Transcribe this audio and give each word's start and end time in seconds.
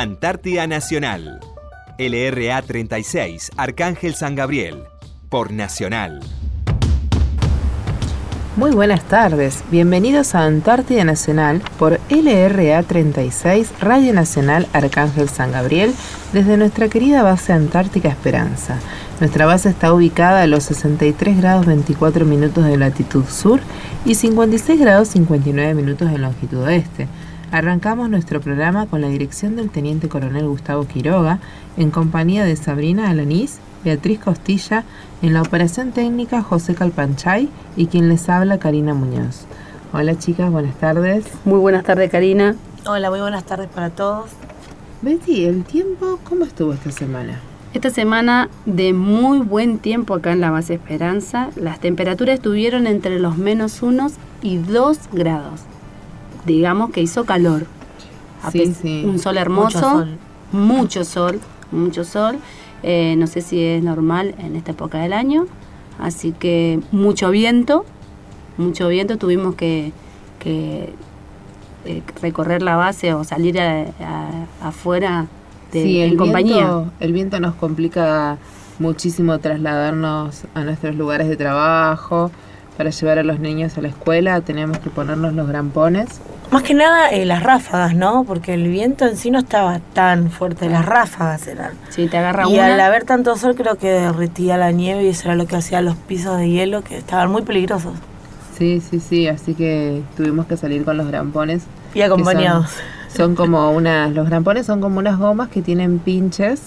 Antártida 0.00 0.68
Nacional. 0.68 1.40
LRA 1.98 2.62
36, 2.62 3.50
Arcángel 3.56 4.14
San 4.14 4.36
Gabriel. 4.36 4.84
Por 5.28 5.52
Nacional. 5.52 6.20
Muy 8.54 8.70
buenas 8.70 9.02
tardes, 9.02 9.64
bienvenidos 9.72 10.36
a 10.36 10.44
Antártida 10.44 11.02
Nacional 11.02 11.62
por 11.80 11.98
LRA 12.10 12.80
36, 12.84 13.72
Radio 13.80 14.14
Nacional 14.14 14.68
Arcángel 14.72 15.28
San 15.28 15.50
Gabriel, 15.50 15.92
desde 16.32 16.56
nuestra 16.56 16.88
querida 16.88 17.24
base 17.24 17.52
Antártica 17.52 18.08
Esperanza. 18.08 18.78
Nuestra 19.18 19.46
base 19.46 19.68
está 19.68 19.92
ubicada 19.92 20.42
a 20.42 20.46
los 20.46 20.62
63 20.62 21.38
grados 21.38 21.66
24 21.66 22.24
minutos 22.24 22.64
de 22.66 22.76
latitud 22.76 23.24
sur 23.24 23.58
y 24.04 24.14
56 24.14 24.78
grados 24.78 25.08
59 25.08 25.74
minutos 25.74 26.08
de 26.08 26.18
longitud 26.18 26.58
oeste. 26.58 27.08
Arrancamos 27.50 28.10
nuestro 28.10 28.42
programa 28.42 28.86
con 28.86 29.00
la 29.00 29.08
dirección 29.08 29.56
del 29.56 29.70
Teniente 29.70 30.10
Coronel 30.10 30.46
Gustavo 30.46 30.86
Quiroga, 30.86 31.38
en 31.78 31.90
compañía 31.90 32.44
de 32.44 32.54
Sabrina 32.56 33.08
Alanís 33.08 33.60
Beatriz 33.84 34.18
Costilla, 34.18 34.84
en 35.22 35.32
la 35.32 35.40
operación 35.40 35.92
técnica 35.92 36.42
José 36.42 36.74
Calpanchay 36.74 37.48
y 37.74 37.86
quien 37.86 38.10
les 38.10 38.28
habla 38.28 38.58
Karina 38.58 38.92
Muñoz. 38.92 39.46
Hola 39.94 40.18
chicas, 40.18 40.50
buenas 40.50 40.74
tardes. 40.76 41.24
Muy 41.46 41.58
buenas 41.58 41.84
tardes 41.84 42.10
Karina. 42.10 42.54
Hola, 42.86 43.08
muy 43.08 43.20
buenas 43.20 43.44
tardes 43.44 43.68
para 43.68 43.88
todos. 43.88 44.30
Betty, 45.00 45.46
¿el 45.46 45.64
tiempo 45.64 46.18
cómo 46.28 46.44
estuvo 46.44 46.74
esta 46.74 46.90
semana? 46.90 47.40
Esta 47.72 47.88
semana 47.88 48.50
de 48.66 48.92
muy 48.92 49.38
buen 49.38 49.78
tiempo 49.78 50.14
acá 50.14 50.32
en 50.32 50.40
la 50.40 50.50
base 50.50 50.74
Esperanza. 50.74 51.48
Las 51.56 51.80
temperaturas 51.80 52.34
estuvieron 52.34 52.86
entre 52.86 53.18
los 53.18 53.38
menos 53.38 53.82
1 53.82 54.08
y 54.42 54.58
2 54.58 54.98
grados. 55.12 55.62
Digamos 56.44 56.90
que 56.90 57.00
hizo 57.02 57.24
calor. 57.24 57.66
Sí, 58.52 58.72
sí. 58.74 59.02
Un 59.04 59.18
sol 59.18 59.36
hermoso, 59.36 59.78
Mucho 59.78 59.90
sol. 59.90 60.18
mucho 60.52 61.04
sol, 61.04 61.40
mucho 61.72 62.04
sol. 62.04 62.38
Eh, 62.82 63.16
no 63.18 63.26
sé 63.26 63.40
si 63.40 63.62
es 63.62 63.82
normal 63.82 64.34
en 64.38 64.54
esta 64.56 64.70
época 64.72 64.98
del 64.98 65.12
año. 65.12 65.46
Así 65.98 66.32
que 66.32 66.80
mucho 66.92 67.30
viento, 67.30 67.84
mucho 68.56 68.88
viento. 68.88 69.16
Tuvimos 69.18 69.56
que, 69.56 69.92
que, 70.38 70.94
eh, 71.84 72.02
recorrer 72.22 72.62
la 72.62 72.76
base 72.76 73.12
o 73.14 73.24
salir 73.24 73.60
a- 73.60 73.82
a- 74.00 74.68
afuera 74.68 75.26
de, 75.72 75.82
sí, 75.82 75.98
el 76.00 76.12
en 76.12 76.16
compañía. 76.16 76.54
Viento, 76.56 76.92
el 77.00 77.12
viento 77.12 77.40
nos 77.40 77.54
complica 77.56 78.38
muchísimo 78.78 79.38
trasladarnos 79.40 80.44
a 80.54 80.62
nuestros 80.62 80.94
lugares 80.94 81.28
de 81.28 81.36
trabajo. 81.36 82.30
Para 82.78 82.90
llevar 82.90 83.18
a 83.18 83.24
los 83.24 83.40
niños 83.40 83.76
a 83.76 83.80
la 83.80 83.88
escuela 83.88 84.40
tenemos 84.40 84.78
que 84.78 84.88
ponernos 84.88 85.32
los 85.32 85.48
grampones. 85.48 86.20
Más 86.52 86.62
que 86.62 86.74
nada 86.74 87.10
eh, 87.10 87.26
las 87.26 87.42
ráfagas, 87.42 87.96
¿no? 87.96 88.22
Porque 88.22 88.54
el 88.54 88.68
viento 88.68 89.04
en 89.04 89.16
sí 89.16 89.32
no 89.32 89.40
estaba 89.40 89.80
tan 89.94 90.30
fuerte, 90.30 90.68
las 90.70 90.86
ráfagas 90.86 91.48
eran. 91.48 91.72
Si 91.90 92.06
te 92.06 92.18
agarra 92.18 92.48
Y 92.48 92.54
una, 92.54 92.66
al 92.66 92.80
haber 92.80 93.02
tanto 93.02 93.36
sol 93.36 93.56
creo 93.56 93.74
que 93.74 93.90
derretía 93.90 94.56
la 94.56 94.70
nieve 94.70 95.02
y 95.02 95.08
eso 95.08 95.24
era 95.24 95.34
lo 95.34 95.46
que 95.46 95.56
hacía 95.56 95.82
los 95.82 95.96
pisos 95.96 96.38
de 96.38 96.48
hielo 96.48 96.82
que 96.82 96.96
estaban 96.96 97.32
muy 97.32 97.42
peligrosos. 97.42 97.94
Sí, 98.56 98.80
sí, 98.80 99.00
sí, 99.00 99.26
así 99.26 99.54
que 99.54 100.02
tuvimos 100.16 100.46
que 100.46 100.56
salir 100.56 100.84
con 100.84 100.96
los 100.96 101.08
grampones. 101.08 101.64
Y 101.94 102.02
acompañados. 102.02 102.70
Son 103.08 103.34
como 103.34 103.72
unas, 103.72 104.12
los 104.12 104.28
grampones 104.28 104.66
son 104.66 104.80
como 104.80 105.00
unas 105.00 105.18
gomas 105.18 105.48
que 105.48 105.62
tienen 105.62 105.98
pinches, 105.98 106.62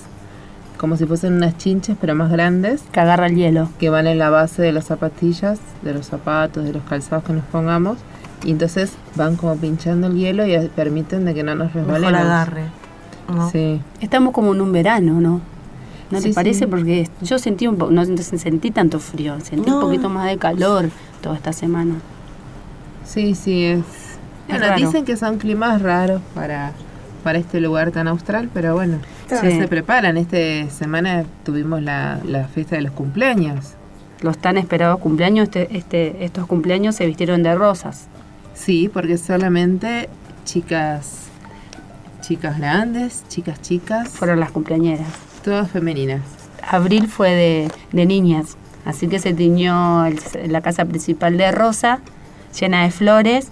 como 0.82 0.98
si 0.98 1.06
fuesen 1.06 1.34
unas 1.36 1.58
chinches, 1.60 1.96
pero 2.02 2.16
más 2.16 2.32
grandes, 2.32 2.82
que 2.92 3.00
agarra 3.00 3.28
el 3.28 3.36
hielo. 3.36 3.70
que 3.80 3.90
van 3.92 4.08
en 4.08 4.18
la 4.18 4.32
base 4.32 4.64
de 4.64 4.72
las 4.72 4.86
zapatillas, 4.86 5.60
de 5.84 5.94
los 5.94 6.08
zapatos, 6.08 6.64
de 6.64 6.74
los 6.74 6.82
calzados 6.84 7.24
que 7.24 7.34
nos 7.34 7.46
pongamos. 7.46 8.00
Y 8.44 8.50
entonces 8.50 8.94
van 9.16 9.36
como 9.36 9.56
pinchando 9.58 10.08
el 10.08 10.16
hielo 10.16 10.48
y 10.48 10.58
permiten 10.70 11.24
de 11.26 11.36
que 11.36 11.44
no 11.44 11.54
nos 11.54 11.74
Mejor 11.76 11.94
resbalemos. 11.94 12.22
agarre. 12.26 12.64
¿no? 13.32 13.50
Sí, 13.52 13.80
Estamos 14.02 14.34
como 14.34 14.54
en 14.56 14.62
un 14.62 14.72
verano, 14.72 15.22
¿no? 15.22 15.40
¿No 16.10 16.20
Sí, 16.20 16.30
te 16.30 16.34
parece? 16.34 16.60
sí. 16.62 16.66
Porque 16.66 17.08
yo 17.22 17.38
sentí 17.38 17.68
un 17.68 17.78
no 17.78 18.04
sentí 18.06 18.72
tanto 18.72 19.00
frío, 19.00 19.40
sentí 19.42 19.70
No. 19.70 19.76
un 19.76 19.82
poquito 19.84 20.10
más 20.10 20.26
de 20.28 20.38
calor 20.38 20.90
toda 21.22 21.36
esta 21.36 21.54
semana. 21.54 21.94
sí, 23.06 23.36
sí, 23.36 23.64
es... 23.66 23.80
Es 24.48 24.58
Bueno, 24.58 24.66
raro. 24.68 24.86
dicen 24.86 25.06
que 25.06 25.16
son 25.16 25.38
climas 25.38 25.82
raros 25.82 26.22
para, 26.34 26.72
para 27.22 27.40
este 27.40 27.62
lugar 27.62 27.92
tan 27.92 28.08
austral, 28.08 28.50
pero 28.54 28.74
bueno, 28.76 28.98
Sí. 29.28 29.36
ya 29.44 29.52
se 29.52 29.68
preparan. 29.68 30.18
Esta 30.18 30.70
semana 30.70 31.24
tuvimos 31.46 31.82
la, 31.82 32.20
la 32.26 32.48
fiesta 32.48 32.76
de 32.76 32.82
los 32.82 32.92
cumpleaños. 32.92 33.74
Los 34.22 34.38
tan 34.38 34.58
esperados 34.58 35.00
cumpleaños, 35.00 35.46
este, 35.46 35.76
este, 35.78 36.26
estos 36.26 36.46
cumpleaños 36.48 36.96
se 36.96 37.06
vistieron 37.06 37.42
de 37.44 37.56
rosas. 37.56 38.08
Sí, 38.54 38.90
porque 38.94 39.18
solamente 39.18 40.10
chicas, 40.46 41.28
chicas 42.22 42.58
grandes, 42.60 43.24
chicas 43.30 43.62
chicas, 43.62 44.10
Fueron 44.10 44.40
las 44.40 44.52
cumpleañeras. 44.52 45.08
todas 45.44 45.72
femeninas. 45.72 46.22
Abril 46.70 47.08
fue 47.08 47.32
de, 47.32 47.72
de 47.92 48.06
niñas, 48.06 48.58
así 48.86 49.08
que 49.08 49.18
se 49.20 49.34
tiñó 49.34 50.06
el- 50.06 50.20
la 50.48 50.62
casa 50.62 50.86
principal 50.86 51.38
de 51.38 51.52
rosa, 51.52 52.00
llena 52.60 52.84
de 52.84 52.92
flores, 52.92 53.48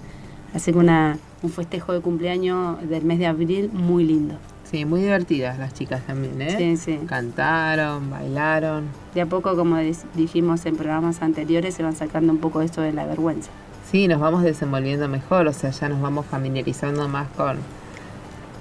así 0.54 0.72
que 0.72 0.78
una, 0.78 1.18
un 1.42 1.50
festejo 1.50 1.92
de 1.92 2.00
cumpleaños 2.00 2.76
del 2.88 3.04
mes 3.04 3.18
de 3.18 3.26
abril 3.26 3.70
muy 3.72 4.04
lindo. 4.04 4.34
Sí, 4.64 4.84
muy 4.84 5.00
divertidas 5.00 5.58
las 5.58 5.74
chicas 5.74 6.00
también, 6.06 6.40
¿eh? 6.42 6.54
Sí, 6.56 6.76
sí. 6.76 7.00
Cantaron, 7.06 8.08
bailaron. 8.10 8.84
De 9.14 9.20
a 9.22 9.26
poco, 9.26 9.56
como 9.56 9.76
dijimos 10.14 10.64
en 10.66 10.76
programas 10.76 11.22
anteriores, 11.22 11.74
se 11.74 11.82
van 11.82 11.96
sacando 11.96 12.32
un 12.32 12.38
poco 12.38 12.60
esto 12.60 12.80
de 12.80 12.92
la 12.92 13.04
vergüenza. 13.04 13.50
Sí, 13.90 14.06
nos 14.06 14.20
vamos 14.20 14.44
desenvolviendo 14.44 15.08
mejor, 15.08 15.48
o 15.48 15.52
sea, 15.52 15.70
ya 15.70 15.88
nos 15.88 16.00
vamos 16.00 16.24
familiarizando 16.26 17.08
más 17.08 17.26
con, 17.36 17.56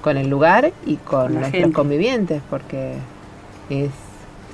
con 0.02 0.18
el 0.18 0.30
lugar 0.30 0.74
y 0.88 0.96
con 0.96 1.06
Con 1.26 1.34
la 1.36 1.40
nuestros 1.42 1.62
gente. 1.62 1.76
convivientes, 1.76 2.42
porque 2.50 2.96
es 3.70 3.92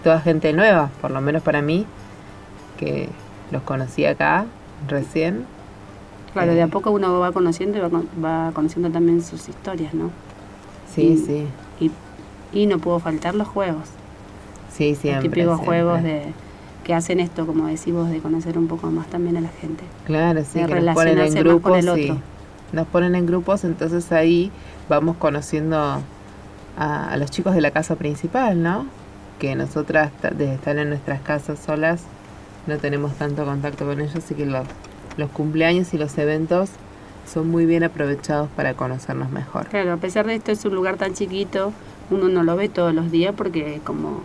toda 0.03 0.19
gente 0.19 0.51
nueva, 0.51 0.89
por 0.99 1.11
lo 1.11 1.21
menos 1.21 1.41
para 1.41 1.61
mí, 1.61 1.85
que 2.77 3.07
los 3.51 3.61
conocí 3.61 4.05
acá 4.05 4.45
recién. 4.89 5.45
Claro, 6.43 6.53
de 6.53 6.61
a 6.61 6.67
poco 6.67 6.91
uno 6.91 7.19
va 7.19 7.31
conociendo 7.31 7.77
y 7.77 7.81
va, 7.81 7.89
va 8.23 8.51
conociendo 8.53 8.89
también 8.91 9.21
sus 9.23 9.47
historias, 9.49 9.93
¿no? 9.93 10.11
Sí, 10.93 11.01
Y- 11.01 11.17
sí, 11.17 11.47
Y, 11.79 11.91
y 12.59 12.65
no 12.67 12.77
pudo 12.79 12.99
faltar 12.99 13.35
los 13.35 13.47
juegos, 13.47 13.87
sí, 14.71 14.91
los 14.91 14.99
siempre. 14.99 15.29
típicos 15.29 15.55
siempre. 15.57 15.65
juegos 15.65 16.03
de 16.03 16.33
que 16.83 16.93
hacen 16.93 17.19
esto, 17.19 17.45
como 17.47 17.65
decimos, 17.67 18.09
de 18.11 18.19
conocer 18.19 18.57
un 18.59 18.67
poco 18.67 18.91
más 18.91 19.07
también 19.07 19.37
a 19.37 19.41
la 19.41 19.49
gente. 19.49 19.83
Claro, 20.05 20.41
sí, 20.43 20.59
de 20.59 20.67
que 20.67 20.81
nos 20.81 20.93
ponen 20.95 21.17
en 21.19 21.33
grupos 21.33 21.77
el 21.79 21.89
otro. 21.89 22.17
nos 22.73 22.87
ponen 22.87 23.15
en 23.15 23.25
grupos, 23.25 23.63
entonces 23.63 24.11
ahí 24.11 24.51
vamos 24.87 25.17
conociendo 25.17 25.77
a, 26.77 27.09
a 27.09 27.17
los 27.17 27.31
chicos 27.31 27.55
de 27.55 27.61
la 27.61 27.71
casa 27.71 27.95
principal, 27.95 28.61
¿no? 28.61 28.85
Que 29.39 29.55
nosotras, 29.55 30.11
ta- 30.21 30.29
de 30.29 30.53
estar 30.53 30.77
en 30.77 30.89
nuestras 30.89 31.21
casas 31.21 31.59
solas, 31.59 32.03
no 32.67 32.77
tenemos 32.77 33.13
tanto 33.15 33.45
contacto 33.45 33.85
con 33.85 33.99
ellos, 34.01 34.15
así 34.15 34.35
que 34.35 34.45
los, 34.45 34.65
los 35.17 35.29
cumpleaños 35.31 35.93
y 35.93 35.97
los 35.97 36.17
eventos 36.17 36.69
son 37.31 37.49
muy 37.49 37.65
bien 37.65 37.83
aprovechados 37.83 38.49
para 38.55 38.73
conocernos 38.75 39.31
mejor. 39.31 39.67
Claro, 39.67 39.93
a 39.93 39.97
pesar 39.97 40.25
de 40.27 40.35
esto 40.35 40.51
es 40.51 40.63
un 40.65 40.75
lugar 40.75 40.97
tan 40.97 41.13
chiquito, 41.13 41.73
uno 42.11 42.27
no 42.27 42.43
lo 42.43 42.55
ve 42.55 42.69
todos 42.69 42.93
los 42.93 43.11
días 43.11 43.33
porque 43.35 43.81
como, 43.83 44.21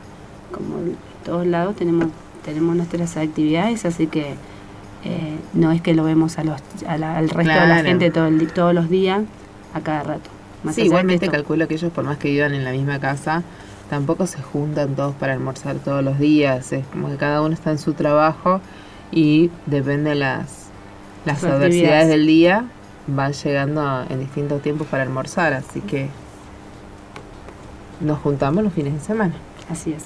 como 0.52 0.78
en 0.78 0.96
todos 1.24 1.46
lados 1.46 1.76
tenemos, 1.76 2.08
tenemos 2.44 2.76
nuestras 2.76 3.16
actividades, 3.16 3.84
así 3.86 4.06
que 4.06 4.34
eh, 5.04 5.36
no 5.54 5.72
es 5.72 5.80
que 5.80 5.94
lo 5.94 6.04
vemos 6.04 6.38
a 6.38 6.44
los, 6.44 6.60
a 6.86 6.98
la- 6.98 7.16
al 7.16 7.30
resto 7.30 7.42
de 7.54 7.66
la 7.66 7.82
gente 7.82 8.10
todo 8.10 8.26
el 8.26 8.52
todos 8.52 8.74
los 8.74 8.90
días, 8.90 9.22
a 9.72 9.80
cada 9.80 10.02
rato. 10.02 10.28
Más 10.62 10.74
Sí, 10.74 10.82
igualmente 10.82 11.28
calculo 11.28 11.66
que 11.68 11.74
ellos, 11.74 11.90
por 11.90 12.04
más 12.04 12.18
que 12.18 12.28
vivan 12.30 12.52
en 12.52 12.64
la 12.64 12.72
misma 12.72 12.98
casa, 13.00 13.42
tampoco 13.88 14.26
se 14.26 14.42
juntan 14.42 14.94
todos 14.94 15.14
para 15.14 15.32
almorzar 15.32 15.76
todos 15.76 16.04
los 16.04 16.18
días. 16.18 16.70
Es 16.74 16.84
como 16.88 17.08
que 17.08 17.16
cada 17.16 17.40
uno 17.40 17.54
está 17.54 17.70
en 17.70 17.78
su 17.78 17.94
trabajo 17.94 18.60
y 19.10 19.50
depende 19.64 20.10
de 20.10 20.16
las, 20.16 20.59
las 21.24 21.44
adversidades 21.44 21.64
actividades. 21.64 22.08
del 22.08 22.26
día, 22.26 22.64
van 23.06 23.32
llegando 23.32 24.04
en 24.08 24.20
distintos 24.20 24.62
tiempos 24.62 24.86
para 24.86 25.02
almorzar. 25.02 25.52
Así 25.52 25.80
que 25.80 26.08
nos 28.00 28.18
juntamos 28.20 28.64
los 28.64 28.72
fines 28.72 28.94
de 28.94 29.00
semana. 29.00 29.34
Así 29.68 29.92
es. 29.92 30.04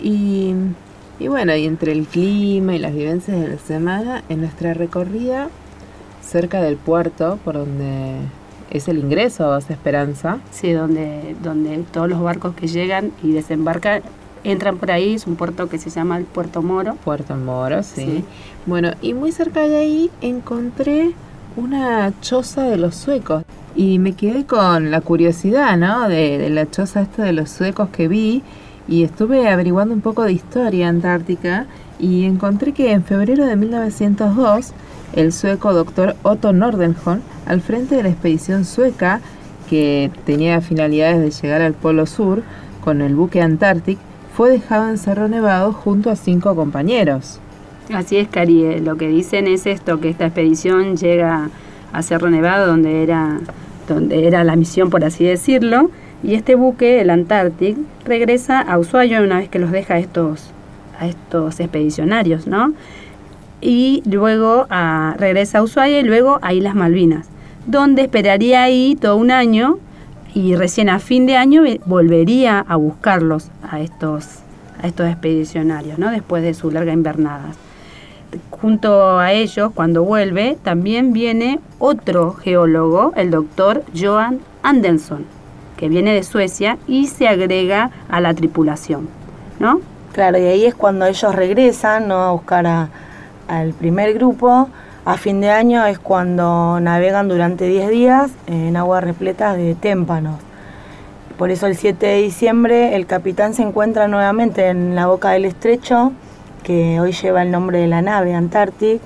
Y, 0.00 0.54
y 1.18 1.28
bueno, 1.28 1.54
y 1.54 1.66
entre 1.66 1.92
el 1.92 2.06
clima 2.06 2.74
y 2.74 2.78
las 2.78 2.94
vivencias 2.94 3.40
de 3.40 3.48
la 3.48 3.58
semana, 3.58 4.22
en 4.28 4.40
nuestra 4.40 4.74
recorrida 4.74 5.48
cerca 6.22 6.60
del 6.60 6.76
puerto, 6.76 7.38
por 7.44 7.54
donde 7.54 8.16
es 8.70 8.88
el 8.88 8.98
ingreso 8.98 9.44
a 9.44 9.48
Base 9.48 9.72
Esperanza, 9.72 10.38
Sí, 10.50 10.72
donde, 10.72 11.36
donde 11.42 11.84
todos 11.90 12.08
los 12.08 12.20
barcos 12.20 12.54
que 12.54 12.66
llegan 12.66 13.12
y 13.22 13.32
desembarcan 13.32 14.02
entran 14.44 14.78
por 14.78 14.90
ahí, 14.90 15.14
es 15.14 15.26
un 15.26 15.36
puerto 15.36 15.68
que 15.68 15.78
se 15.78 15.90
llama 15.90 16.16
el 16.16 16.24
Puerto 16.24 16.62
Moro. 16.62 16.96
Puerto 17.04 17.34
Moro, 17.36 17.82
sí. 17.82 18.04
Sí. 18.04 18.24
Bueno, 18.66 18.92
y 19.02 19.14
muy 19.14 19.32
cerca 19.32 19.66
de 19.66 19.76
ahí 19.76 20.10
encontré 20.20 21.12
una 21.56 22.12
choza 22.20 22.64
de 22.64 22.76
los 22.76 22.94
suecos. 22.94 23.44
Y 23.74 23.98
me 23.98 24.12
quedé 24.12 24.44
con 24.44 24.90
la 24.90 25.00
curiosidad, 25.00 25.76
¿no? 25.76 26.08
De, 26.08 26.38
de 26.38 26.50
la 26.50 26.70
choza 26.70 27.02
esta 27.02 27.22
de 27.22 27.32
los 27.32 27.50
suecos 27.50 27.88
que 27.90 28.08
vi. 28.08 28.42
Y 28.88 29.04
estuve 29.04 29.48
averiguando 29.48 29.94
un 29.94 30.00
poco 30.00 30.24
de 30.24 30.32
historia 30.32 30.88
antártica. 30.88 31.66
Y 31.98 32.24
encontré 32.24 32.72
que 32.72 32.92
en 32.92 33.04
febrero 33.04 33.46
de 33.46 33.56
1902, 33.56 34.72
el 35.14 35.32
sueco 35.32 35.72
doctor 35.72 36.16
Otto 36.22 36.52
Nordenholm, 36.52 37.22
al 37.46 37.60
frente 37.60 37.96
de 37.96 38.02
la 38.04 38.08
expedición 38.08 38.64
sueca, 38.64 39.20
que 39.68 40.10
tenía 40.24 40.60
finalidades 40.60 41.20
de 41.20 41.30
llegar 41.30 41.60
al 41.62 41.74
Polo 41.74 42.06
Sur 42.06 42.42
con 42.82 43.00
el 43.00 43.14
buque 43.14 43.42
Antártic, 43.42 43.98
fue 44.38 44.50
dejado 44.50 44.88
en 44.88 44.98
Cerro 44.98 45.26
Nevado 45.26 45.72
junto 45.72 46.10
a 46.10 46.14
cinco 46.14 46.54
compañeros. 46.54 47.40
Así 47.92 48.18
es, 48.18 48.28
Cari. 48.28 48.78
Lo 48.78 48.94
que 48.94 49.08
dicen 49.08 49.48
es 49.48 49.66
esto, 49.66 49.98
que 49.98 50.10
esta 50.10 50.26
expedición 50.26 50.96
llega 50.96 51.50
a 51.92 52.02
Cerro 52.04 52.30
Nevado, 52.30 52.68
donde 52.68 53.02
era, 53.02 53.40
donde 53.88 54.28
era 54.28 54.44
la 54.44 54.54
misión, 54.54 54.90
por 54.90 55.04
así 55.04 55.24
decirlo, 55.24 55.90
y 56.22 56.34
este 56.34 56.54
buque, 56.54 57.00
el 57.00 57.10
Antártic, 57.10 57.78
regresa 58.04 58.60
a 58.60 58.78
Ushuaia 58.78 59.22
una 59.22 59.38
vez 59.38 59.48
que 59.48 59.58
los 59.58 59.72
deja 59.72 59.94
a 59.94 59.98
estos, 59.98 60.52
a 61.00 61.08
estos 61.08 61.58
expedicionarios, 61.58 62.46
¿no? 62.46 62.74
Y 63.60 64.04
luego 64.06 64.68
regresa 65.16 65.58
a 65.58 65.62
Ushuaia 65.64 65.98
y 65.98 66.04
luego 66.04 66.38
a 66.42 66.52
Islas 66.52 66.76
Malvinas, 66.76 67.26
donde 67.66 68.02
esperaría 68.02 68.62
ahí 68.62 68.96
todo 69.00 69.16
un 69.16 69.32
año 69.32 69.80
y 70.34 70.54
recién 70.56 70.88
a 70.88 70.98
fin 70.98 71.26
de 71.26 71.36
año 71.36 71.62
volvería 71.86 72.60
a 72.60 72.76
buscarlos 72.76 73.50
a 73.68 73.80
estos, 73.80 74.26
a 74.82 74.86
estos 74.86 75.08
expedicionarios, 75.08 75.98
¿no? 75.98 76.10
Después 76.10 76.42
de 76.42 76.54
su 76.54 76.70
larga 76.70 76.92
invernada. 76.92 77.46
Junto 78.50 79.18
a 79.18 79.32
ellos, 79.32 79.72
cuando 79.74 80.04
vuelve, 80.04 80.58
también 80.62 81.12
viene 81.12 81.60
otro 81.78 82.34
geólogo, 82.34 83.12
el 83.16 83.30
doctor 83.30 83.84
Johan 83.98 84.40
Anderson, 84.62 85.24
que 85.76 85.88
viene 85.88 86.12
de 86.12 86.22
Suecia 86.22 86.76
y 86.86 87.06
se 87.06 87.26
agrega 87.26 87.90
a 88.08 88.20
la 88.20 88.34
tripulación, 88.34 89.08
¿no? 89.58 89.80
Claro, 90.12 90.38
y 90.38 90.42
ahí 90.42 90.66
es 90.66 90.74
cuando 90.74 91.06
ellos 91.06 91.34
regresan, 91.34 92.08
¿no? 92.08 92.16
A 92.16 92.32
buscar 92.32 92.88
al 93.46 93.72
primer 93.72 94.12
grupo. 94.14 94.68
A 95.08 95.16
fin 95.16 95.40
de 95.40 95.48
año 95.48 95.86
es 95.86 95.98
cuando 95.98 96.80
navegan 96.80 97.28
durante 97.28 97.66
10 97.66 97.88
días 97.88 98.30
en 98.46 98.76
aguas 98.76 99.02
repletas 99.02 99.56
de 99.56 99.74
témpanos. 99.74 100.38
Por 101.38 101.50
eso 101.50 101.66
el 101.66 101.78
7 101.78 102.04
de 102.04 102.20
diciembre 102.20 102.94
el 102.94 103.06
capitán 103.06 103.54
se 103.54 103.62
encuentra 103.62 104.06
nuevamente 104.06 104.66
en 104.66 104.94
la 104.94 105.06
boca 105.06 105.30
del 105.30 105.46
estrecho 105.46 106.12
que 106.62 107.00
hoy 107.00 107.12
lleva 107.12 107.40
el 107.40 107.50
nombre 107.50 107.78
de 107.78 107.86
la 107.86 108.02
nave, 108.02 108.34
Antarctic. 108.34 109.00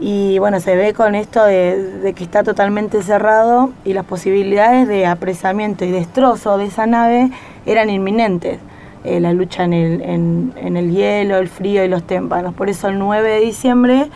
Y 0.00 0.40
bueno, 0.40 0.58
se 0.58 0.74
ve 0.74 0.92
con 0.92 1.14
esto 1.14 1.44
de, 1.44 2.12
que 2.16 2.24
está 2.24 2.42
totalmente 2.42 3.00
cerrado 3.04 3.70
y 3.84 3.92
las 3.92 4.04
posibilidades 4.04 4.88
de 4.88 5.06
apresamiento 5.06 5.84
y 5.84 5.92
destrozo 5.92 6.58
de 6.58 6.64
esa 6.64 6.86
nave 6.86 7.30
eran 7.64 7.90
inminentes. 7.90 8.58
Eh, 9.04 9.20
la 9.20 9.32
lucha 9.32 9.64
en 9.64 9.72
el, 9.72 10.02
en, 10.02 10.76
el 10.76 10.90
hielo, 10.90 11.38
el 11.38 11.48
frío 11.48 11.84
y 11.84 11.88
los 11.88 12.04
témpanos. 12.04 12.54
Por 12.54 12.68
eso 12.68 12.88
el 12.88 12.98
9 12.98 13.28
de 13.28 13.40
diciembre 13.40 14.08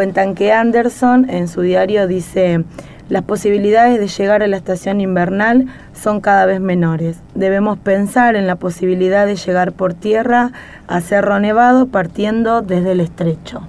cuentan 0.00 0.34
que 0.34 0.50
Anderson 0.50 1.28
en 1.28 1.46
su 1.46 1.60
diario 1.60 2.06
dice, 2.06 2.64
las 3.10 3.22
posibilidades 3.22 4.00
de 4.00 4.08
llegar 4.08 4.42
a 4.42 4.46
la 4.46 4.56
estación 4.56 5.02
invernal 5.02 5.66
son 5.92 6.22
cada 6.22 6.46
vez 6.46 6.58
menores. 6.58 7.18
Debemos 7.34 7.78
pensar 7.78 8.34
en 8.34 8.46
la 8.46 8.56
posibilidad 8.56 9.26
de 9.26 9.36
llegar 9.36 9.72
por 9.72 9.92
tierra 9.92 10.52
a 10.88 11.02
Cerro 11.02 11.38
Nevado 11.38 11.88
partiendo 11.88 12.62
desde 12.62 12.92
el 12.92 13.00
estrecho. 13.00 13.60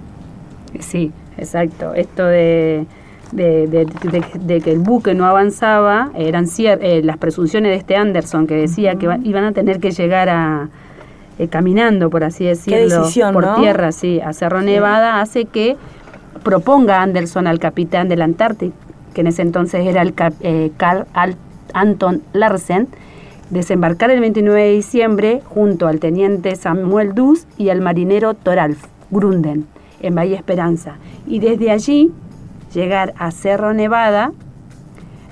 Sí, 0.80 1.12
exacto. 1.36 1.92
Esto 1.92 2.24
de, 2.24 2.86
de, 3.32 4.60
que 4.64 4.72
el 4.72 4.78
buque 4.78 5.12
no 5.12 5.26
avanzaba 5.26 6.12
eran 6.14 6.46
eh, 6.56 7.02
las 7.04 7.18
presunciones 7.18 7.72
de 7.72 7.76
este 7.76 7.94
Anderson 7.94 8.46
que 8.46 8.54
decía 8.54 8.94
que 8.94 9.04
iban 9.22 9.44
a 9.44 9.52
tener 9.52 9.80
que 9.80 9.90
llegar 9.90 10.30
a 10.30 10.70
eh, 11.38 11.48
caminando, 11.48 12.08
por 12.08 12.24
así 12.24 12.44
decirlo, 12.44 13.04
por 13.34 13.56
tierra, 13.56 13.92
sí, 13.92 14.20
a 14.20 14.32
Cerro 14.32 14.62
Nevada, 14.62 15.20
hace 15.20 15.46
que 15.46 15.76
proponga 16.42 17.02
Anderson 17.02 17.46
al 17.46 17.58
capitán 17.58 18.08
del 18.08 18.22
Antártico 18.22 18.74
que 19.12 19.20
en 19.20 19.28
ese 19.28 19.42
entonces 19.42 19.86
era 19.86 20.02
el 20.02 20.14
eh, 20.40 20.72
Carl 20.76 21.06
Anton 21.74 22.22
Larsen, 22.32 22.88
desembarcar 23.50 24.10
el 24.10 24.20
29 24.20 24.60
de 24.60 24.72
diciembre 24.72 25.42
junto 25.44 25.86
al 25.86 26.00
teniente 26.00 26.56
Samuel 26.56 27.14
Dus 27.14 27.46
y 27.58 27.68
al 27.68 27.80
marinero 27.80 28.34
Toralf 28.34 28.84
Grunden 29.10 29.66
en 30.00 30.14
Bahía 30.14 30.36
Esperanza 30.36 30.96
y 31.26 31.38
desde 31.38 31.70
allí 31.70 32.10
llegar 32.74 33.14
a 33.18 33.30
Cerro 33.30 33.74
Nevada 33.74 34.32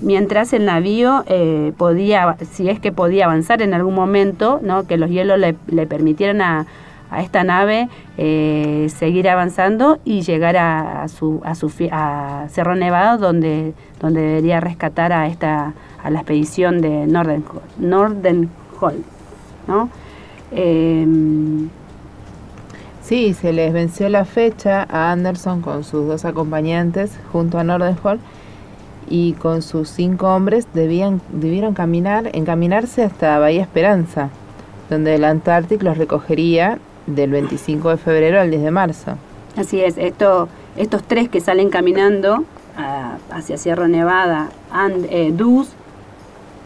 mientras 0.00 0.52
el 0.52 0.66
navío 0.66 1.24
eh, 1.26 1.72
podía, 1.76 2.36
si 2.52 2.68
es 2.68 2.78
que 2.78 2.92
podía 2.92 3.24
avanzar 3.24 3.62
en 3.62 3.74
algún 3.74 3.94
momento, 3.94 4.60
¿no? 4.62 4.86
que 4.86 4.96
los 4.96 5.10
hielos 5.10 5.38
le, 5.38 5.56
le 5.66 5.86
permitieran 5.86 6.40
a, 6.42 6.66
a 7.10 7.22
esta 7.22 7.44
nave 7.44 7.88
eh, 8.18 8.88
seguir 8.94 9.28
avanzando 9.28 9.98
y 10.04 10.22
llegar 10.22 10.56
a, 10.56 11.08
su, 11.08 11.40
a, 11.44 11.54
su, 11.54 11.72
a 11.90 12.46
Cerro 12.48 12.76
Nevado 12.76 13.18
donde, 13.18 13.74
donde 14.00 14.20
debería 14.20 14.60
rescatar 14.60 15.12
a 15.12 15.26
esta 15.26 15.74
a 16.02 16.10
la 16.10 16.20
expedición 16.20 16.80
de 16.80 17.06
Norden 17.06 17.44
Nordenholm, 17.78 19.04
¿no? 19.66 19.88
Em, 20.50 21.68
sí, 23.02 23.34
se 23.34 23.52
les 23.52 23.72
venció 23.72 24.08
la 24.08 24.24
fecha 24.24 24.86
a 24.88 25.12
Anderson 25.12 25.60
con 25.60 25.84
sus 25.84 26.06
dos 26.06 26.24
acompañantes 26.24 27.18
junto 27.32 27.58
a 27.58 27.64
Nordenholm 27.64 28.20
y 29.08 29.32
con 29.34 29.62
sus 29.62 29.88
cinco 29.90 30.34
hombres 30.34 30.66
debían, 30.72 31.20
debieron 31.32 31.74
caminar, 31.74 32.30
encaminarse 32.32 33.02
hasta 33.02 33.38
Bahía 33.38 33.62
Esperanza, 33.62 34.30
donde 34.88 35.16
el 35.16 35.24
Antártico 35.24 35.84
los 35.84 35.98
recogería 35.98 36.78
del 37.06 37.30
25 37.30 37.90
de 37.90 37.96
febrero 37.96 38.40
al 38.40 38.50
10 38.50 38.62
de 38.62 38.70
marzo. 38.70 39.16
Así 39.56 39.80
es, 39.80 39.98
esto, 39.98 40.48
estos 40.76 41.02
tres 41.02 41.28
que 41.28 41.40
salen 41.40 41.70
caminando 41.70 42.44
ah, 42.76 43.18
hacia 43.30 43.58
Sierra 43.58 43.88
Nevada, 43.88 44.50
and, 44.70 45.06
eh, 45.10 45.32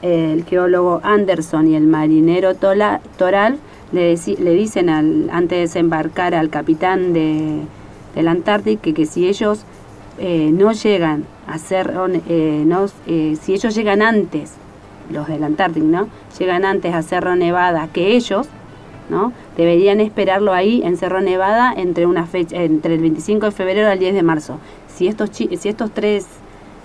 el 0.03 0.45
geólogo 0.45 1.01
Anderson 1.03 1.69
y 1.69 1.77
el 1.77 1.87
marinero 1.87 2.55
Toral 2.55 3.59
le, 3.93 4.17
le 4.17 4.51
dicen 4.53 4.91
al, 4.91 5.31
antes 5.33 5.57
de 5.57 5.61
desembarcar 5.63 6.35
al 6.35 6.51
capitán 6.51 7.15
de, 7.15 7.63
del 8.15 8.29
Antártico 8.29 8.83
que, 8.83 8.93
que 8.93 9.07
si 9.07 9.27
ellos 9.27 9.65
eh, 10.19 10.51
no 10.53 10.73
llegan 10.73 11.25
a 11.47 11.59
ser, 11.59 11.95
eh, 12.29 12.65
no, 12.67 12.87
si 12.89 13.55
ellos 13.55 13.75
llegan 13.75 14.03
antes, 14.03 14.53
los 15.11 15.27
del 15.27 15.43
Antártico, 15.43 15.87
¿no? 15.87 16.09
Llegan 16.39 16.65
antes 16.65 16.95
a 16.95 17.03
Cerro 17.03 17.35
Nevada 17.37 17.89
que 17.93 18.15
ellos, 18.15 18.47
¿no? 19.09 19.33
Deberían 19.57 20.01
esperarlo 20.01 20.53
ahí 20.53 20.83
en 20.85 20.97
Cerro 20.97 21.21
Nevada 21.21 21.73
entre 21.77 22.07
una 22.07 22.27
fecha 22.27 22.57
entre 22.57 22.95
el 22.95 23.01
25 23.01 23.47
de 23.47 23.53
febrero 23.53 23.89
al 23.89 23.99
10 23.99 24.15
de 24.15 24.23
marzo. 24.23 24.59
Si 24.89 25.09
estos 25.09 25.31
si 25.33 25.49
estos 25.69 25.91
tres 25.91 26.27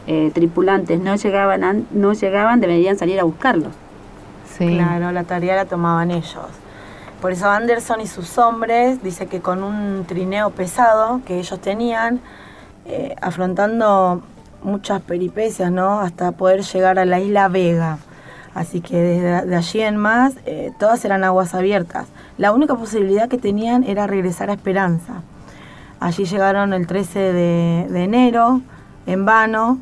eh, 0.07 0.31
tripulantes 0.33 0.99
no 0.99 1.15
llegaban 1.15 1.85
no 1.91 2.13
llegaban, 2.13 2.59
deberían 2.59 2.97
salir 2.97 3.19
a 3.19 3.23
buscarlos. 3.23 3.73
Sí. 4.57 4.67
Claro, 4.75 5.11
la 5.11 5.23
tarea 5.23 5.55
la 5.55 5.65
tomaban 5.65 6.11
ellos. 6.11 6.47
Por 7.21 7.33
eso 7.33 7.49
Anderson 7.49 7.99
y 8.01 8.07
sus 8.07 8.37
hombres 8.37 9.03
dice 9.03 9.27
que 9.27 9.41
con 9.41 9.61
un 9.61 10.05
trineo 10.07 10.51
pesado 10.51 11.21
que 11.25 11.39
ellos 11.39 11.59
tenían, 11.59 12.21
eh, 12.85 13.15
afrontando 13.21 14.21
muchas 14.63 15.01
peripecias, 15.01 15.71
¿no? 15.71 15.99
Hasta 15.99 16.31
poder 16.31 16.61
llegar 16.61 16.97
a 16.97 17.05
la 17.05 17.19
isla 17.19 17.47
Vega. 17.49 17.97
Así 18.53 18.81
que 18.81 18.97
desde 18.97 19.55
allí 19.55 19.81
en 19.81 19.97
más, 19.97 20.33
eh, 20.45 20.71
todas 20.79 21.05
eran 21.05 21.23
aguas 21.23 21.53
abiertas. 21.53 22.07
La 22.37 22.51
única 22.51 22.75
posibilidad 22.75 23.29
que 23.29 23.37
tenían 23.37 23.83
era 23.83 24.07
regresar 24.07 24.49
a 24.49 24.53
Esperanza. 24.53 25.21
Allí 25.99 26.25
llegaron 26.25 26.73
el 26.73 26.87
13 26.87 27.19
de, 27.33 28.03
enero, 28.03 28.61
en 29.05 29.25
vano, 29.25 29.79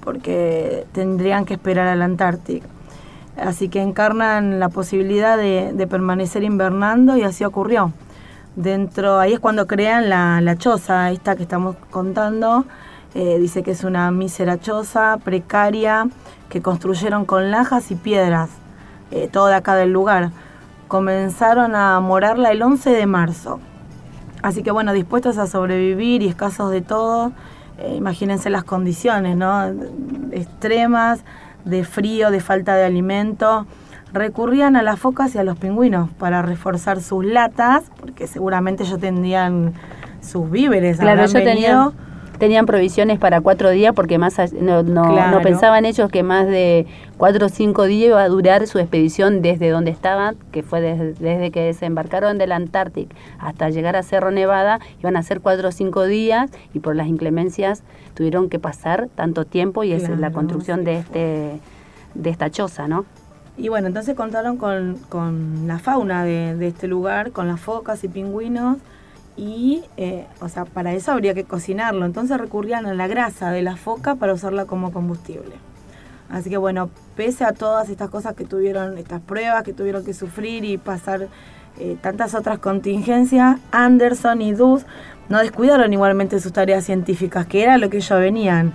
porque 0.00 0.86
tendrían 0.92 1.44
que 1.44 1.54
esperar 1.54 1.86
al 1.86 2.02
Antártico. 2.02 2.66
Así 3.36 3.68
que 3.68 3.80
encarnan 3.80 4.60
la 4.60 4.68
posibilidad 4.68 5.38
de, 5.38 5.86
permanecer 5.88 6.42
invernando 6.42 7.16
y 7.16 7.22
así 7.22 7.44
ocurrió. 7.44 7.92
Dentro, 8.56 9.18
ahí 9.18 9.32
es 9.34 9.40
cuando 9.40 9.66
crean 9.66 10.10
la, 10.10 10.56
choza, 10.58 11.10
esta 11.12 11.36
que 11.36 11.44
estamos 11.44 11.76
contando. 11.90 12.66
Eh, 13.14 13.38
dice 13.38 13.62
que 13.62 13.70
es 13.70 13.84
una 13.84 14.10
mísera 14.10 14.58
choza, 14.58 15.18
precaria, 15.22 16.08
que 16.52 16.60
construyeron 16.60 17.24
con 17.24 17.50
lajas 17.50 17.90
y 17.90 17.94
piedras, 17.94 18.50
eh, 19.10 19.26
todo 19.32 19.46
de 19.46 19.54
acá 19.54 19.74
del 19.74 19.90
lugar. 19.90 20.32
Comenzaron 20.86 21.74
a 21.74 21.98
morarla 22.00 22.50
el 22.50 22.60
11 22.60 22.90
de 22.90 23.06
marzo. 23.06 23.58
Así 24.42 24.62
que 24.62 24.70
bueno, 24.70 24.92
dispuestos 24.92 25.38
a 25.38 25.46
sobrevivir 25.46 26.20
y 26.20 26.28
escasos 26.28 26.70
de 26.70 26.82
todo, 26.82 27.32
eh, 27.78 27.94
imagínense 27.96 28.50
las 28.50 28.64
condiciones, 28.64 29.34
¿no? 29.34 29.64
Extremas, 30.30 31.20
de 31.64 31.84
frío, 31.84 32.30
de 32.30 32.40
falta 32.40 32.76
de 32.76 32.84
alimento. 32.84 33.66
Recurrían 34.12 34.76
a 34.76 34.82
las 34.82 35.00
focas 35.00 35.34
y 35.34 35.38
a 35.38 35.44
los 35.44 35.56
pingüinos 35.56 36.10
para 36.18 36.42
reforzar 36.42 37.00
sus 37.00 37.24
latas, 37.24 37.84
porque 37.98 38.26
seguramente 38.26 38.82
ellos 38.82 39.00
tendrían 39.00 39.72
sus 40.20 40.50
víveres. 40.50 40.98
Claro, 40.98 41.24
yo 41.24 41.32
tenía 41.32 41.92
tenían 42.42 42.66
provisiones 42.66 43.20
para 43.20 43.40
cuatro 43.40 43.70
días 43.70 43.94
porque 43.94 44.18
más 44.18 44.52
no, 44.52 44.82
no, 44.82 45.40
pensaban 45.44 45.84
ellos 45.84 46.10
que 46.10 46.24
más 46.24 46.48
de 46.48 46.88
cuatro 47.16 47.46
o 47.46 47.48
cinco 47.48 47.84
días 47.84 48.08
iba 48.08 48.20
a 48.20 48.28
durar 48.28 48.66
su 48.66 48.80
expedición 48.80 49.42
desde 49.42 49.70
donde 49.70 49.92
estaban, 49.92 50.34
que 50.50 50.64
fue 50.64 50.80
desde, 50.80 51.52
que 51.52 51.60
desembarcaron 51.60 52.38
del 52.38 52.50
Antártico 52.50 53.14
hasta 53.38 53.70
llegar 53.70 53.94
a 53.94 54.02
Cerro 54.02 54.32
Nevada, 54.32 54.80
iban 54.98 55.16
a 55.16 55.22
ser 55.22 55.40
cuatro 55.40 55.68
o 55.68 55.70
cinco 55.70 56.02
días 56.02 56.50
y 56.74 56.80
por 56.80 56.96
las 56.96 57.06
inclemencias 57.06 57.84
tuvieron 58.14 58.48
que 58.48 58.58
pasar 58.58 59.08
tanto 59.14 59.44
tiempo 59.44 59.84
y 59.84 59.92
es 59.92 60.08
la 60.08 60.32
construcción 60.32 60.82
de 60.82 60.98
este 60.98 61.60
de 62.16 62.28
esta 62.28 62.50
choza, 62.50 62.88
¿no? 62.88 63.04
Y 63.56 63.68
bueno, 63.68 63.86
entonces 63.86 64.16
contaron 64.16 64.56
con, 64.56 64.98
con 65.08 65.68
la 65.68 65.78
fauna 65.78 66.24
de, 66.24 66.56
de, 66.56 66.66
este 66.66 66.88
lugar, 66.88 67.30
con 67.30 67.46
las 67.46 67.60
focas 67.60 68.02
y 68.02 68.08
pingüinos, 68.08 68.78
y, 69.36 69.82
eh, 69.96 70.26
o 70.40 70.48
sea, 70.48 70.64
para 70.64 70.92
eso 70.92 71.12
habría 71.12 71.34
que 71.34 71.44
cocinarlo. 71.44 72.04
Entonces 72.04 72.38
recurrían 72.38 72.86
a 72.86 72.94
la 72.94 73.06
grasa 73.06 73.50
de 73.50 73.62
la 73.62 73.76
foca 73.76 74.14
para 74.16 74.34
usarla 74.34 74.66
como 74.66 74.92
combustible. 74.92 75.54
Así 76.30 76.48
que 76.48 76.56
bueno, 76.56 76.90
pese 77.16 77.44
a 77.44 77.52
todas 77.52 77.88
estas 77.90 78.08
cosas 78.08 78.34
que 78.34 78.44
tuvieron, 78.44 78.96
estas 78.96 79.20
pruebas 79.20 79.62
que 79.64 79.72
tuvieron 79.72 80.04
que 80.04 80.14
sufrir 80.14 80.64
y 80.64 80.78
pasar 80.78 81.28
eh, 81.78 81.96
tantas 82.00 82.34
otras 82.34 82.58
contingencias, 82.58 83.58
Anderson 83.70 84.42
y 84.42 84.52
Dus 84.52 84.86
no 85.28 85.38
descuidaron 85.38 85.92
igualmente 85.92 86.40
sus 86.40 86.52
tareas 86.52 86.84
científicas, 86.84 87.46
que 87.46 87.62
era 87.62 87.78
lo 87.78 87.90
que 87.90 87.98
ellos 87.98 88.18
venían. 88.18 88.72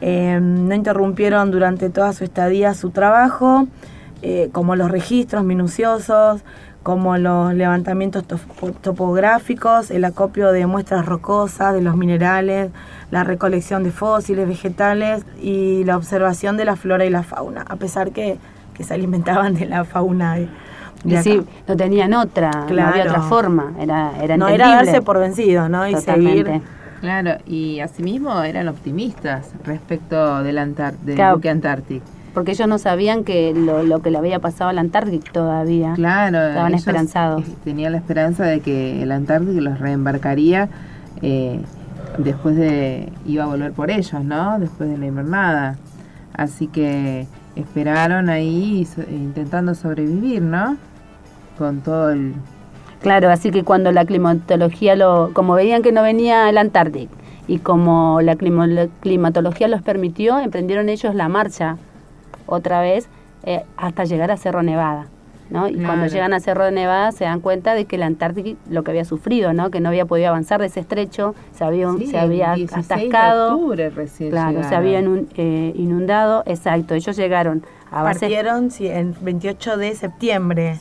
Eh, 0.00 0.38
no 0.40 0.74
interrumpieron 0.74 1.50
durante 1.52 1.88
toda 1.90 2.12
su 2.12 2.24
estadía 2.24 2.74
su 2.74 2.90
trabajo, 2.90 3.68
eh, 4.22 4.50
como 4.52 4.76
los 4.76 4.90
registros 4.90 5.42
minuciosos, 5.44 6.42
como 6.82 7.16
los 7.16 7.54
levantamientos 7.54 8.24
topográficos, 8.80 9.90
el 9.90 10.04
acopio 10.04 10.52
de 10.52 10.66
muestras 10.66 11.06
rocosas, 11.06 11.74
de 11.74 11.80
los 11.80 11.96
minerales, 11.96 12.70
la 13.10 13.24
recolección 13.24 13.84
de 13.84 13.90
fósiles, 13.90 14.48
vegetales 14.48 15.24
y 15.40 15.84
la 15.84 15.96
observación 15.96 16.56
de 16.56 16.64
la 16.64 16.76
flora 16.76 17.04
y 17.04 17.10
la 17.10 17.22
fauna, 17.22 17.64
a 17.68 17.76
pesar 17.76 18.12
que, 18.12 18.38
que 18.74 18.84
se 18.84 18.94
alimentaban 18.94 19.54
de 19.54 19.66
la 19.66 19.84
fauna. 19.84 20.34
De, 20.34 20.48
y 21.04 21.16
sí, 21.18 21.42
no 21.66 21.76
tenían 21.76 22.14
otra, 22.14 22.50
no 22.70 22.86
había 22.86 23.04
otra 23.04 23.22
forma, 23.22 23.74
era, 23.80 24.12
era 24.22 24.36
No 24.36 24.48
era 24.48 24.68
darse 24.68 25.02
por 25.02 25.18
vencido, 25.18 25.68
¿no? 25.68 25.86
Y 25.88 25.96
seguir. 25.96 26.62
Claro, 27.00 27.38
y 27.46 27.80
asimismo 27.80 28.40
eran 28.44 28.68
optimistas 28.68 29.50
respecto 29.64 30.44
del, 30.44 30.58
Antar 30.58 30.94
del 30.98 31.16
claro. 31.16 31.34
buque 31.34 31.50
Antártico 31.50 32.06
porque 32.34 32.52
ellos 32.52 32.68
no 32.68 32.78
sabían 32.78 33.24
que 33.24 33.52
lo, 33.54 33.82
lo 33.82 34.00
que 34.00 34.10
le 34.10 34.18
había 34.18 34.38
pasado 34.38 34.70
al 34.70 34.78
Antártico 34.78 35.26
todavía. 35.32 35.92
Claro, 35.94 36.48
estaban 36.48 36.74
esperanzados. 36.74 37.44
Tenían 37.64 37.92
la 37.92 37.98
esperanza 37.98 38.44
de 38.44 38.60
que 38.60 39.02
el 39.02 39.12
Antártico 39.12 39.60
los 39.60 39.78
reembarcaría 39.78 40.68
eh, 41.20 41.60
después 42.18 42.56
de 42.56 43.12
iba 43.26 43.44
a 43.44 43.46
volver 43.46 43.72
por 43.72 43.90
ellos, 43.90 44.24
¿no? 44.24 44.58
Después 44.58 44.90
de 44.90 44.98
la 44.98 45.06
invernada. 45.06 45.76
Así 46.34 46.66
que 46.66 47.26
esperaron 47.56 48.30
ahí 48.30 48.86
intentando 49.10 49.74
sobrevivir, 49.74 50.42
¿no? 50.42 50.76
Con 51.58 51.80
todo 51.80 52.10
el 52.10 52.34
Claro, 53.02 53.30
así 53.30 53.50
que 53.50 53.64
cuando 53.64 53.90
la 53.90 54.04
climatología 54.04 54.94
lo 54.94 55.30
como 55.32 55.54
veían 55.54 55.82
que 55.82 55.90
no 55.90 56.02
venía 56.02 56.48
el 56.48 56.56
Antártico 56.56 57.12
y 57.48 57.58
como 57.58 58.20
la 58.20 58.36
climatología 58.36 59.66
los 59.66 59.82
permitió, 59.82 60.38
emprendieron 60.38 60.88
ellos 60.88 61.14
la 61.14 61.28
marcha 61.28 61.76
otra 62.52 62.80
vez 62.80 63.08
eh, 63.44 63.64
hasta 63.76 64.04
llegar 64.04 64.30
a 64.30 64.36
Cerro 64.36 64.62
Nevada. 64.62 65.06
¿no? 65.50 65.68
Y 65.68 65.74
cuando 65.74 66.06
llegan 66.06 66.32
a 66.32 66.40
Cerro 66.40 66.64
de 66.64 66.72
Nevada 66.72 67.12
se 67.12 67.24
dan 67.24 67.40
cuenta 67.40 67.74
de 67.74 67.84
que 67.84 67.98
la 67.98 68.06
Antártica 68.06 68.58
lo 68.70 68.82
que 68.82 68.90
había 68.90 69.04
sufrido, 69.04 69.52
¿no? 69.52 69.70
que 69.70 69.80
no 69.80 69.90
había 69.90 70.06
podido 70.06 70.28
avanzar 70.28 70.60
de 70.60 70.68
ese 70.68 70.80
estrecho, 70.80 71.34
se 71.52 71.62
había, 71.62 71.88
se 71.92 72.18
había 72.18 72.52
atascado, 72.52 73.60
claro, 74.30 74.62
se 74.62 74.74
había 74.74 75.00
eh, 75.00 75.72
inundado, 75.76 76.42
exacto, 76.46 76.94
ellos 76.94 77.14
llegaron 77.16 77.62
a 77.90 78.02
base... 78.02 78.20
Partieron 78.20 78.70
sí, 78.70 78.86
el 78.86 79.14
28 79.20 79.76
de 79.76 79.94
septiembre 79.94 80.78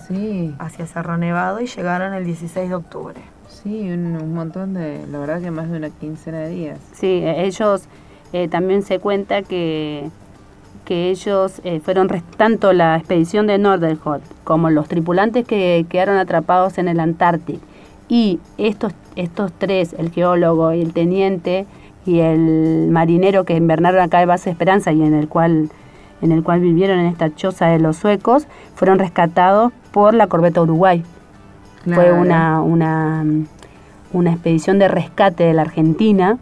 hacia 0.59 0.87
Cerro 0.87 1.17
Nevado 1.17 1.59
y 1.59 1.67
llegaron 1.67 2.13
el 2.13 2.23
16 2.23 2.69
de 2.69 2.75
octubre. 2.75 3.21
Sí, 3.49 3.91
un, 3.91 4.33
montón 4.33 4.73
de, 4.73 5.05
la 5.11 5.19
verdad 5.19 5.41
que 5.41 5.51
más 5.51 5.69
de 5.69 5.77
una 5.77 5.89
quincena 5.89 6.39
de 6.39 6.49
días. 6.49 6.79
Sí, 6.93 7.21
ellos 7.25 7.83
eh, 8.31 8.47
también 8.47 8.81
se 8.81 8.99
cuenta 8.99 9.41
que 9.41 10.09
que 10.91 11.09
ellos 11.09 11.61
eh, 11.63 11.79
fueron 11.79 12.09
tanto 12.35 12.73
la 12.73 12.97
expedición 12.97 13.47
de 13.47 13.57
Nordenhot 13.57 14.21
como 14.43 14.69
los 14.69 14.89
tripulantes 14.89 15.47
que 15.47 15.85
quedaron 15.87 16.17
atrapados 16.17 16.77
en 16.77 16.89
el 16.89 16.99
Antártico 16.99 17.61
y 18.09 18.41
estos, 18.57 18.91
estos 19.15 19.53
tres, 19.53 19.95
el 19.97 20.11
geólogo 20.11 20.73
y 20.73 20.81
el 20.81 20.91
teniente 20.91 21.65
y 22.05 22.19
el 22.19 22.89
marinero 22.91 23.45
que 23.45 23.55
invernaron 23.55 24.01
acá 24.01 24.19
de 24.19 24.25
Base 24.25 24.49
Esperanza 24.49 24.91
y 24.91 25.01
en 25.01 25.13
el 25.13 25.29
cual 25.29 25.69
en 26.21 26.33
el 26.33 26.43
cual 26.43 26.59
vivieron 26.59 26.99
en 26.99 27.05
esta 27.05 27.33
choza 27.33 27.67
de 27.67 27.79
los 27.79 27.95
suecos, 27.95 28.45
fueron 28.75 28.99
rescatados 28.99 29.71
por 29.93 30.13
la 30.13 30.27
corbeta 30.27 30.61
Uruguay. 30.61 31.05
Fue 31.85 32.11
una, 32.11 32.61
una, 32.61 33.23
una 34.11 34.31
expedición 34.33 34.77
de 34.77 34.89
rescate 34.89 35.45
de 35.45 35.53
la 35.53 35.61
Argentina 35.61 36.37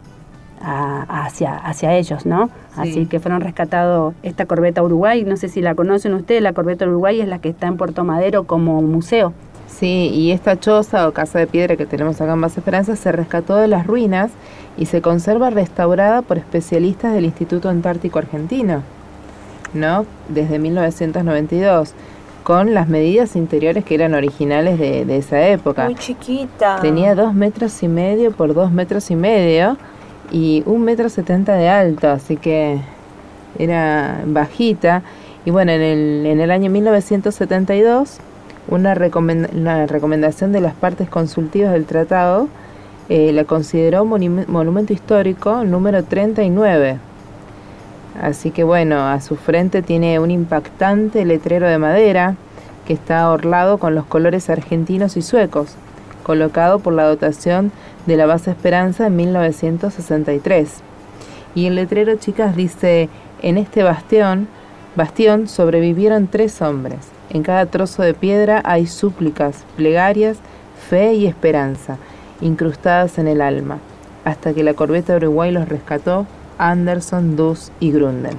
hacia, 0.60 1.56
hacia 1.56 1.94
ellos, 1.94 2.26
¿no? 2.26 2.50
Así 2.76 3.06
que 3.06 3.18
fueron 3.20 3.40
rescatados 3.40 4.14
esta 4.22 4.46
corbeta 4.46 4.82
Uruguay, 4.82 5.24
no 5.24 5.36
sé 5.36 5.48
si 5.48 5.60
la 5.60 5.74
conocen 5.74 6.14
ustedes, 6.14 6.42
la 6.42 6.52
corbeta 6.52 6.86
Uruguay 6.86 7.20
es 7.20 7.28
la 7.28 7.38
que 7.38 7.48
está 7.48 7.66
en 7.66 7.76
Puerto 7.76 8.04
Madero 8.04 8.44
como 8.44 8.80
museo. 8.82 9.32
Sí, 9.68 10.10
y 10.12 10.32
esta 10.32 10.58
choza 10.58 11.08
o 11.08 11.12
casa 11.12 11.38
de 11.38 11.46
piedra 11.46 11.76
que 11.76 11.86
tenemos 11.86 12.20
acá 12.20 12.32
en 12.32 12.38
Más 12.38 12.56
Esperanza 12.58 12.96
se 12.96 13.12
rescató 13.12 13.56
de 13.56 13.68
las 13.68 13.86
ruinas 13.86 14.30
y 14.76 14.86
se 14.86 15.00
conserva 15.00 15.50
restaurada 15.50 16.22
por 16.22 16.38
especialistas 16.38 17.14
del 17.14 17.24
Instituto 17.24 17.68
Antártico 17.68 18.18
Argentino, 18.18 18.82
¿no? 19.72 20.04
Desde 20.28 20.58
1992 20.58 21.94
con 22.42 22.74
las 22.74 22.88
medidas 22.88 23.36
interiores 23.36 23.84
que 23.84 23.94
eran 23.94 24.14
originales 24.14 24.78
de, 24.78 25.04
de 25.04 25.16
esa 25.16 25.46
época. 25.48 25.84
Muy 25.84 25.94
chiquita. 25.94 26.80
Tenía 26.80 27.14
dos 27.14 27.32
metros 27.32 27.82
y 27.82 27.88
medio 27.88 28.32
por 28.32 28.54
dos 28.54 28.72
metros 28.72 29.10
y 29.10 29.16
medio 29.16 29.76
y 30.30 30.62
un 30.66 30.82
metro 30.82 31.08
setenta 31.08 31.54
de 31.54 31.68
alto, 31.68 32.08
así 32.08 32.36
que 32.36 32.80
era 33.58 34.22
bajita. 34.26 35.02
Y 35.44 35.50
bueno, 35.50 35.72
en 35.72 35.80
el, 35.80 36.26
en 36.26 36.40
el 36.40 36.50
año 36.50 36.70
1972, 36.70 38.20
una, 38.68 38.94
recomendación 38.94 40.52
de 40.52 40.60
las 40.60 40.74
partes 40.74 41.08
consultivas 41.08 41.72
del 41.72 41.86
tratado 41.86 42.48
eh, 43.08 43.32
la 43.32 43.44
consideró 43.44 44.04
monumento 44.04 44.92
histórico 44.92 45.64
número 45.64 46.04
39. 46.04 46.98
Así 48.20 48.50
que 48.50 48.62
bueno, 48.64 49.08
a 49.08 49.20
su 49.20 49.36
frente 49.36 49.82
tiene 49.82 50.18
un 50.20 50.30
impactante 50.30 51.24
letrero 51.24 51.66
de 51.66 51.78
madera 51.78 52.36
que 52.86 52.92
está 52.92 53.30
orlado 53.30 53.78
con 53.78 53.94
los 53.94 54.04
colores 54.04 54.50
argentinos 54.50 55.16
y 55.16 55.22
suecos, 55.22 55.74
colocado 56.22 56.78
por 56.78 56.92
la 56.92 57.04
dotación 57.04 57.72
de 58.06 58.16
la 58.16 58.26
base 58.26 58.50
Esperanza 58.50 59.06
en 59.06 59.16
1963. 59.16 60.80
Y 61.54 61.66
el 61.66 61.74
letrero, 61.74 62.16
chicas, 62.16 62.56
dice, 62.56 63.08
en 63.42 63.58
este 63.58 63.82
bastión, 63.82 64.48
bastión 64.96 65.48
sobrevivieron 65.48 66.28
tres 66.28 66.62
hombres. 66.62 66.98
En 67.30 67.42
cada 67.42 67.66
trozo 67.66 68.02
de 68.02 68.14
piedra 68.14 68.60
hay 68.64 68.86
súplicas, 68.86 69.64
plegarias, 69.76 70.38
fe 70.88 71.14
y 71.14 71.26
esperanza, 71.26 71.96
incrustadas 72.40 73.18
en 73.18 73.28
el 73.28 73.40
alma, 73.40 73.78
hasta 74.24 74.52
que 74.52 74.64
la 74.64 74.74
corbeta 74.74 75.16
Uruguay 75.16 75.52
los 75.52 75.68
rescató 75.68 76.26
Anderson, 76.58 77.36
Dus 77.36 77.70
y 77.80 77.92
Grunden. 77.92 78.36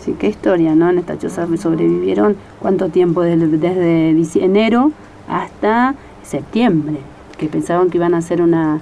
Sí, 0.00 0.16
qué 0.18 0.28
historia, 0.28 0.74
¿no? 0.74 0.88
En 0.88 0.98
esta 0.98 1.18
choza 1.18 1.46
sobrevivieron 1.58 2.36
cuánto 2.60 2.88
tiempo, 2.88 3.20
desde 3.22 4.10
enero 4.42 4.92
hasta 5.28 5.94
septiembre, 6.22 6.96
que 7.40 7.48
pensaban 7.48 7.88
que 7.88 7.96
iban 7.96 8.12
a 8.12 8.18
hacer 8.18 8.42
una, 8.42 8.80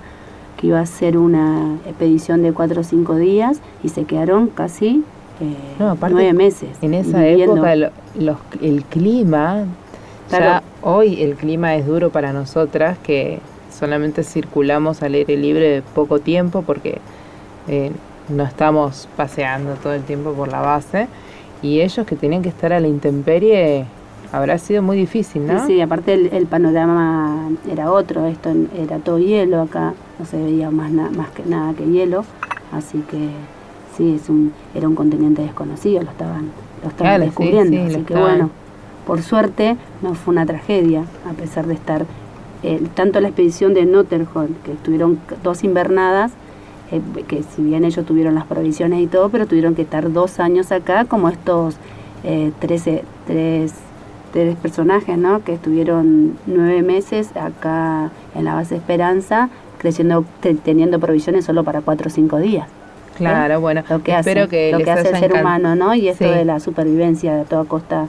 que 0.56 0.66
iba 0.66 0.80
a 0.80 0.86
ser 0.86 1.16
una 1.16 1.76
expedición 1.86 2.42
de 2.42 2.52
cuatro 2.52 2.80
o 2.80 2.84
cinco 2.84 3.14
días 3.14 3.60
y 3.84 3.88
se 3.90 4.02
quedaron 4.02 4.48
casi 4.48 5.04
eh, 5.40 5.54
nueve 5.78 6.32
meses. 6.32 6.70
En 6.82 6.92
esa 6.92 7.24
época 7.24 7.72
el 7.72 8.84
clima, 8.90 9.64
ya 10.28 10.64
hoy 10.82 11.22
el 11.22 11.36
clima 11.36 11.76
es 11.76 11.86
duro 11.86 12.10
para 12.10 12.32
nosotras 12.32 12.98
que 12.98 13.38
solamente 13.70 14.24
circulamos 14.24 15.04
al 15.04 15.14
aire 15.14 15.36
libre 15.36 15.68
de 15.68 15.82
poco 15.82 16.18
tiempo 16.18 16.62
porque 16.62 16.98
eh, 17.68 17.92
no 18.28 18.42
estamos 18.42 19.08
paseando 19.16 19.74
todo 19.74 19.92
el 19.92 20.02
tiempo 20.02 20.32
por 20.32 20.48
la 20.48 20.60
base 20.62 21.06
y 21.62 21.80
ellos 21.80 22.04
que 22.08 22.16
tenían 22.16 22.42
que 22.42 22.48
estar 22.48 22.72
a 22.72 22.80
la 22.80 22.88
intemperie 22.88 23.86
habrá 24.32 24.58
sido 24.58 24.82
muy 24.82 24.97
difícil, 24.97 25.47
¿no? 25.47 25.66
Sí, 25.66 25.80
aparte 25.80 26.37
el, 26.37 26.47
panorama 26.47 27.50
era 27.70 27.90
otro, 27.90 28.26
esto 28.26 28.50
era 28.76 28.99
todo 28.99 29.18
hielo 29.18 29.62
acá, 29.62 29.94
no 30.18 30.25
se 30.25 30.42
veía 30.42 30.70
más, 30.70 30.90
más 30.90 31.30
que 31.30 31.44
nada 31.44 31.73
que 31.75 31.87
hielo, 31.87 32.25
así 32.73 32.99
que 33.11 33.30
sí, 33.97 34.14
es 34.14 34.28
un, 34.28 34.52
era 34.75 34.88
un 34.88 34.94
continente 34.94 35.42
desconocido, 35.42 36.02
lo 36.02 36.11
estaban, 36.11 36.50
lo 36.82 36.88
estaban 36.88 37.20
descubriendo, 37.20 37.82
así 37.82 38.02
que 38.02 38.14
bueno, 38.14 38.50
por 39.06 39.23
suerte 39.23 39.76
no 40.02 40.14
fue 40.14 40.32
una 40.32 40.44
tragedia, 40.44 41.04
a 41.28 41.32
pesar 41.32 41.66
de 41.66 41.75
estar, 41.75 42.04
eh, 42.62 42.82
tanto 42.94 43.20
la 43.20 43.28
expedición 43.28 43.73
de 43.73 43.87
Notterholm, 43.87 44.54
que 44.64 44.73
estuvieron 44.73 45.18
dos 45.42 45.64
invernadas, 45.64 46.32
eh, 46.90 47.00
que 47.26 47.42
si 47.42 47.62
bien 47.62 47.85
ellos 47.85 48.04
tuvieron 48.04 48.35
las 48.35 48.44
provisiones 48.44 49.00
y 49.00 49.06
todo, 49.06 49.28
pero 49.30 49.47
tuvieron 49.47 49.75
que 49.75 49.82
estar 49.82 50.12
dos 50.12 50.40
años 50.40 50.73
acá, 50.73 51.04
como 51.04 51.28
estos 51.28 51.76
eh, 52.25 52.52
13, 52.61 53.04
tres 53.26 53.73
tres 54.32 54.56
personajes, 54.56 55.16
¿no? 55.18 55.42
Que 55.44 55.54
estuvieron 55.54 56.38
nueve 56.47 56.82
meses 56.82 57.30
acá 57.37 58.11
en 58.35 58.44
la 58.44 58.54
base 58.54 58.76
Esperanza, 58.76 59.49
creciendo, 59.78 60.25
teniendo 60.64 60.99
provisiones 61.00 61.44
solo 61.44 61.64
para 61.64 61.80
cuatro 61.80 62.08
o 62.08 62.11
cinco 62.11 62.38
días. 62.38 62.66
Claro, 63.16 63.61
bueno, 63.61 63.82
lo 63.88 64.02
que 64.02 64.12
hace, 64.14 64.30
espero 64.30 64.49
que 64.49 64.70
lo 64.70 64.78
les 64.78 64.85
que 64.85 64.90
hace 64.92 65.08
el 65.11 65.16
ser 65.16 65.32
humano, 65.32 65.75
¿no? 65.75 65.92
Y 65.94 66.08
esto 66.08 66.25
Sí. 66.25 66.30
de 66.30 66.44
la 66.44 66.61
supervivencia, 66.61 67.35
de 67.35 67.40
a 67.40 67.44
toda 67.44 67.64
costa 67.64 68.06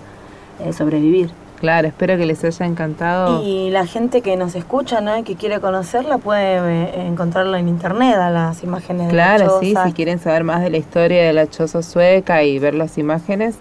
eh, 0.63 0.71
sobrevivir. 0.73 1.31
Claro, 1.59 1.87
espero 1.89 2.15
que 2.17 2.25
les 2.25 2.43
haya 2.45 2.65
encantado. 2.65 3.43
Y 3.43 3.69
la 3.69 3.85
gente 3.85 4.21
que 4.21 4.37
nos 4.37 4.55
escucha, 4.55 5.01
¿no? 5.01 5.17
Y 5.17 5.23
que 5.23 5.35
quiere 5.35 5.59
conocerla, 5.59 6.17
puede 6.17 6.57
eh, 6.57 7.07
encontrarla 7.07 7.59
en 7.59 7.67
internet, 7.67 8.15
a 8.15 8.29
las 8.29 8.63
imágenes 8.63 9.07
de 9.07 9.13
la 9.13 9.35
Claro, 9.37 9.59
sí, 9.59 9.73
si 9.85 9.93
quieren 9.93 10.19
saber 10.19 10.43
más 10.43 10.61
de 10.61 10.69
la 10.69 10.77
historia 10.77 11.23
de 11.23 11.33
la 11.33 11.49
choza 11.49 11.81
sueca 11.81 12.43
y 12.43 12.59
ver 12.59 12.75
las 12.75 12.97
imágenes, 12.97 13.55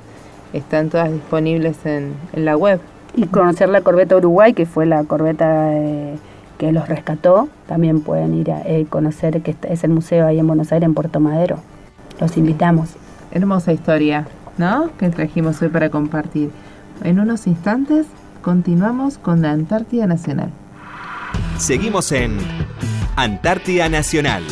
están 0.53 0.89
todas 0.91 1.13
disponibles 1.13 1.85
en, 1.85 2.15
en 2.33 2.45
la 2.45 2.57
web. 2.57 2.81
Y 3.15 3.27
conocer 3.27 3.69
la 3.69 3.81
corbeta 3.81 4.17
Uruguay, 4.17 4.53
que 4.53 4.67
fue 4.67 4.87
la 4.87 5.05
corbeta 5.05 5.73
eh, 5.73 6.17
que 6.59 6.73
los 6.73 6.89
rescató, 6.89 7.49
también 7.67 8.01
pueden 8.01 8.35
ir 8.35 8.51
a 8.51 8.63
eh, 8.63 8.87
conocer 8.89 9.41
que 9.43 9.57
es 9.69 9.85
el 9.85 9.91
museo 9.91 10.27
ahí 10.27 10.39
en 10.39 10.47
Buenos 10.47 10.73
Aires, 10.73 10.87
en 10.87 10.95
Puerto 10.95 11.21
Madero. 11.21 11.59
Los 12.21 12.37
invitamos. 12.37 12.91
Hermosa 13.31 13.73
historia, 13.73 14.27
¿no? 14.57 14.91
Que 14.99 15.09
trajimos 15.09 15.63
hoy 15.63 15.69
para 15.69 15.89
compartir. 15.91 16.51
En 17.05 17.21
unos 17.21 17.47
instantes 17.47 18.07
continuamos 18.43 19.19
con 19.19 19.43
la 19.43 19.53
Antártida 19.53 20.07
Nacional. 20.07 20.51
Seguimos 21.59 22.13
en 22.13 22.39
Antártida 23.17 23.89
Nacional. 23.89 24.43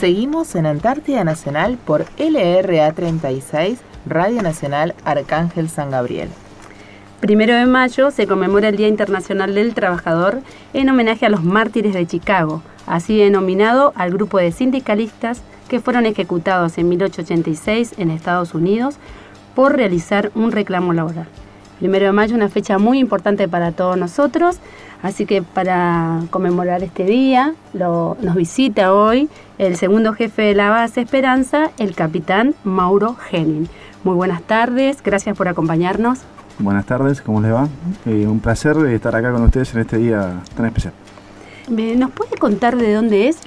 Seguimos 0.00 0.54
en 0.54 0.64
Antártida 0.64 1.24
Nacional 1.24 1.76
por 1.76 2.06
LRA 2.16 2.90
36, 2.90 3.80
Radio 4.06 4.40
Nacional 4.40 4.94
Arcángel 5.04 5.68
San 5.68 5.90
Gabriel. 5.90 6.30
Primero 7.20 7.54
de 7.54 7.66
mayo 7.66 8.10
se 8.10 8.26
conmemora 8.26 8.70
el 8.70 8.78
Día 8.78 8.88
Internacional 8.88 9.54
del 9.54 9.74
Trabajador 9.74 10.40
en 10.72 10.88
homenaje 10.88 11.26
a 11.26 11.28
los 11.28 11.44
mártires 11.44 11.92
de 11.92 12.06
Chicago, 12.06 12.62
así 12.86 13.18
denominado 13.18 13.92
al 13.94 14.10
grupo 14.10 14.38
de 14.38 14.52
sindicalistas 14.52 15.42
que 15.68 15.80
fueron 15.80 16.06
ejecutados 16.06 16.78
en 16.78 16.88
1886 16.88 17.96
en 17.98 18.10
Estados 18.10 18.54
Unidos 18.54 18.94
por 19.54 19.76
realizar 19.76 20.32
un 20.34 20.50
reclamo 20.50 20.94
laboral. 20.94 21.28
Primero 21.80 22.06
de 22.06 22.12
mayo, 22.12 22.36
una 22.36 22.48
fecha 22.48 22.78
muy 22.78 22.98
importante 22.98 23.48
para 23.48 23.72
todos 23.72 23.96
nosotros, 23.96 24.58
así 25.02 25.24
que 25.26 25.40
para 25.42 26.20
conmemorar 26.30 26.82
este 26.82 27.04
día 27.04 27.54
lo- 27.72 28.16
nos 28.20 28.34
visita 28.36 28.92
hoy 28.94 29.28
el 29.58 29.76
segundo 29.76 30.12
jefe 30.12 30.42
de 30.42 30.54
la 30.54 30.70
base 30.70 31.00
Esperanza, 31.00 31.70
el 31.78 31.94
capitán 31.94 32.54
Mauro 32.64 33.16
Henning. 33.32 33.66
Muy 34.04 34.14
buenas 34.14 34.42
tardes, 34.42 35.02
gracias 35.02 35.36
por 35.36 35.48
acompañarnos. 35.48 36.20
Buenas 36.58 36.84
tardes, 36.84 37.22
¿cómo 37.22 37.40
les 37.40 37.52
va? 37.52 37.66
Eh, 38.04 38.26
un 38.28 38.40
placer 38.40 38.76
estar 38.88 39.16
acá 39.16 39.32
con 39.32 39.42
ustedes 39.42 39.74
en 39.74 39.80
este 39.80 39.96
día 39.96 40.40
tan 40.54 40.66
especial. 40.66 40.92
¿Me- 41.70 41.96
¿Nos 41.96 42.10
puede 42.10 42.36
contar 42.36 42.76
de 42.76 42.92
dónde 42.92 43.28
es? 43.28 43.38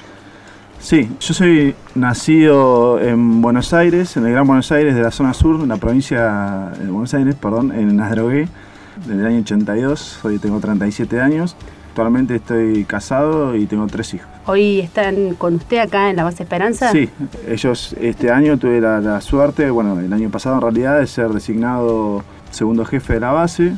Sí, 0.83 1.09
yo 1.21 1.33
soy 1.33 1.75
nacido 1.95 2.99
en 2.99 3.41
Buenos 3.41 3.73
Aires, 3.73 4.17
en 4.17 4.25
el 4.25 4.33
Gran 4.33 4.45
Buenos 4.45 4.69
Aires 4.73 4.93
de 4.93 5.01
la 5.01 5.11
zona 5.11 5.33
sur, 5.33 5.61
en 5.61 5.69
la 5.69 5.77
provincia 5.77 6.73
de 6.77 6.89
Buenos 6.89 7.13
Aires, 7.13 7.35
perdón, 7.35 7.71
en 7.71 7.95
Nasdrogué, 7.95 8.49
desde 8.97 9.21
el 9.21 9.25
año 9.25 9.39
82, 9.39 10.19
hoy 10.25 10.39
tengo 10.39 10.59
37 10.59 11.21
años. 11.21 11.55
Actualmente 11.87 12.35
estoy 12.35 12.83
casado 12.83 13.55
y 13.55 13.65
tengo 13.65 13.87
tres 13.87 14.13
hijos. 14.13 14.27
Hoy 14.45 14.81
están 14.81 15.35
con 15.35 15.55
usted 15.55 15.77
acá 15.77 16.09
en 16.09 16.17
la 16.17 16.25
base 16.25 16.43
Esperanza. 16.43 16.91
Sí, 16.91 17.09
ellos 17.47 17.95
este 18.01 18.29
año 18.29 18.57
tuve 18.57 18.81
la, 18.81 18.99
la 18.99 19.21
suerte, 19.21 19.69
bueno, 19.69 19.97
el 19.97 20.11
año 20.11 20.29
pasado 20.31 20.55
en 20.55 20.61
realidad, 20.63 20.99
de 20.99 21.07
ser 21.07 21.29
designado 21.29 22.25
segundo 22.51 22.83
jefe 22.83 23.13
de 23.13 23.19
la 23.21 23.31
base 23.31 23.71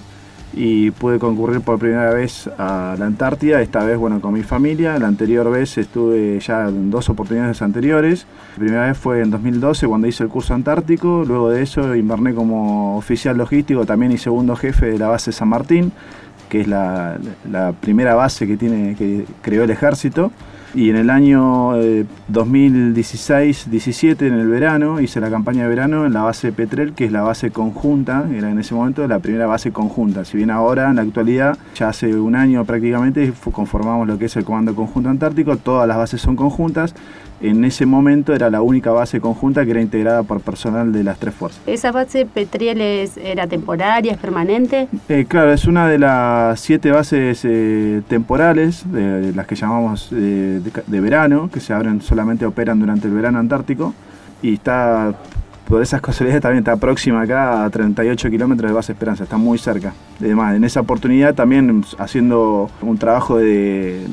y 0.55 0.91
pude 0.91 1.19
concurrir 1.19 1.61
por 1.61 1.77
primera 1.77 2.13
vez 2.13 2.49
a 2.57 2.95
la 2.97 3.05
Antártida, 3.05 3.61
esta 3.61 3.83
vez 3.83 3.97
bueno 3.97 4.21
con 4.21 4.33
mi 4.33 4.41
familia, 4.41 4.97
la 4.97 5.07
anterior 5.07 5.51
vez 5.51 5.77
estuve 5.77 6.39
ya 6.39 6.69
en 6.69 6.89
dos 6.89 7.09
oportunidades 7.09 7.61
anteriores, 7.61 8.25
la 8.53 8.59
primera 8.59 8.87
vez 8.87 8.97
fue 8.97 9.21
en 9.21 9.31
2012 9.31 9.85
cuando 9.87 10.07
hice 10.07 10.23
el 10.23 10.29
curso 10.29 10.53
antártico, 10.53 11.23
luego 11.27 11.49
de 11.49 11.61
eso 11.61 11.93
inverné 11.95 12.33
como 12.33 12.97
oficial 12.97 13.37
logístico 13.37 13.85
también 13.85 14.13
y 14.13 14.17
segundo 14.17 14.55
jefe 14.55 14.87
de 14.87 14.97
la 14.97 15.09
base 15.09 15.33
San 15.33 15.49
Martín, 15.49 15.91
que 16.47 16.61
es 16.61 16.67
la, 16.67 17.17
la 17.51 17.73
primera 17.73 18.15
base 18.15 18.47
que, 18.47 18.55
tiene, 18.55 18.95
que 18.95 19.25
creó 19.41 19.63
el 19.63 19.71
ejército. 19.71 20.31
Y 20.75 20.89
en 20.89 20.97
el 20.97 21.09
año 21.09 21.77
eh, 21.81 22.05
2016-17, 22.29 24.27
en 24.27 24.33
el 24.33 24.49
verano, 24.49 24.99
hice 24.99 25.21
la 25.21 25.29
campaña 25.29 25.63
de 25.63 25.69
verano 25.69 26.05
en 26.05 26.11
la 26.11 26.23
base 26.23 26.51
Petrel, 26.51 26.91
que 26.91 27.05
es 27.05 27.13
la 27.13 27.21
base 27.21 27.49
conjunta, 27.51 28.25
era 28.29 28.51
en 28.51 28.59
ese 28.59 28.75
momento 28.75 29.07
la 29.07 29.19
primera 29.19 29.47
base 29.47 29.71
conjunta. 29.71 30.25
Si 30.25 30.35
bien 30.35 30.51
ahora, 30.51 30.89
en 30.89 30.97
la 30.97 31.03
actualidad, 31.03 31.57
ya 31.75 31.87
hace 31.87 32.13
un 32.19 32.35
año 32.35 32.65
prácticamente, 32.65 33.31
conformamos 33.53 34.05
lo 34.05 34.19
que 34.19 34.25
es 34.25 34.35
el 34.35 34.43
Comando 34.43 34.75
Conjunto 34.75 35.07
Antártico, 35.07 35.55
todas 35.55 35.87
las 35.87 35.95
bases 35.95 36.19
son 36.19 36.35
conjuntas. 36.35 36.93
En 37.41 37.65
ese 37.65 37.85
momento 37.85 38.33
era 38.33 38.49
la 38.49 38.61
única 38.61 38.91
base 38.91 39.19
conjunta 39.19 39.65
que 39.65 39.71
era 39.71 39.81
integrada 39.81 40.23
por 40.23 40.39
personal 40.41 40.93
de 40.93 41.03
las 41.03 41.19
tres 41.19 41.33
fuerzas. 41.35 41.61
¿Esa 41.67 41.91
base 41.91 42.25
Petriel 42.25 42.79
es- 42.81 43.17
era 43.17 43.45
temporaria, 43.47 44.13
es 44.13 44.17
permanente? 44.17 44.87
Eh, 45.09 45.25
claro, 45.27 45.51
es 45.51 45.65
una 45.65 45.87
de 45.87 45.99
las 45.99 46.59
siete 46.61 46.91
bases 46.91 47.41
eh, 47.43 48.01
temporales, 48.07 48.89
de, 48.91 49.21
de 49.21 49.33
las 49.33 49.45
que 49.47 49.55
llamamos 49.55 50.09
eh, 50.13 50.61
de, 50.63 50.71
de 50.87 51.01
verano, 51.01 51.49
que 51.51 51.59
se 51.59 51.73
abren 51.73 52.01
solamente 52.01 52.45
operan 52.45 52.79
durante 52.79 53.07
el 53.07 53.13
verano 53.13 53.37
antártico, 53.39 53.93
y 54.41 54.53
está, 54.53 55.13
por 55.67 55.81
esas 55.81 56.01
casualidades, 56.07 56.41
también 56.41 56.59
está 56.63 56.77
próxima 56.77 57.21
acá 57.21 57.65
a 57.65 57.69
38 57.69 58.29
kilómetros 58.29 58.69
de 58.71 58.75
base 58.75 58.93
Esperanza, 58.93 59.23
está 59.25 59.37
muy 59.37 59.57
cerca. 59.57 59.93
Además, 60.21 60.55
en 60.55 60.63
esa 60.63 60.79
oportunidad 60.79 61.35
también 61.35 61.83
haciendo 61.99 62.69
un 62.81 62.97
trabajo 62.97 63.37
de, 63.37 64.05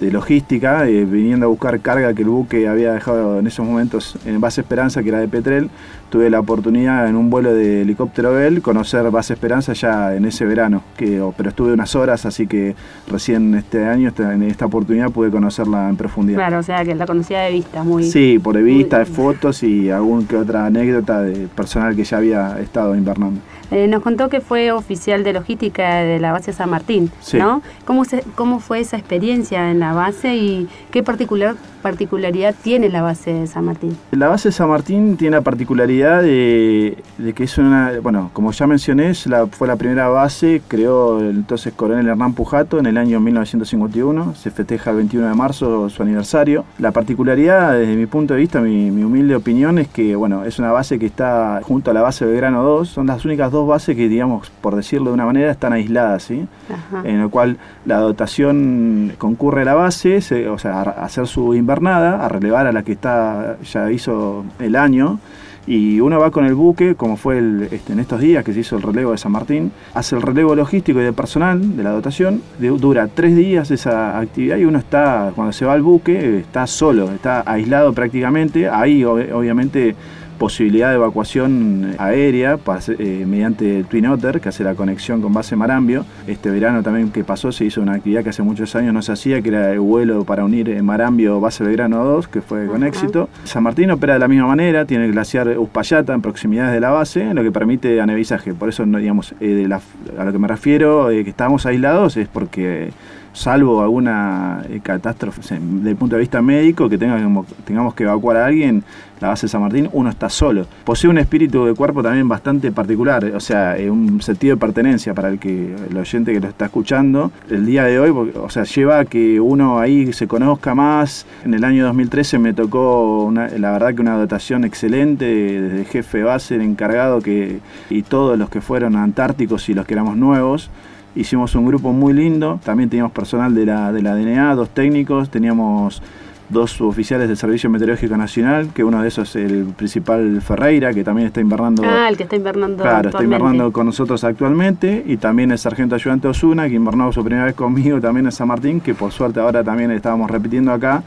de 0.00 0.10
logística, 0.10 0.88
eh, 0.88 1.04
viniendo 1.04 1.46
a 1.46 1.48
buscar 1.50 1.78
carga 1.80 2.14
que 2.14 2.22
el 2.22 2.28
buque 2.28 2.66
había 2.66 2.92
dejado 2.94 3.38
en 3.38 3.46
esos 3.46 3.66
momentos 3.66 4.16
en 4.24 4.40
base 4.40 4.62
Esperanza, 4.62 5.02
que 5.02 5.10
era 5.10 5.18
de 5.20 5.28
Petrel, 5.28 5.68
tuve 6.08 6.30
la 6.30 6.40
oportunidad 6.40 7.06
en 7.06 7.16
un 7.16 7.28
vuelo 7.30 7.52
de 7.54 7.82
helicóptero 7.82 8.32
Bell 8.32 8.62
conocer 8.62 9.08
Base 9.10 9.34
Esperanza 9.34 9.74
ya 9.74 10.14
en 10.16 10.24
ese 10.24 10.44
verano, 10.46 10.82
que, 10.96 11.22
pero 11.36 11.50
estuve 11.50 11.72
unas 11.74 11.94
horas, 11.94 12.24
así 12.26 12.46
que 12.46 12.74
recién 13.08 13.54
este 13.54 13.86
año, 13.86 14.08
esta- 14.08 14.32
en 14.34 14.42
esta 14.42 14.66
oportunidad, 14.66 15.10
pude 15.10 15.30
conocerla 15.30 15.88
en 15.88 15.96
profundidad. 15.96 16.38
Claro, 16.38 16.58
o 16.58 16.62
sea 16.62 16.82
que 16.84 16.94
la 16.94 17.06
conocía 17.06 17.40
de 17.42 17.52
vista, 17.52 17.84
muy... 17.84 18.04
Sí, 18.04 18.38
por 18.42 18.60
vista, 18.62 18.96
muy- 18.98 19.06
fotos 19.06 19.62
y 19.62 19.90
algún 19.90 20.26
que 20.26 20.36
otra 20.36 20.66
anécdota 20.66 21.20
de 21.22 21.46
personal 21.48 21.94
que 21.94 22.04
ya 22.04 22.16
había 22.16 22.58
estado 22.60 22.96
invernando. 22.96 23.40
Eh, 23.70 23.86
nos 23.88 24.02
contó 24.02 24.28
que 24.28 24.40
fue 24.40 24.72
oficial 24.72 25.22
de 25.24 25.32
logística 25.32 25.96
de 25.96 26.18
la 26.18 26.32
base 26.32 26.52
San 26.52 26.70
Martín, 26.70 27.10
Sí. 27.20 27.38
¿no? 27.38 27.62
¿Cómo, 27.84 28.04
se- 28.04 28.24
¿Cómo 28.34 28.58
fue 28.60 28.80
esa 28.80 28.96
experiencia 28.96 29.70
en 29.70 29.78
la 29.80 29.92
base 29.92 30.34
y 30.36 30.68
qué 30.90 31.02
particular, 31.02 31.54
particularidad 31.82 32.54
tiene 32.62 32.88
la 32.88 33.00
base 33.02 33.32
de 33.32 33.46
San 33.46 33.64
Martín? 33.64 33.96
La 34.10 34.28
base 34.28 34.52
San 34.52 34.68
Martín 34.68 35.16
tiene 35.16 35.36
la 35.36 35.42
particularidad 35.42 36.22
de, 36.22 36.98
de 37.18 37.32
que 37.32 37.44
es 37.44 37.56
una, 37.58 37.92
bueno, 38.02 38.30
como 38.32 38.52
ya 38.52 38.66
mencioné, 38.66 39.12
la- 39.26 39.46
fue 39.46 39.68
la 39.68 39.76
primera 39.76 40.08
base, 40.08 40.62
creó 40.68 41.20
el 41.20 41.30
entonces 41.36 41.72
coronel 41.74 42.06
Hernán 42.08 42.34
Pujato 42.34 42.78
en 42.78 42.86
el 42.86 42.98
año 42.98 43.20
1951, 43.20 44.34
se 44.34 44.50
festeja 44.50 44.90
el 44.90 44.96
21 44.96 45.28
de 45.28 45.34
marzo 45.34 45.88
su 45.88 46.02
aniversario. 46.02 46.64
La 46.78 46.90
particularidad, 46.92 47.72
desde 47.78 47.94
mi 47.96 48.06
punto 48.06 48.34
de 48.34 48.40
vista, 48.40 48.60
mi, 48.60 48.90
mi 48.90 49.02
humilde 49.04 49.36
opinión, 49.36 49.78
es 49.78 49.88
que, 49.88 50.16
bueno, 50.16 50.44
es 50.44 50.58
una 50.58 50.72
base 50.72 50.98
que 50.98 51.06
está 51.06 51.60
junto 51.62 51.90
a 51.90 51.94
la 51.94 52.02
base 52.02 52.24
Belgrano 52.24 52.62
2, 52.62 52.88
son 52.88 53.06
las 53.06 53.24
únicas 53.24 53.50
dos 53.52 53.59
bases 53.66 53.96
que, 53.96 54.08
digamos, 54.08 54.50
por 54.60 54.76
decirlo 54.76 55.10
de 55.10 55.14
una 55.14 55.26
manera, 55.26 55.50
están 55.50 55.72
aisladas, 55.72 56.22
¿sí? 56.24 56.46
Ajá. 56.72 57.02
en 57.08 57.20
el 57.20 57.28
cual 57.30 57.56
la 57.84 57.98
dotación 57.98 59.12
concurre 59.18 59.62
a 59.62 59.64
la 59.64 59.74
base, 59.74 60.20
se- 60.20 60.48
o 60.48 60.58
sea, 60.58 60.80
a 60.80 61.04
hacer 61.04 61.26
su 61.26 61.54
invernada, 61.54 62.24
a 62.24 62.28
relevar 62.28 62.66
a 62.66 62.72
la 62.72 62.82
que 62.82 62.92
está 62.92 63.56
ya 63.72 63.90
hizo 63.90 64.44
el 64.58 64.76
año. 64.76 65.18
Y 65.66 66.00
uno 66.00 66.18
va 66.18 66.30
con 66.30 66.46
el 66.46 66.54
buque, 66.54 66.94
como 66.96 67.16
fue 67.16 67.38
el, 67.38 67.68
este, 67.70 67.92
en 67.92 68.00
estos 68.00 68.18
días 68.20 68.42
que 68.42 68.52
se 68.52 68.60
hizo 68.60 68.76
el 68.76 68.82
relevo 68.82 69.12
de 69.12 69.18
San 69.18 69.30
Martín, 69.30 69.70
hace 69.94 70.16
el 70.16 70.22
relevo 70.22 70.54
logístico 70.56 71.00
y 71.00 71.04
de 71.04 71.12
personal 71.12 71.76
de 71.76 71.82
la 71.84 71.90
dotación, 71.90 72.42
de- 72.58 72.70
dura 72.70 73.06
tres 73.08 73.36
días 73.36 73.70
esa 73.70 74.18
actividad 74.18 74.56
y 74.56 74.64
uno 74.64 74.78
está, 74.78 75.30
cuando 75.36 75.52
se 75.52 75.66
va 75.66 75.74
al 75.74 75.82
buque, 75.82 76.38
está 76.40 76.66
solo, 76.66 77.12
está 77.12 77.44
aislado 77.46 77.92
prácticamente. 77.92 78.68
Ahí 78.68 79.02
ob- 79.02 79.30
obviamente 79.32 79.94
posibilidad 80.40 80.88
de 80.88 80.94
evacuación 80.94 81.94
aérea 81.98 82.58
eh, 82.98 83.24
mediante 83.28 83.84
Twin 83.84 84.06
Otter, 84.06 84.40
que 84.40 84.48
hace 84.48 84.64
la 84.64 84.74
conexión 84.74 85.20
con 85.20 85.34
base 85.34 85.54
Marambio. 85.54 86.06
Este 86.26 86.50
verano 86.50 86.82
también 86.82 87.10
que 87.10 87.22
pasó 87.24 87.52
se 87.52 87.66
hizo 87.66 87.82
una 87.82 87.92
actividad 87.92 88.22
que 88.24 88.30
hace 88.30 88.42
muchos 88.42 88.74
años 88.74 88.94
no 88.94 89.02
se 89.02 89.12
hacía, 89.12 89.42
que 89.42 89.50
era 89.50 89.70
el 89.70 89.80
vuelo 89.80 90.24
para 90.24 90.42
unir 90.46 90.70
eh, 90.70 90.80
Marambio 90.80 91.40
base 91.40 91.62
Belgrano 91.62 92.02
2, 92.02 92.28
que 92.28 92.40
fue 92.40 92.66
con 92.66 92.82
éxito. 92.84 93.28
San 93.44 93.62
Martín 93.62 93.90
opera 93.90 94.14
de 94.14 94.18
la 94.18 94.28
misma 94.28 94.46
manera, 94.46 94.86
tiene 94.86 95.04
el 95.04 95.12
glaciar 95.12 95.58
Uspallata 95.58 96.14
en 96.14 96.22
proximidades 96.22 96.72
de 96.72 96.80
la 96.80 96.88
base, 96.90 97.34
lo 97.34 97.42
que 97.42 97.52
permite 97.52 98.00
anevisaje. 98.00 98.54
Por 98.54 98.70
eso, 98.70 98.86
digamos, 98.86 99.34
eh, 99.40 99.46
de 99.48 99.68
la- 99.68 99.82
a 100.18 100.24
lo 100.24 100.32
que 100.32 100.38
me 100.38 100.48
refiero, 100.48 101.10
eh, 101.10 101.22
que 101.22 101.30
estamos 101.30 101.66
aislados, 101.66 102.16
es 102.16 102.28
porque 102.28 102.92
salvo 103.32 103.82
alguna 103.82 104.64
eh, 104.68 104.80
catástrofe 104.82 105.40
desde 105.40 105.90
el 105.90 105.96
punto 105.96 106.16
de 106.16 106.20
vista 106.20 106.42
médico, 106.42 106.88
que 106.88 106.98
tenga, 106.98 107.18
tengamos 107.64 107.94
que 107.94 108.04
evacuar 108.04 108.36
a 108.36 108.46
alguien, 108.46 108.84
la 109.20 109.28
base 109.28 109.46
de 109.46 109.50
San 109.50 109.60
Martín, 109.60 109.88
uno 109.92 110.08
está 110.08 110.30
solo. 110.30 110.66
Posee 110.84 111.10
un 111.10 111.18
espíritu 111.18 111.66
de 111.66 111.74
cuerpo 111.74 112.02
también 112.02 112.26
bastante 112.28 112.72
particular, 112.72 113.24
o 113.24 113.40
sea, 113.40 113.76
eh, 113.76 113.90
un 113.90 114.22
sentido 114.22 114.56
de 114.56 114.60
pertenencia 114.60 115.12
para 115.14 115.28
el 115.28 115.38
que 115.38 115.74
el 115.90 115.96
oyente 115.96 116.32
que 116.32 116.40
lo 116.40 116.48
está 116.48 116.66
escuchando. 116.66 117.30
El 117.50 117.66
día 117.66 117.84
de 117.84 118.00
hoy, 118.00 118.10
o 118.10 118.50
sea, 118.50 118.64
lleva 118.64 119.00
a 119.00 119.04
que 119.04 119.38
uno 119.38 119.78
ahí 119.78 120.12
se 120.12 120.26
conozca 120.26 120.74
más. 120.74 121.26
En 121.44 121.54
el 121.54 121.64
año 121.64 121.84
2013 121.84 122.38
me 122.38 122.54
tocó, 122.54 123.30
la 123.32 123.72
verdad 123.72 123.94
que 123.94 124.00
una 124.00 124.16
dotación 124.16 124.64
excelente, 124.64 125.24
desde 125.26 125.84
jefe 125.84 126.22
base, 126.22 126.54
el 126.54 126.62
encargado 126.62 127.20
que, 127.20 127.60
y 127.90 128.02
todos 128.02 128.38
los 128.38 128.48
que 128.48 128.60
fueron 128.62 128.96
antárticos 128.96 129.68
y 129.68 129.74
los 129.74 129.86
que 129.86 129.94
éramos 129.94 130.16
nuevos. 130.16 130.70
Hicimos 131.14 131.54
un 131.54 131.66
grupo 131.66 131.92
muy 131.92 132.12
lindo, 132.12 132.60
también 132.64 132.88
teníamos 132.88 133.12
personal 133.12 133.54
de 133.54 133.66
la, 133.66 133.92
de 133.92 134.02
la 134.02 134.14
DNA, 134.14 134.54
dos 134.54 134.70
técnicos, 134.70 135.28
teníamos 135.30 136.02
dos 136.50 136.80
oficiales 136.80 137.28
del 137.28 137.36
Servicio 137.36 137.70
Meteorológico 137.70 138.16
Nacional, 138.16 138.70
que 138.74 138.84
uno 138.84 139.00
de 139.02 139.08
esos 139.08 139.34
es 139.36 139.50
el 139.50 139.66
principal 139.66 140.42
Ferreira, 140.42 140.92
que 140.92 141.04
también 141.04 141.28
está 141.28 141.40
invernando. 141.40 141.82
Ah, 141.84 142.08
el 142.08 142.16
que 142.16 142.24
está 142.24 142.36
invernando. 142.36 142.82
Claro, 142.82 143.08
está 143.08 143.22
invernando 143.22 143.72
con 143.72 143.86
nosotros 143.86 144.22
actualmente, 144.24 145.02
y 145.06 145.16
también 145.16 145.52
el 145.52 145.58
sargento 145.58 145.94
ayudante 145.94 146.28
Osuna, 146.28 146.68
que 146.68 146.74
invernó 146.74 147.12
su 147.12 147.24
primera 147.24 147.46
vez 147.46 147.54
conmigo 147.54 148.00
también 148.00 148.26
en 148.26 148.32
San 148.32 148.48
Martín, 148.48 148.80
que 148.80 148.94
por 148.94 149.12
suerte 149.12 149.40
ahora 149.40 149.64
también 149.64 149.90
estábamos 149.92 150.30
repitiendo 150.30 150.72
acá 150.72 151.02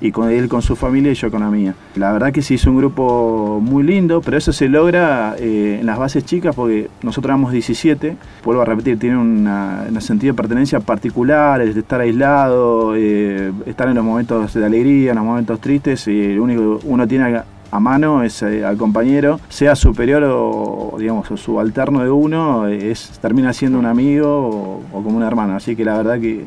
y 0.00 0.12
con 0.12 0.30
él 0.30 0.48
con 0.48 0.62
su 0.62 0.76
familia 0.76 1.12
y 1.12 1.14
yo 1.14 1.30
con 1.30 1.40
la 1.40 1.50
mía. 1.50 1.74
La 1.94 2.12
verdad 2.12 2.32
que 2.32 2.42
se 2.42 2.54
hizo 2.54 2.70
un 2.70 2.78
grupo 2.78 3.60
muy 3.62 3.82
lindo, 3.82 4.20
pero 4.20 4.36
eso 4.36 4.52
se 4.52 4.68
logra 4.68 5.36
eh, 5.38 5.78
en 5.80 5.86
las 5.86 5.98
bases 5.98 6.24
chicas 6.24 6.54
porque 6.54 6.88
nosotros 7.02 7.30
éramos 7.30 7.52
17, 7.52 8.16
vuelvo 8.44 8.62
a 8.62 8.64
repetir, 8.64 8.98
tiene 8.98 9.16
un 9.18 10.00
sentido 10.00 10.34
de 10.34 10.36
pertenencia 10.36 10.80
particular, 10.80 11.60
el 11.60 11.74
de 11.74 11.80
estar 11.80 12.00
aislado, 12.00 12.94
eh, 12.96 13.52
estar 13.66 13.88
en 13.88 13.94
los 13.94 14.04
momentos 14.04 14.54
de 14.54 14.64
alegría, 14.64 15.10
en 15.10 15.16
los 15.16 15.24
momentos 15.24 15.60
tristes, 15.60 16.06
y 16.08 16.34
lo 16.34 16.44
único 16.44 16.80
uno 16.84 17.06
tiene 17.08 17.42
a 17.70 17.80
mano 17.80 18.22
es 18.22 18.42
eh, 18.42 18.64
al 18.64 18.76
compañero, 18.76 19.40
sea 19.48 19.74
superior 19.74 20.22
o 20.24 20.96
digamos 20.98 21.30
o 21.30 21.36
subalterno 21.36 22.02
de 22.02 22.10
uno, 22.10 22.68
es 22.68 23.18
termina 23.20 23.52
siendo 23.52 23.78
un 23.78 23.86
amigo 23.86 24.28
o, 24.28 24.82
o 24.92 25.02
como 25.02 25.16
un 25.16 25.22
hermano. 25.22 25.56
Así 25.56 25.74
que 25.74 25.84
la 25.84 25.96
verdad 25.96 26.20
que 26.20 26.46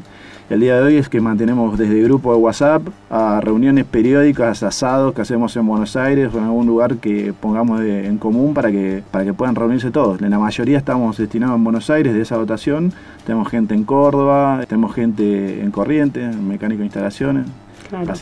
el 0.49 0.61
día 0.61 0.77
de 0.77 0.81
hoy 0.81 0.95
es 0.97 1.09
que 1.09 1.21
mantenemos 1.21 1.77
desde 1.77 2.01
grupo 2.01 2.33
de 2.33 2.39
WhatsApp 2.39 2.81
a 3.11 3.39
reuniones 3.39 3.85
periódicas, 3.85 4.63
asados 4.63 5.13
que 5.13 5.21
hacemos 5.21 5.55
en 5.55 5.67
Buenos 5.67 5.95
Aires 5.95 6.31
o 6.33 6.39
en 6.39 6.45
algún 6.45 6.65
lugar 6.65 6.97
que 6.97 7.33
pongamos 7.39 7.81
en 7.81 8.17
común 8.17 8.55
para 8.55 8.71
que, 8.71 9.03
para 9.11 9.23
que 9.23 9.33
puedan 9.33 9.53
reunirse 9.53 9.91
todos. 9.91 10.19
En 10.21 10.31
la 10.31 10.39
mayoría 10.39 10.79
estamos 10.79 11.17
destinados 11.17 11.55
en 11.55 11.63
Buenos 11.63 11.89
Aires 11.91 12.15
de 12.15 12.21
esa 12.21 12.35
dotación. 12.35 12.93
Tenemos 13.29 13.47
gente 13.47 13.75
en 13.75 13.83
Córdoba, 13.83 14.65
tenemos 14.67 14.95
gente 14.95 15.61
en 15.61 15.69
Corrientes, 15.69 16.33
en 16.33 16.47
mecánico 16.47 16.79
de 16.79 16.85
instalaciones. 16.85 17.45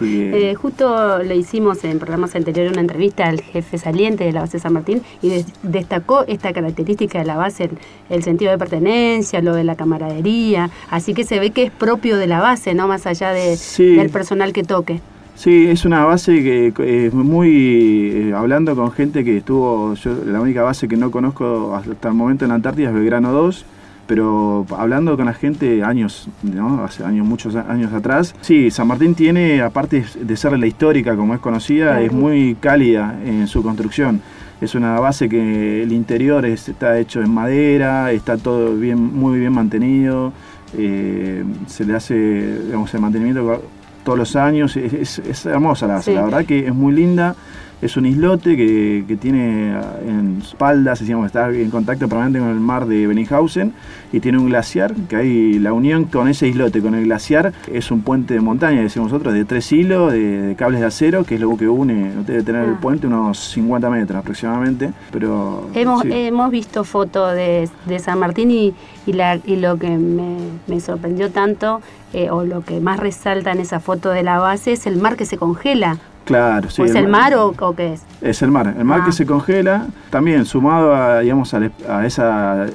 Eh, 0.01 0.53
justo 0.55 1.19
le 1.19 1.37
hicimos 1.37 1.81
en 1.85 1.97
programas 1.97 2.35
anteriores 2.35 2.73
una 2.73 2.81
entrevista 2.81 3.25
al 3.25 3.39
jefe 3.39 3.77
saliente 3.77 4.25
de 4.25 4.33
la 4.33 4.41
base 4.41 4.59
San 4.59 4.73
Martín 4.73 5.01
y 5.21 5.45
destacó 5.63 6.25
esta 6.27 6.51
característica 6.51 7.19
de 7.19 7.23
la 7.23 7.37
base, 7.37 7.69
el, 8.09 8.23
sentido 8.23 8.51
de 8.51 8.57
pertenencia, 8.57 9.41
lo 9.41 9.55
de 9.55 9.63
la 9.63 9.75
camaradería, 9.75 10.71
así 10.89 11.13
que 11.13 11.23
se 11.23 11.39
ve 11.39 11.51
que 11.51 11.63
es 11.63 11.71
propio 11.71 12.17
de 12.17 12.27
la 12.27 12.41
base, 12.41 12.73
no 12.73 12.89
más 12.89 13.07
allá 13.07 13.31
de, 13.31 13.57
del 13.77 14.09
personal 14.09 14.51
que 14.51 14.63
toque. 14.63 14.99
Sí, 15.35 15.67
es 15.69 15.85
una 15.85 16.03
base 16.03 16.43
que 16.43 17.05
es 17.07 17.13
muy, 17.13 18.11
eh, 18.13 18.33
hablando 18.35 18.75
con 18.75 18.91
gente 18.91 19.23
que 19.23 19.37
estuvo, 19.37 19.93
yo 19.93 20.17
la 20.25 20.41
única 20.41 20.63
base 20.63 20.89
que 20.89 20.97
no 20.97 21.11
conozco 21.11 21.73
hasta 21.73 22.09
el 22.09 22.13
momento 22.13 22.43
en 22.43 22.49
la 22.49 22.55
Antártida 22.55 22.89
es 22.89 22.93
Belgrano 22.93 23.31
2, 23.31 23.65
pero 24.07 24.65
hablando 24.75 25.15
con 25.17 25.25
la 25.25 25.33
gente 25.33 25.83
años, 25.83 26.29
¿no? 26.41 26.83
hace 26.83 27.03
años, 27.03 27.27
muchos 27.27 27.55
años 27.55 27.93
atrás, 27.93 28.33
sí, 28.41 28.71
San 28.71 28.87
Martín 28.87 29.13
tiene, 29.13 29.61
aparte 29.61 30.05
de 30.19 30.37
ser 30.37 30.57
la 30.57 30.65
histórica 30.65 31.15
como 31.15 31.33
es 31.33 31.39
conocida, 31.39 32.01
es 32.01 32.11
muy 32.11 32.55
cálida 32.55 33.19
en 33.23 33.47
su 33.47 33.61
construcción. 33.61 34.21
Es 34.59 34.73
una 34.73 34.99
base 34.99 35.29
que 35.29 35.83
el 35.83 35.91
interior 35.91 36.43
está 36.45 36.97
hecho 36.97 37.21
en 37.21 37.31
madera, 37.31 38.11
está 38.11 38.37
todo 38.37 38.75
bien, 38.75 38.99
muy 39.15 39.39
bien 39.39 39.53
mantenido, 39.53 40.33
eh, 40.75 41.43
se 41.67 41.85
le 41.85 41.95
hace 41.95 42.63
digamos, 42.63 42.91
el 42.93 43.01
mantenimiento 43.01 43.61
todos 44.03 44.17
los 44.17 44.35
años, 44.35 44.75
es, 44.77 45.19
es 45.19 45.45
hermosa 45.45 45.85
la 45.85 45.95
base, 45.95 46.13
la 46.13 46.23
verdad 46.23 46.45
que 46.45 46.65
es 46.65 46.73
muy 46.73 46.93
linda 46.93 47.35
es 47.81 47.95
un 47.95 48.05
islote 48.05 48.57
que, 48.57 49.05
que 49.07 49.17
tiene 49.17 49.75
ah, 49.75 49.97
en 50.05 50.41
espaldas, 50.41 50.99
decíamos, 50.99 51.27
está 51.27 51.49
en 51.49 51.69
contacto 51.69 52.07
permanente 52.07 52.39
con 52.39 52.49
el 52.49 52.59
mar 52.59 52.87
de 52.87 53.05
Benninghausen 53.05 53.73
y 54.11 54.19
tiene 54.19 54.39
un 54.39 54.47
glaciar, 54.47 54.93
que 55.07 55.15
hay 55.15 55.59
la 55.59 55.73
unión 55.73 56.05
con 56.05 56.27
ese 56.27 56.47
islote, 56.47 56.81
con 56.81 56.95
el 56.95 57.05
glaciar, 57.05 57.53
es 57.71 57.91
un 57.91 58.01
puente 58.01 58.33
de 58.33 58.41
montaña, 58.41 58.81
decimos 58.81 59.11
nosotros, 59.11 59.33
de 59.33 59.45
tres 59.45 59.71
hilos, 59.71 60.11
de, 60.11 60.55
cables 60.57 60.79
de 60.79 60.87
acero, 60.87 61.23
que 61.23 61.35
es 61.35 61.41
lo 61.41 61.55
que 61.57 61.67
une, 61.67 62.13
debe 62.25 62.43
tener 62.43 62.63
el 62.63 62.75
ah. 62.75 62.79
puente 62.81 63.07
unos 63.07 63.37
50 63.37 63.89
metros 63.89 64.19
aproximadamente, 64.19 64.91
pero... 65.11 65.69
Hemos, 65.73 66.03
hemos 66.05 66.49
visto 66.49 66.83
fotos 66.83 67.35
de, 67.35 67.69
de, 67.85 67.99
San 67.99 68.19
Martín 68.19 68.49
y, 68.49 68.73
y, 69.05 69.13
la, 69.13 69.39
y 69.45 69.57
lo 69.57 69.77
que 69.77 69.89
me, 69.89 70.37
me 70.67 70.79
sorprendió 70.79 71.29
tanto, 71.29 71.81
eh, 72.13 72.29
o 72.31 72.43
lo 72.43 72.61
que 72.61 72.79
más 72.79 72.99
resalta 72.99 73.51
en 73.51 73.59
esa 73.59 73.79
foto 73.79 74.09
de 74.09 74.23
la 74.23 74.39
base, 74.39 74.71
es 74.71 74.87
el 74.87 74.97
mar 74.97 75.15
que 75.17 75.25
se 75.25 75.37
congela. 75.37 75.99
Claro, 76.27 76.69
sí. 76.69 76.81
¿O 76.81 76.85
es 76.85 76.93
el, 76.93 77.07
mar, 77.07 77.33
o, 77.35 77.53
qué 77.73 77.93
es? 77.93 78.03
Es 78.21 78.41
el 78.41 78.51
mar, 78.51 78.75
el 78.77 78.83
mar 78.83 79.03
que 79.03 79.09
ah. 79.09 79.13
se 79.13 79.25
congela, 79.25 79.87
también 80.09 80.45
sumado 80.45 80.93
a, 80.93 81.21
digamos, 81.21 81.53
a, 81.53 82.05
ese 82.05 82.21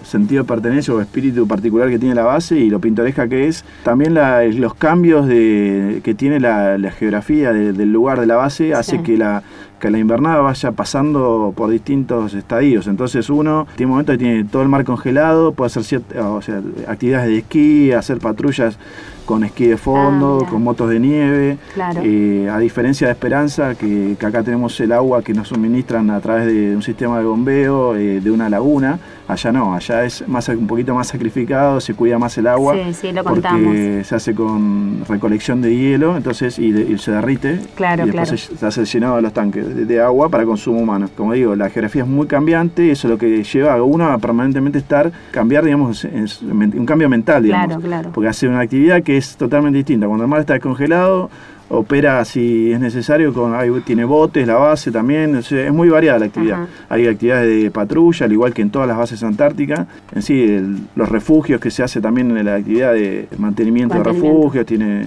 sentido 0.05 0.43
de 0.45 0.49
pertenencia 0.49 0.95
o 0.95 1.03
espíritu 1.03 1.47
particular 1.47 1.91
que 1.91 1.99
tiene 1.99 2.15
la 2.15 2.25
base 2.25 2.57
y 2.57 2.71
lo 2.71 2.81
pintoresca 2.81 3.29
que 3.29 3.49
es, 3.49 3.63
también 3.85 4.15
los 4.59 4.75
cambios 4.75 5.27
de, 5.27 6.01
que 6.03 6.15
tiene 6.15 6.41
la, 6.41 6.79
geografía 6.93 7.53
del 7.53 7.93
lugar 7.93 8.21
de 8.21 8.27
la 8.27 8.37
base 8.37 8.73
hace 8.75 9.03
que 9.03 9.19
la 9.19 9.43
que 9.83 9.91
la 9.91 9.99
invernada 9.99 10.41
vaya 10.41 10.71
pasando 10.71 11.53
por 11.57 11.69
distintos 11.69 12.35
estadios. 12.35 12.87
Entonces 12.87 13.29
uno 13.29 13.67
tiene 13.75 13.87
un 13.87 13.95
momento 13.95 14.13
que 14.13 14.19
tiene 14.19 14.45
todo 14.45 14.63
el 14.63 14.69
mar 14.69 14.85
congelado, 14.85 15.53
puede 15.55 15.77
hacer 15.77 16.03
o 16.17 16.41
sea, 16.41 16.63
actividades 16.87 17.27
de 17.27 17.39
esquí, 17.39 17.91
hacer 17.91 18.19
patrullas 18.19 18.79
con 19.25 19.45
esquí 19.45 19.67
de 19.67 19.77
fondo, 19.77 20.43
ah, 20.45 20.49
con 20.49 20.63
motos 20.63 20.91
de 20.91 21.01
nieve. 21.01 21.59
Eh, 22.03 22.49
a 22.51 22.59
diferencia 22.59 23.07
de 23.07 23.13
Esperanza, 23.13 23.75
que, 23.75 24.17
acá 24.21 24.43
tenemos 24.43 24.79
el 24.81 24.93
agua 24.93 25.23
que 25.23 25.35
nos 25.35 25.49
suministran 25.49 26.11
a 26.11 26.21
través 26.21 26.47
de 26.47 26.75
un 26.75 26.83
sistema 26.83 27.19
de 27.19 27.25
bombeo 27.25 27.97
eh, 27.97 28.21
de 28.21 28.31
una 28.31 28.49
laguna. 28.49 28.99
Allá 29.29 29.53
no, 29.53 29.75
allá 29.75 30.05
es 30.05 30.27
más 30.29 30.49
un 30.49 30.67
poquito 30.67 30.95
más 30.95 31.09
sacrificado, 31.09 31.81
se 31.81 31.95
cuida 31.95 32.19
más 32.19 32.37
el 32.39 32.47
agua. 32.47 32.75
Sí, 32.75 32.95
sí, 32.95 33.13
lo 33.13 33.25
porque 33.25 34.03
se 34.05 34.15
hace 34.15 34.35
con 34.35 35.05
recolección 35.09 35.63
de 35.63 35.75
hielo, 35.75 36.17
entonces 36.17 36.59
y, 36.59 36.99
se 36.99 37.13
derrite. 37.13 37.61
Claro, 37.75 38.03
y 38.07 38.11
después 38.11 38.51
Se, 38.59 38.67
hace 38.67 38.85
llenado 38.85 39.17
de 39.17 39.23
los 39.23 39.33
tanques 39.33 39.89
de, 39.89 40.01
agua 40.01 40.29
para 40.29 40.45
consumo 40.45 40.81
humano. 40.81 41.09
Como 41.17 41.33
digo, 41.33 41.55
la 41.55 41.71
geografía 41.71 42.03
es 42.03 42.09
muy 42.09 42.27
cambiante, 42.27 42.91
eso 42.91 43.07
es 43.07 43.13
lo 43.13 43.19
que 43.19 43.45
lleva 43.45 43.75
a 43.75 43.83
uno 43.83 44.11
a 44.11 44.19
permanentemente 44.19 44.79
estar, 44.79 45.11
cambiar, 45.31 45.65
digamos, 45.65 46.05
un 46.05 46.87
cambio 46.87 47.09
mental, 47.09 47.45
digamos. 47.45 47.67
Claro, 47.67 47.83
claro. 47.83 48.11
Porque 48.13 48.29
hace 48.29 48.49
una 48.49 48.61
actividad 48.61 49.03
que 49.03 49.12
es 49.17 49.37
totalmente 49.37 49.79
distinta. 49.79 50.07
Cuando 50.07 50.25
el 50.25 50.31
mar 50.31 50.41
está 50.41 50.55
descongelado, 50.55 51.31
opera 51.73 52.23
si 52.25 52.71
es 52.73 52.81
necesario, 52.81 53.33
con, 53.33 53.55
tiene 53.83 54.05
botes, 54.05 54.47
la 54.47 54.57
base 54.57 54.91
también, 54.93 55.37
es 55.37 55.73
muy 55.73 55.89
variada 55.89 56.19
la 56.19 56.27
actividad. 56.27 56.67
Hay 56.89 57.07
actividades 57.07 57.63
de 57.63 57.71
patrulla, 57.71 58.27
al 58.27 58.33
igual 58.33 58.53
que 58.53 58.63
en 58.63 58.71
todas 58.71 58.87
las 58.87 58.99
bases 58.99 59.23
antárticas. 59.23 59.87
En 60.15 60.23
sí, 60.23 60.61
los 60.95 61.09
refugios 61.09 61.61
que 61.61 61.71
se 61.71 61.83
hace 61.83 62.01
también 62.01 62.37
en 62.37 62.45
la 62.45 62.57
actividad 62.57 62.93
de 62.93 63.27
mantenimiento, 63.39 63.95
de 63.95 64.05
refugios, 64.05 64.67
tiene, 64.67 65.07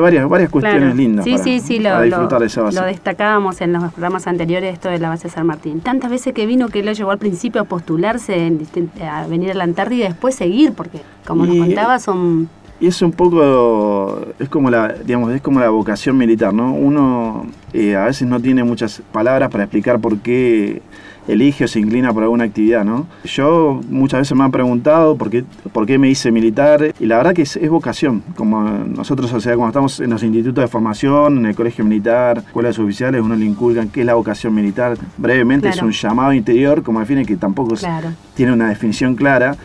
varias, 0.00 0.28
varias 0.28 0.50
cuestiones 0.50 0.94
lindas 0.96 1.24
sí, 1.24 1.36
sí, 1.38 1.60
sí, 1.60 1.78
lo, 1.78 2.00
disfrutar 2.00 2.40
de 2.40 2.46
esa 2.46 2.62
base. 2.62 2.80
Lo 2.80 2.86
destacábamos 2.86 3.60
en 3.60 3.74
los 3.74 3.92
programas 3.92 4.26
anteriores, 4.26 4.72
esto 4.72 4.88
de 4.88 4.98
la 4.98 5.10
base 5.10 5.28
San 5.28 5.46
Martín. 5.46 5.80
Tantas 5.80 6.10
veces 6.10 6.32
que 6.32 6.46
vino 6.46 6.68
que 6.68 6.82
lo 6.82 6.92
llevó 6.92 7.10
al 7.10 7.18
principio 7.18 7.60
a 7.60 7.64
postularse, 7.64 8.50
a 9.02 9.26
venir 9.26 9.50
a 9.50 9.54
la 9.54 9.64
Antártida 9.64 10.04
y 10.04 10.08
después 10.08 10.34
seguir, 10.34 10.72
porque 10.72 11.02
como 11.26 11.44
nos 11.44 11.56
contaba, 11.56 11.98
son 11.98 12.48
y 12.82 12.88
es 12.88 13.00
un 13.00 13.12
poco, 13.12 14.26
es 14.40 14.48
como 14.48 14.68
la, 14.68 14.88
digamos, 14.88 15.32
es 15.32 15.40
como 15.40 15.60
la 15.60 15.68
vocación 15.70 16.18
militar, 16.18 16.52
¿no? 16.52 16.74
Uno 16.74 17.46
eh, 17.72 17.94
a 17.94 18.06
veces 18.06 18.26
no 18.26 18.40
tiene 18.40 18.64
muchas 18.64 19.00
palabras 19.12 19.50
para 19.50 19.62
explicar 19.62 20.00
por 20.00 20.18
qué 20.18 20.82
elige 21.28 21.62
o 21.62 21.68
se 21.68 21.78
inclina 21.78 22.12
por 22.12 22.24
alguna 22.24 22.42
actividad, 22.42 22.84
¿no? 22.84 23.06
Yo 23.22 23.80
muchas 23.88 24.22
veces 24.22 24.36
me 24.36 24.42
han 24.42 24.50
preguntado 24.50 25.16
por 25.16 25.30
qué, 25.30 25.44
por 25.72 25.86
qué 25.86 25.96
me 25.96 26.10
hice 26.10 26.32
militar 26.32 26.92
y 26.98 27.06
la 27.06 27.18
verdad 27.18 27.34
que 27.34 27.42
es, 27.42 27.70
vocación, 27.70 28.24
como 28.34 28.64
nosotros, 28.64 29.32
o 29.32 29.40
sea, 29.40 29.54
cuando 29.54 29.68
estamos 29.68 30.00
en 30.00 30.10
los 30.10 30.20
institutos 30.24 30.64
de 30.64 30.66
formación, 30.66 31.38
en 31.38 31.46
el 31.46 31.54
colegio 31.54 31.84
militar, 31.84 32.38
escuelas 32.38 32.80
oficiales, 32.80 33.20
uno 33.20 33.36
le 33.36 33.44
inculcan 33.44 33.90
qué 33.90 34.00
es 34.00 34.06
la 34.06 34.14
vocación 34.14 34.56
militar. 34.56 34.98
Brevemente 35.18 35.68
es 35.68 35.80
un 35.80 35.92
llamado 35.92 36.32
interior, 36.32 36.82
como 36.82 36.98
define 36.98 37.24
que 37.24 37.36
tampoco 37.36 37.76
tiene 38.34 38.52
una 38.52 38.70
definición 38.70 39.14
clara 39.14 39.56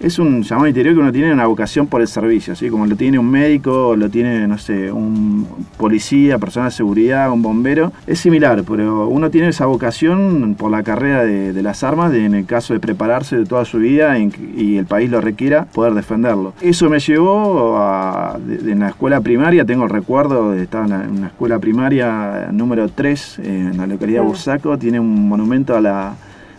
es 0.00 0.18
un 0.18 0.42
llamado 0.42 0.68
interior 0.68 0.94
que 0.94 1.00
uno 1.00 1.12
tiene 1.12 1.32
una 1.32 1.46
vocación 1.46 1.86
por 1.86 2.00
el 2.00 2.08
servicio, 2.08 2.52
así 2.52 2.68
como 2.68 2.86
lo 2.86 2.96
tiene 2.96 3.18
un 3.18 3.30
médico, 3.30 3.96
lo 3.96 4.10
tiene, 4.10 4.46
no 4.46 4.58
sé, 4.58 4.92
un 4.92 5.46
policía, 5.76 6.38
persona 6.38 6.66
de 6.66 6.72
seguridad, 6.72 7.30
un 7.30 7.42
bombero. 7.42 7.92
Es 8.06 8.20
similar, 8.20 8.62
pero 8.66 9.08
uno 9.08 9.30
tiene 9.30 9.48
esa 9.48 9.66
vocación 9.66 10.56
por 10.58 10.70
la 10.70 10.82
carrera 10.82 11.24
de, 11.24 11.62
las 11.62 11.82
armas, 11.82 12.12
en 12.12 12.34
el 12.34 12.44
caso 12.44 12.74
de 12.74 12.80
prepararse 12.80 13.36
de 13.36 13.46
toda 13.46 13.64
su 13.64 13.78
vida 13.78 14.18
y, 14.18 14.74
el 14.76 14.86
país 14.86 15.10
lo 15.10 15.20
requiera, 15.20 15.66
poder 15.66 15.94
defenderlo. 15.94 16.52
Eso 16.60 16.90
me 16.90 16.98
llevó 16.98 17.78
a, 17.78 18.38
en 18.48 18.80
la 18.80 18.88
escuela 18.88 19.20
primaria, 19.20 19.64
tengo 19.64 19.84
el 19.84 19.90
recuerdo 19.90 20.50
de 20.50 20.64
estar 20.64 20.84
en 20.84 21.20
la, 21.20 21.26
escuela 21.28 21.58
primaria 21.58 22.48
número 22.52 22.88
3, 22.88 23.38
en 23.38 23.76
la 23.76 23.86
localidad 23.86 24.20
de 24.20 24.26
Bursaco, 24.26 24.78
tiene 24.78 25.00
un 25.00 25.28
monumento 25.28 25.76
a 25.76 25.80
la 25.80 26.14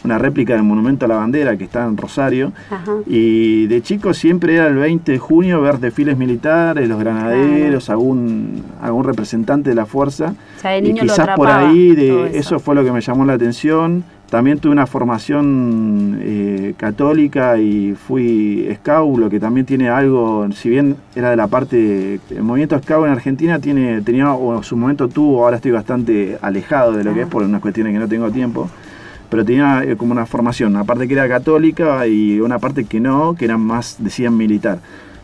una 0.05 0.17
réplica 0.17 0.53
del 0.53 0.63
Monumento 0.63 1.05
a 1.05 1.07
la 1.07 1.15
Bandera 1.15 1.57
que 1.57 1.65
está 1.65 1.85
en 1.85 1.97
Rosario. 1.97 2.53
Y 3.05 3.67
de 3.67 3.81
chico 3.81 4.13
siempre 4.13 4.55
era 4.55 4.67
el 4.67 4.75
20 4.75 5.11
de 5.11 5.19
junio 5.19 5.61
ver 5.61 5.79
desfiles 5.79 6.17
militares, 6.17 6.87
los 6.87 6.99
granaderos, 6.99 7.89
algún, 7.89 8.63
algún 8.81 9.03
representante 9.03 9.69
de 9.69 9.75
la 9.75 9.85
fuerza. 9.85 10.33
y 10.81 10.93
quizás 10.93 11.29
por 11.35 11.47
ahí 11.47 11.95
de 11.95 12.37
eso. 12.37 12.59
fue 12.59 12.75
lo 12.75 12.83
que 12.83 12.91
me 12.91 13.01
llamó 13.01 13.25
la 13.25 13.33
atención. 13.33 14.03
También 14.29 14.57
tuve 14.57 14.71
una 14.71 14.87
formación 14.87 16.19
eh, 16.21 16.73
católica 16.77 17.59
y 17.59 17.93
fui 17.93 18.67
scout, 18.77 19.19
lo 19.19 19.29
que 19.29 19.39
también 19.39 19.67
tiene 19.67 19.87
algo, 19.87 20.47
si 20.51 20.69
bien 20.69 20.95
era 21.15 21.29
de 21.29 21.35
la 21.35 21.47
parte, 21.47 22.19
el 22.31 22.43
movimiento 22.43 22.77
scout 22.79 23.05
en 23.05 23.11
Argentina 23.11 23.59
tiene, 23.59 24.01
tenía, 24.01 24.33
o 24.33 24.57
en 24.57 24.63
su 24.63 24.75
momento 24.75 25.07
tuvo, 25.07 25.45
ahora 25.45 25.57
estoy 25.57 25.71
bastante 25.71 26.39
alejado 26.41 26.93
de 26.93 27.03
lo 27.03 27.13
que 27.13 27.21
es 27.21 27.27
por 27.27 27.43
unas 27.43 27.61
cuestiones 27.61 27.93
que 27.93 27.99
no 27.99 28.07
tengo 28.07 28.31
tiempo, 28.31 28.67
pero 29.29 29.45
tenía 29.45 29.83
eh, 29.83 29.95
como 29.95 30.11
una 30.11 30.25
formación, 30.25 30.75
una 30.75 30.83
parte 30.83 31.07
que 31.07 31.13
era 31.13 31.27
católica 31.27 32.07
y 32.07 32.39
una 32.39 32.59
parte 32.59 32.85
que 32.85 32.99
no, 32.99 33.35
que 33.35 33.45
era 33.45 33.57
más, 33.57 33.97
decían, 33.99 34.35
militar. 34.37 34.79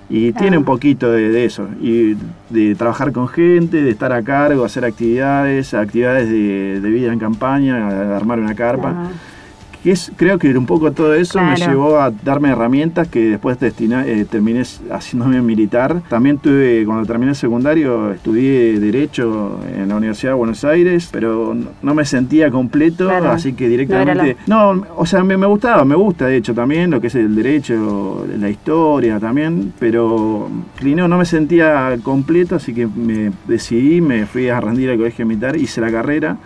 Y 0.09 0.33
tiene 0.33 0.57
un 0.57 0.65
poquito 0.65 1.09
de, 1.09 1.45
eso, 1.45 1.69
y 1.79 2.17
de 2.49 2.75
trabajar 2.75 3.13
con 3.13 3.29
gente, 3.29 3.81
de 3.81 3.91
estar 3.91 4.11
a 4.11 4.21
cargo, 4.21 4.65
hacer 4.65 4.83
actividades, 4.83 5.73
actividades 5.73 6.27
de, 6.27 6.89
vida 6.89 7.13
en 7.13 7.19
campaña, 7.19 7.93
de 7.93 8.13
armar 8.13 8.37
una 8.39 8.53
carpa 8.53 9.09
creo 10.15 10.37
que 10.37 10.57
un 10.57 10.65
poco 10.65 10.91
todo 10.91 11.13
eso 11.13 11.41
me 11.41 11.55
llevó 11.55 11.99
a 11.99 12.11
darme 12.11 12.49
herramientas 12.49 13.07
que 13.07 13.31
después 13.31 13.57
eh, 13.61 14.25
terminé 14.29 14.63
haciéndome 14.91 15.41
militar. 15.51 16.01
También 16.09 16.37
tuve, 16.37 16.85
cuando 16.85 17.05
terminé 17.05 17.31
el 17.31 17.35
secundario, 17.35 18.11
estudié 18.11 18.79
Derecho 18.79 19.59
en 19.75 19.89
la 19.89 19.95
Universidad 19.95 20.31
de 20.31 20.37
Buenos 20.37 20.63
Aires, 20.63 21.09
pero 21.11 21.55
no 21.81 21.95
me 21.95 22.05
sentía 22.05 22.51
completo, 22.51 23.09
así 23.09 23.53
que 23.53 23.67
directamente... 23.67 24.37
No, 24.47 24.83
o 24.95 25.05
sea, 25.05 25.23
me, 25.23 25.35
gustaba, 25.45 25.85
me 25.85 25.95
gusta 25.95 26.27
de 26.27 26.37
hecho 26.37 26.53
también 26.53 26.91
lo 26.91 27.01
que 27.01 27.07
es 27.07 27.15
el 27.15 27.35
Derecho, 27.35 28.25
la 28.39 28.49
historia 28.49 29.19
también, 29.19 29.73
pero 29.79 30.49
no, 30.81 31.07
no 31.07 31.17
me 31.17 31.25
sentía 31.25 31.97
completo, 32.03 32.55
así 32.55 32.73
que 32.73 32.87
me 32.87 33.31
decidí, 33.47 34.01
me 34.01 34.25
fui 34.25 34.49
a 34.49 34.59
rendir 34.59 34.89
al 34.89 34.97
colegio 34.97 35.25
militar, 35.25 35.55
hice 35.55 35.81
la 35.81 35.91
carrera. 35.91 36.37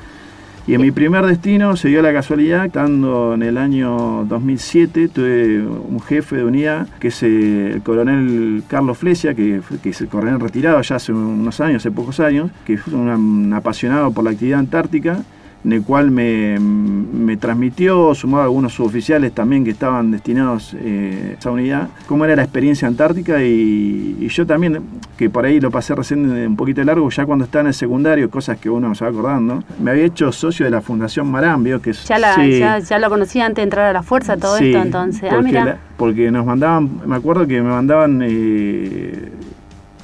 Y 0.67 0.73
en 0.73 0.82
mi 0.82 0.89
primer 0.89 1.23
destino 1.28 1.75
se 1.75 1.89
dio 1.89 2.01
la 2.01 2.12
casualidad, 2.12 2.65
estando 2.65 3.36
en 3.36 3.43
el 3.43 3.56
año 3.56 4.25
2007, 4.25 5.10
tuve 5.10 5.62
un 5.62 6.01
jefe 6.01 6.38
de 6.38 6.43
unidad, 6.43 6.88
que 6.99 7.10
es 7.10 7.21
el 7.21 7.82
coronel 7.84 8.63
Carlos 8.67 8.97
Flesia, 8.97 9.36
que, 9.36 9.62
que 9.84 9.89
es 9.89 10.01
el 10.01 10.08
coronel 10.08 10.39
retirado 10.39 10.82
ya 10.82 10.95
hace 10.95 11.13
unos 11.13 11.62
años, 11.62 11.84
hace 11.84 11.91
pocos 11.91 12.19
años, 12.19 12.49
que 12.65 12.73
es 12.73 12.88
un 12.88 13.54
apasionado 13.54 14.10
por 14.12 14.23
la 14.23 14.32
actividad 14.32 14.58
antártica 14.58 15.23
en 15.65 15.73
el 15.73 15.84
cual 15.84 16.12
me, 16.12 17.38
transmitió, 17.38 18.13
sumado 18.13 18.43
a 18.43 18.45
algunos 18.45 18.73
suboficiales 18.73 19.34
también 19.34 19.63
que 19.63 19.71
estaban 19.71 20.12
destinados 20.12 20.75
eh, 20.80 21.32
a 21.36 21.39
esa 21.39 21.51
unidad, 21.51 21.89
cómo 22.08 22.23
era 22.23 22.36
la 22.36 22.43
experiencia 22.43 22.88
antártica 22.88 23.41
y, 23.41 24.28
yo 24.30 24.45
también, 24.45 24.80
que 25.17 25.30
por 25.30 25.45
ahí 25.45 25.60
lo 25.60 25.71
pasé 25.71 25.95
recién 25.95 26.30
un 26.30 26.56
poquito 26.56 26.84
largo, 26.84 27.10
ya 27.10 27.25
cuando 27.25 27.45
estaba 27.45 27.62
en 27.62 27.67
el 27.67 27.73
secundario, 27.73 28.30
cosas 28.30 28.60
que 28.60 28.69
uno 28.69 28.93
se 28.93 29.06
va 29.06 29.10
acordando, 29.10 29.63
me 29.82 29.91
había 29.91 30.04
hecho 30.04 30.32
socio 30.32 30.65
de 30.65 30.71
la 30.71 30.82
Fundación 30.82 31.32
Marambio, 31.32 31.82
que 31.82 31.93
ya, 31.93 32.80
ya, 32.80 32.99
lo 32.99 33.10
conocía 33.10 33.45
antes 33.45 33.58
de 33.58 33.63
entrar 33.63 33.88
a 33.88 33.93
la 33.93 34.04
fuerza, 34.04 34.38
todo 34.38 34.58
esto 34.58 34.78
entonces. 34.78 35.32
Ah, 35.32 35.38
porque, 35.38 35.75
porque 35.97 36.32
nos 36.32 36.45
mandaban, 36.45 37.01
me 37.06 37.15
acuerdo 37.15 37.47
que 37.47 37.62
me 37.62 37.69
mandaban 37.69 38.21
eh, 38.23 39.32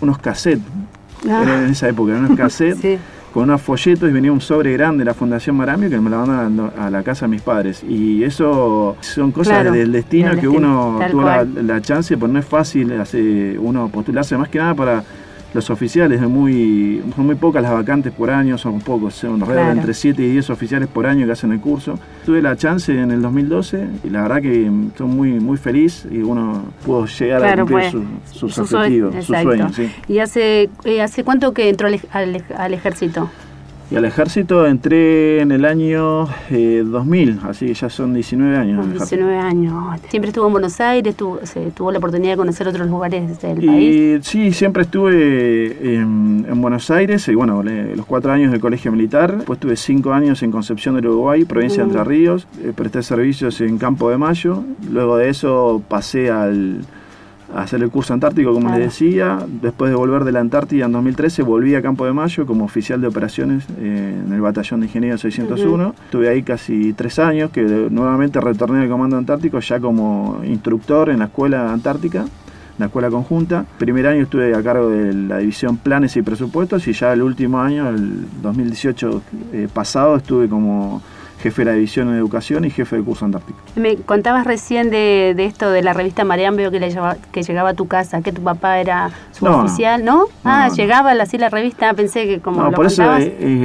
unos 0.01 0.17
cassettes, 0.17 0.63
ah. 1.29 1.43
en 1.65 1.71
esa 1.71 1.87
época, 1.87 2.13
unos 2.13 2.35
cassettes. 2.37 2.99
Con 3.33 3.43
unos 3.43 3.61
folletos 3.61 4.09
y 4.09 4.13
venía 4.13 4.31
un 4.31 4.41
sobre 4.41 4.73
grande 4.73 4.99
de 4.99 5.05
la 5.05 5.13
Fundación 5.13 5.55
Marambio 5.55 5.89
que 5.89 5.99
me 5.99 6.09
la 6.09 6.17
mandaban 6.17 6.71
a 6.77 6.89
la 6.89 7.03
casa 7.03 7.25
de 7.25 7.29
mis 7.29 7.41
padres. 7.41 7.83
Y 7.87 8.23
eso 8.23 8.97
son 8.99 9.31
cosas 9.31 9.71
del 9.71 9.91
destino 9.91 10.35
que 10.37 10.47
uno 10.47 10.99
tuvo 11.09 11.23
la, 11.23 11.81
chance, 11.81 12.17
porque 12.17 12.33
no 12.33 12.39
es 12.39 12.45
fácil 12.45 12.99
hacer, 12.99 13.57
uno 13.59 13.89
postularse 13.89 14.37
más 14.37 14.49
que 14.49 14.59
nada 14.59 14.75
para 14.75 15.03
los 15.53 15.69
oficiales, 15.69 16.21
muy, 16.21 17.03
son 17.15 17.25
muy 17.25 17.35
pocas 17.35 17.61
las 17.61 17.71
vacantes 17.71 18.13
por 18.13 18.29
año, 18.29 18.57
son 18.57 18.79
pocos, 18.79 19.15
son 19.15 19.41
alrededor 19.41 19.77
entre 19.77 19.93
7 19.93 20.21
y 20.21 20.31
10 20.31 20.49
oficiales 20.49 20.87
por 20.87 21.05
año 21.05 21.25
que 21.25 21.31
hacen 21.31 21.51
el 21.51 21.59
curso. 21.59 21.99
Tuve 22.25 22.41
la 22.41 22.55
chance 22.55 22.91
en 22.91 23.11
el 23.11 23.21
2012 23.21 23.87
y 24.03 24.09
la 24.09 24.21
verdad 24.23 24.41
que 24.41 24.71
estoy 24.87 25.07
muy, 25.07 25.31
muy 25.39 25.57
feliz 25.57 26.07
y 26.09 26.19
uno 26.19 26.63
pudo 26.85 27.05
llegar 27.05 27.43
a 27.43 27.55
cumplir 27.55 27.91
sus 28.31 28.57
objetivos, 28.57 29.15
sus 29.25 29.37
sueños. 29.37 29.79
¿Y 30.07 30.19
hace, 30.19 30.69
eh, 30.85 31.01
hace 31.01 31.23
cuánto 31.23 31.53
que 31.53 31.69
entró 31.69 31.87
al 31.87 32.73
ejército? 32.73 33.29
Y 33.91 33.95
al 33.97 34.05
ejército 34.05 34.65
entré 34.65 35.41
en 35.41 35.51
el 35.51 35.65
año 35.65 36.25
2000, 36.49 37.29
eh, 37.29 37.37
así 37.43 37.65
que 37.65 37.73
ya 37.73 37.89
son 37.89 38.13
19 38.13 38.55
años. 38.55 38.89
19 38.89 39.37
años. 39.37 39.99
¿Siempre 40.07 40.29
estuvo 40.29 40.47
en 40.47 40.53
Buenos 40.53 40.79
Aires? 40.79 41.13
Tuvo, 41.13 41.39
se, 41.43 41.71
¿Tuvo 41.71 41.91
la 41.91 41.97
oportunidad 41.97 42.31
de 42.31 42.37
conocer 42.37 42.69
otros 42.69 42.87
lugares 42.87 43.41
del 43.41 43.57
país? 43.57 44.25
Sí, 44.25 44.53
siempre 44.53 44.83
estuve 44.83 45.95
en, 45.95 46.61
Buenos 46.61 46.89
Aires, 46.89 47.27
y 47.27 47.35
bueno, 47.35 47.63
los 47.63 48.05
cuatro 48.05 48.31
años 48.31 48.51
del 48.51 48.61
colegio 48.61 48.93
militar. 48.93 49.35
Después 49.35 49.59
tuve 49.59 49.75
cinco 49.75 50.13
años 50.13 50.41
en 50.41 50.51
Concepción 50.51 50.95
del 50.95 51.07
Uruguay, 51.07 51.43
provincia 51.43 51.83
de 51.83 51.89
Entre 51.89 52.03
Ríos. 52.05 52.47
Eh, 52.63 52.71
presté 52.73 53.03
servicios 53.03 53.59
en 53.59 53.77
Campo 53.77 54.09
de 54.09 54.17
Mayo. 54.17 54.63
Luego 54.89 55.17
de 55.17 55.27
eso 55.27 55.81
pasé 55.89 56.31
al 56.31 56.85
hacer 57.55 57.81
el 57.81 57.89
curso 57.89 58.13
antártico, 58.13 58.53
como 58.53 58.69
les 58.69 58.79
decía. 58.79 59.39
Después 59.61 59.91
de 59.91 59.97
volver 59.97 60.23
de 60.23 60.31
la 60.31 60.39
Antártida 60.39 60.85
en 60.85 60.91
2013, 60.91 61.43
volví 61.43 61.75
a 61.75 61.81
Campo 61.81 62.05
de 62.05 62.13
Mayo 62.13 62.45
como 62.45 62.65
oficial 62.65 63.01
de 63.01 63.07
operaciones 63.07 63.65
eh, 63.79 64.21
en 64.25 64.31
el 64.31 64.41
batallón 64.41 64.81
de 64.81 64.87
ingeniería 64.87 65.17
601. 65.17 65.95
Estuve 66.05 66.29
ahí 66.29 66.43
casi 66.43 66.93
tres 66.93 67.19
años, 67.19 67.51
que 67.51 67.61
nuevamente 67.61 68.39
retorné 68.39 68.83
al 68.83 68.89
comando 68.89 69.17
antártico 69.17 69.59
ya 69.59 69.79
como 69.79 70.41
instructor 70.43 71.09
en 71.09 71.19
la 71.19 71.25
escuela 71.25 71.71
antártica 71.71 72.25
la 72.77 72.87
escuela 72.87 73.09
conjunta. 73.09 73.65
Primer 73.77 74.07
año 74.07 74.23
estuve 74.23 74.55
a 74.55 74.63
cargo 74.63 74.89
de 74.89 75.13
la 75.13 75.37
división 75.37 75.77
planes 75.77 76.17
y 76.17 76.23
presupuestos 76.23 76.87
y 76.87 76.93
ya 76.93 77.13
el 77.13 77.21
último 77.21 77.59
año, 77.59 77.87
el 77.87 78.25
2018 78.41 79.21
eh, 79.53 79.67
pasado, 79.71 80.15
estuve 80.15 80.49
como 80.49 81.01
jefe 81.41 81.63
de 81.63 81.71
la 81.71 81.73
división 81.73 82.11
de 82.11 82.17
educación 82.17 82.65
y 82.65 82.69
jefe 82.69 82.95
del 82.95 83.05
curso 83.05 83.25
antártico. 83.25 83.59
Me 83.75 83.97
contabas 83.97 84.45
recién 84.45 84.89
de, 84.89 85.35
esto 85.37 85.71
de 85.71 85.81
la 85.81 85.93
revista 85.93 86.23
Marian, 86.23 86.55
veo 86.55 86.71
que, 86.71 86.79
le 86.79 86.95
que 87.31 87.43
llegaba 87.43 87.69
a 87.69 87.73
tu 87.73 87.87
casa, 87.87 88.21
que 88.21 88.31
tu 88.31 88.41
papá 88.41 88.79
era 88.79 89.09
su 89.31 89.45
oficial, 89.45 90.05
¿no? 90.05 90.25
ah, 90.43 90.69
llegaba 90.75 91.11
así 91.11 91.37
la 91.37 91.49
revista, 91.49 91.93
pensé 91.93 92.25
que 92.25 92.39
como 92.39 92.63
lo 92.63 92.71
contabas, 92.71 93.23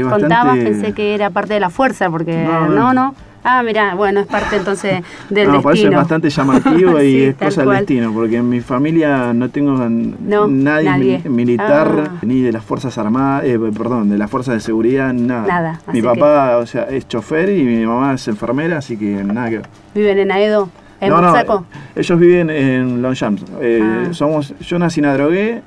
contabas, 0.08 0.56
pensé 0.58 0.92
que 0.92 1.14
era 1.14 1.30
parte 1.30 1.54
de 1.54 1.60
la 1.60 1.70
fuerza, 1.70 2.10
porque 2.10 2.44
no, 2.44 2.92
no. 2.92 3.14
Ah, 3.48 3.62
mira, 3.62 3.94
bueno, 3.94 4.18
es 4.18 4.26
parte 4.26 4.56
entonces 4.56 5.04
del 5.30 5.46
no, 5.46 5.62
destino. 5.62 5.90
No, 5.90 5.90
es 5.90 5.96
bastante 5.98 6.30
llamativo 6.30 7.00
y 7.02 7.22
es 7.22 7.36
cosa 7.36 7.60
del 7.62 7.70
destino, 7.76 8.12
porque 8.12 8.38
en 8.38 8.48
mi 8.48 8.60
familia 8.60 9.32
no 9.32 9.50
tengo 9.50 9.88
nadie, 9.88 11.22
militar 11.28 12.08
ah. 12.08 12.18
ni 12.22 12.40
de 12.40 12.50
las 12.50 12.64
Fuerzas 12.64 12.98
Armadas, 12.98 13.44
eh, 13.44 13.56
perdón, 13.56 14.10
de 14.10 14.18
las 14.18 14.28
Fuerzas 14.28 14.54
de 14.54 14.60
Seguridad, 14.60 15.12
nada. 15.12 15.46
Nada. 15.46 15.80
Mi 15.92 16.02
papá, 16.02 16.56
o 16.56 16.66
sea, 16.66 16.88
es 16.90 17.06
chofer 17.06 17.50
y 17.50 17.62
mi 17.62 17.86
mamá 17.86 18.14
es 18.14 18.26
enfermera, 18.26 18.78
así 18.78 18.96
que 18.96 19.22
nada 19.22 19.48
que 19.48 19.62
¿Viven 19.94 20.18
en 20.18 20.32
Aedo? 20.32 20.68
¿En 21.00 21.10
no, 21.10 21.20
no, 21.20 21.66
ellos 21.94 22.18
viven 22.18 22.50
en 22.50 23.00
Longchamps. 23.00 23.44
Eh, 23.60 23.80
ah. 23.80 24.08
somos, 24.12 24.54
yo 24.58 24.76
nací 24.80 24.98
en 24.98 25.06
Adrogué, 25.06 25.62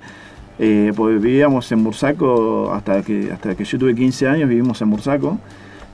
eh, 0.60 0.92
pues 0.94 1.22
vivíamos 1.22 1.72
en 1.72 1.82
Bursaco 1.86 2.74
hasta 2.74 3.02
que, 3.04 3.30
hasta 3.32 3.56
que 3.56 3.63
yo 3.63 3.80
tuve 3.80 3.96
15 3.96 4.28
años, 4.28 4.50
vivimos 4.50 4.82
en 4.82 4.89
Bursaco. 4.89 5.39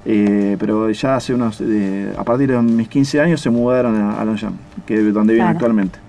Eh, 0.06 0.56
pero 0.60 0.92
ya 0.92 1.16
hace 1.16 1.34
unos, 1.34 1.62
a 2.18 2.24
partir 2.24 2.52
de 2.52 2.62
mis 2.62 2.88
15 2.88 3.22
años 3.22 3.42
se 3.42 3.50
mudaron 3.50 3.96
a, 3.96 4.22
a 4.22 4.26
que 4.86 4.96
es 4.96 5.14
donde 5.14 5.34
viven 5.34 5.48
actualmente. 5.48 6.06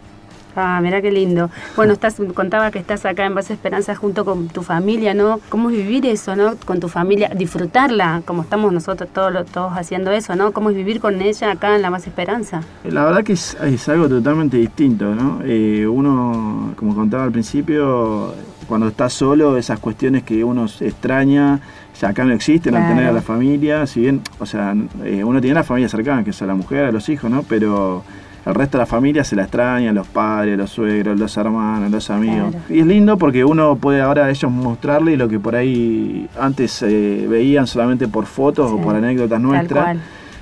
Ah, 0.56 0.80
mira 0.82 1.02
qué 1.02 1.12
lindo. 1.12 1.50
Bueno, 1.76 1.92
estás, 1.92 2.16
contaba 2.34 2.70
que 2.70 2.78
estás 2.78 3.04
acá 3.04 3.26
en 3.26 3.34
Base 3.34 3.52
Esperanza 3.52 3.94
junto 3.94 4.24
con 4.24 4.48
tu 4.48 4.62
familia, 4.62 5.12
¿no? 5.12 5.38
¿Cómo 5.50 5.68
es 5.68 5.76
vivir 5.76 6.06
eso, 6.06 6.34
¿no? 6.34 6.56
Con 6.64 6.80
tu 6.80 6.88
familia, 6.88 7.30
disfrutarla, 7.36 8.22
como 8.24 8.40
estamos 8.40 8.72
nosotros 8.72 9.10
todos, 9.12 9.44
todos 9.46 9.72
haciendo 9.74 10.10
eso, 10.12 10.34
¿no? 10.34 10.52
¿Cómo 10.52 10.70
es 10.70 10.76
vivir 10.76 10.98
con 10.98 11.20
ella 11.20 11.52
acá 11.52 11.76
en 11.76 11.82
la 11.82 11.90
Base 11.90 12.08
Esperanza? 12.08 12.62
La 12.84 13.04
verdad 13.04 13.22
que 13.22 13.34
es, 13.34 13.88
algo 13.90 14.08
totalmente 14.08 14.56
distinto, 14.56 15.14
¿no? 15.14 15.40
Eh, 15.44 15.86
uno, 15.86 16.72
como 16.76 16.94
contaba 16.94 17.24
al 17.24 17.32
principio, 17.32 18.34
cuando 18.66 18.88
está 18.88 19.10
solo, 19.10 19.58
esas 19.58 19.78
cuestiones 19.78 20.22
que 20.22 20.42
uno 20.42 20.64
extraña, 20.80 21.60
ya 22.00 22.08
acá 22.08 22.24
no 22.24 22.32
existen 22.32 22.74
al 22.74 22.88
tener 22.88 23.06
a 23.06 23.12
la 23.12 23.22
familia, 23.22 23.86
si 23.86 24.00
bien, 24.00 24.20
o 24.38 24.46
sea, 24.46 24.74
eh, 25.04 25.24
uno 25.24 25.40
tiene 25.40 25.54
la 25.54 25.64
familia 25.64 25.88
cercana, 25.88 26.24
que 26.24 26.30
es 26.30 26.42
a 26.42 26.46
la 26.46 26.54
mujer, 26.54 26.84
a 26.84 26.92
los 26.92 27.08
hijos, 27.08 27.30
¿no? 27.30 27.42
Pero 27.42 28.04
el 28.44 28.54
resto 28.54 28.78
de 28.78 28.82
la 28.82 28.86
familia 28.86 29.24
se 29.24 29.34
la 29.34 29.42
extraña, 29.42 29.92
los 29.92 30.06
padres, 30.06 30.56
los 30.56 30.70
suegros, 30.70 31.18
los 31.18 31.36
hermanos, 31.36 31.90
los 31.90 32.10
amigos. 32.10 32.54
Y 32.68 32.80
es 32.80 32.86
lindo 32.86 33.18
porque 33.18 33.44
uno 33.44 33.76
puede 33.76 34.00
ahora 34.00 34.26
a 34.26 34.30
ellos 34.30 34.50
mostrarle 34.50 35.16
lo 35.16 35.28
que 35.28 35.40
por 35.40 35.56
ahí 35.56 36.28
antes 36.38 36.82
eh, 36.82 37.26
veían 37.28 37.66
solamente 37.66 38.06
por 38.08 38.26
fotos 38.26 38.70
o 38.70 38.80
por 38.80 38.94
anécdotas 38.94 39.40
nuestras 39.40 39.96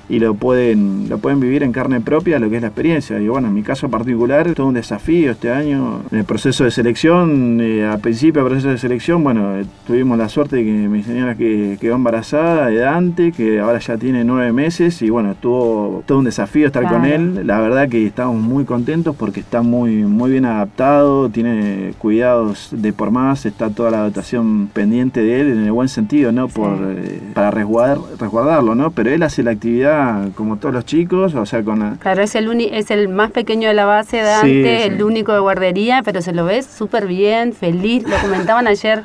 y 0.07 0.19
lo 0.19 0.35
pueden, 0.35 1.09
lo 1.09 1.17
pueden 1.17 1.39
vivir 1.39 1.63
en 1.63 1.71
carne 1.71 1.99
propia 2.01 2.39
lo 2.39 2.49
que 2.49 2.57
es 2.57 2.61
la 2.61 2.67
experiencia. 2.67 3.19
Y 3.19 3.27
bueno, 3.27 3.47
en 3.47 3.53
mi 3.53 3.63
caso 3.63 3.89
particular, 3.89 4.53
todo 4.53 4.67
un 4.67 4.73
desafío 4.75 5.31
este 5.31 5.51
año. 5.51 6.01
En 6.11 6.19
el 6.19 6.25
proceso 6.25 6.63
de 6.63 6.71
selección, 6.71 7.59
eh, 7.61 7.87
a 7.87 7.97
principio 7.97 8.43
del 8.43 8.51
proceso 8.51 8.69
de 8.69 8.77
selección, 8.77 9.23
bueno, 9.23 9.57
eh, 9.57 9.65
tuvimos 9.87 10.17
la 10.17 10.29
suerte 10.29 10.57
de 10.57 10.63
que 10.63 10.71
mi 10.71 11.03
señora 11.03 11.35
que 11.35 11.77
quedó 11.79 11.95
embarazada 11.95 12.67
de 12.67 12.77
Dante, 12.77 13.31
que 13.31 13.59
ahora 13.59 13.79
ya 13.79 13.97
tiene 13.97 14.23
nueve 14.23 14.51
meses, 14.51 15.01
y 15.01 15.09
bueno, 15.09 15.31
estuvo 15.31 16.03
todo 16.05 16.19
un 16.19 16.25
desafío 16.25 16.67
estar 16.67 16.87
con 16.87 17.05
él. 17.05 17.47
La 17.47 17.59
verdad 17.59 17.89
que 17.89 18.05
estamos 18.05 18.41
muy 18.41 18.65
contentos 18.65 19.15
porque 19.15 19.39
está 19.39 19.61
muy, 19.61 20.03
muy 20.03 20.31
bien 20.31 20.45
adaptado, 20.45 21.29
tiene 21.29 21.93
cuidados 21.97 22.69
de 22.71 22.93
por 22.93 23.11
más, 23.11 23.45
está 23.45 23.69
toda 23.69 23.91
la 23.91 24.03
dotación 24.03 24.67
pendiente 24.71 25.21
de 25.21 25.41
él 25.41 25.51
en 25.51 25.63
el 25.65 25.71
buen 25.71 25.89
sentido, 25.89 26.31
¿no? 26.31 26.47
Por, 26.47 26.77
eh, 26.81 27.21
para 27.33 27.51
resguardar, 27.51 27.97
resguardarlo, 28.19 28.75
¿no? 28.75 28.91
Pero 28.91 29.09
él 29.09 29.23
hace 29.23 29.43
la 29.43 29.51
actividad 29.51 29.94
como 30.35 30.57
todos 30.57 30.73
los 30.73 30.85
chicos, 30.85 31.35
o 31.35 31.45
sea, 31.45 31.63
con 31.63 31.79
la... 31.79 31.97
Claro, 31.99 32.21
es 32.21 32.35
el, 32.35 32.49
es 32.61 32.91
el 32.91 33.09
más 33.09 33.31
pequeño 33.31 33.67
de 33.67 33.73
la 33.73 33.85
base 33.85 34.17
de 34.17 34.85
el 34.85 35.01
único 35.03 35.33
de 35.33 35.39
guardería, 35.39 36.01
pero 36.03 36.21
se 36.21 36.33
lo 36.33 36.45
ve 36.45 36.63
súper 36.63 37.07
bien, 37.07 37.53
feliz, 37.53 38.03
lo 38.07 38.17
comentaban 38.17 38.67
ayer, 38.67 39.03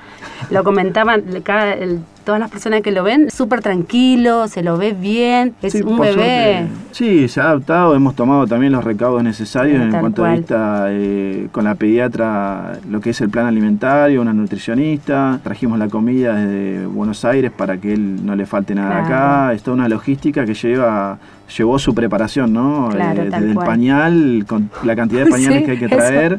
lo 0.51 0.65
comentaban 0.65 1.23
cada, 1.43 1.73
el, 1.75 2.01
todas 2.31 2.39
las 2.39 2.51
personas 2.51 2.83
que 2.83 2.93
lo 2.93 3.03
ven, 3.03 3.29
súper 3.29 3.61
tranquilo, 3.61 4.47
se 4.47 4.63
lo 4.63 4.77
ve 4.77 4.93
bien, 4.93 5.53
es 5.63 5.75
un 5.83 5.99
bebé. 5.99 6.69
sí, 6.93 7.27
se 7.27 7.41
ha 7.41 7.47
adaptado, 7.47 7.97
hemos 7.97 8.15
tomado 8.15 8.47
también 8.47 8.71
los 8.71 8.85
recaudos 8.85 9.25
necesarios 9.25 9.83
en 9.83 9.91
cuanto 9.91 10.25
a 10.25 10.35
vista 10.35 10.85
eh, 10.91 11.49
con 11.51 11.65
la 11.65 11.75
pediatra, 11.75 12.79
lo 12.89 13.01
que 13.01 13.11
es 13.11 13.21
el 13.21 13.31
plan 13.31 13.47
alimentario, 13.47 14.23
una 14.23 14.33
nutricionista, 14.33 15.41
trajimos 15.43 15.77
la 15.81 15.89
comida 15.89 16.37
desde 16.37 16.87
Buenos 16.87 17.25
Aires 17.25 17.51
para 17.51 17.79
que 17.79 17.95
él 17.95 18.25
no 18.25 18.37
le 18.37 18.47
falte 18.47 18.77
nada 18.77 19.05
acá, 19.05 19.53
es 19.53 19.65
toda 19.65 19.77
una 19.77 19.89
logística 19.89 20.45
que 20.45 20.55
lleva 20.55 21.19
llevó 21.59 21.81
su 21.81 21.97
preparación, 21.97 22.53
¿no? 22.53 22.91
Claro, 22.93 23.23
eh, 23.23 23.29
desde 23.29 23.51
el 23.51 23.57
pañal, 23.57 24.45
con 24.47 24.71
la 24.85 24.95
cantidad 24.95 25.25
de 25.25 25.31
pañales 25.33 25.65
que 25.65 25.73
hay 25.73 25.79
que 25.79 25.89
traer, 25.89 26.39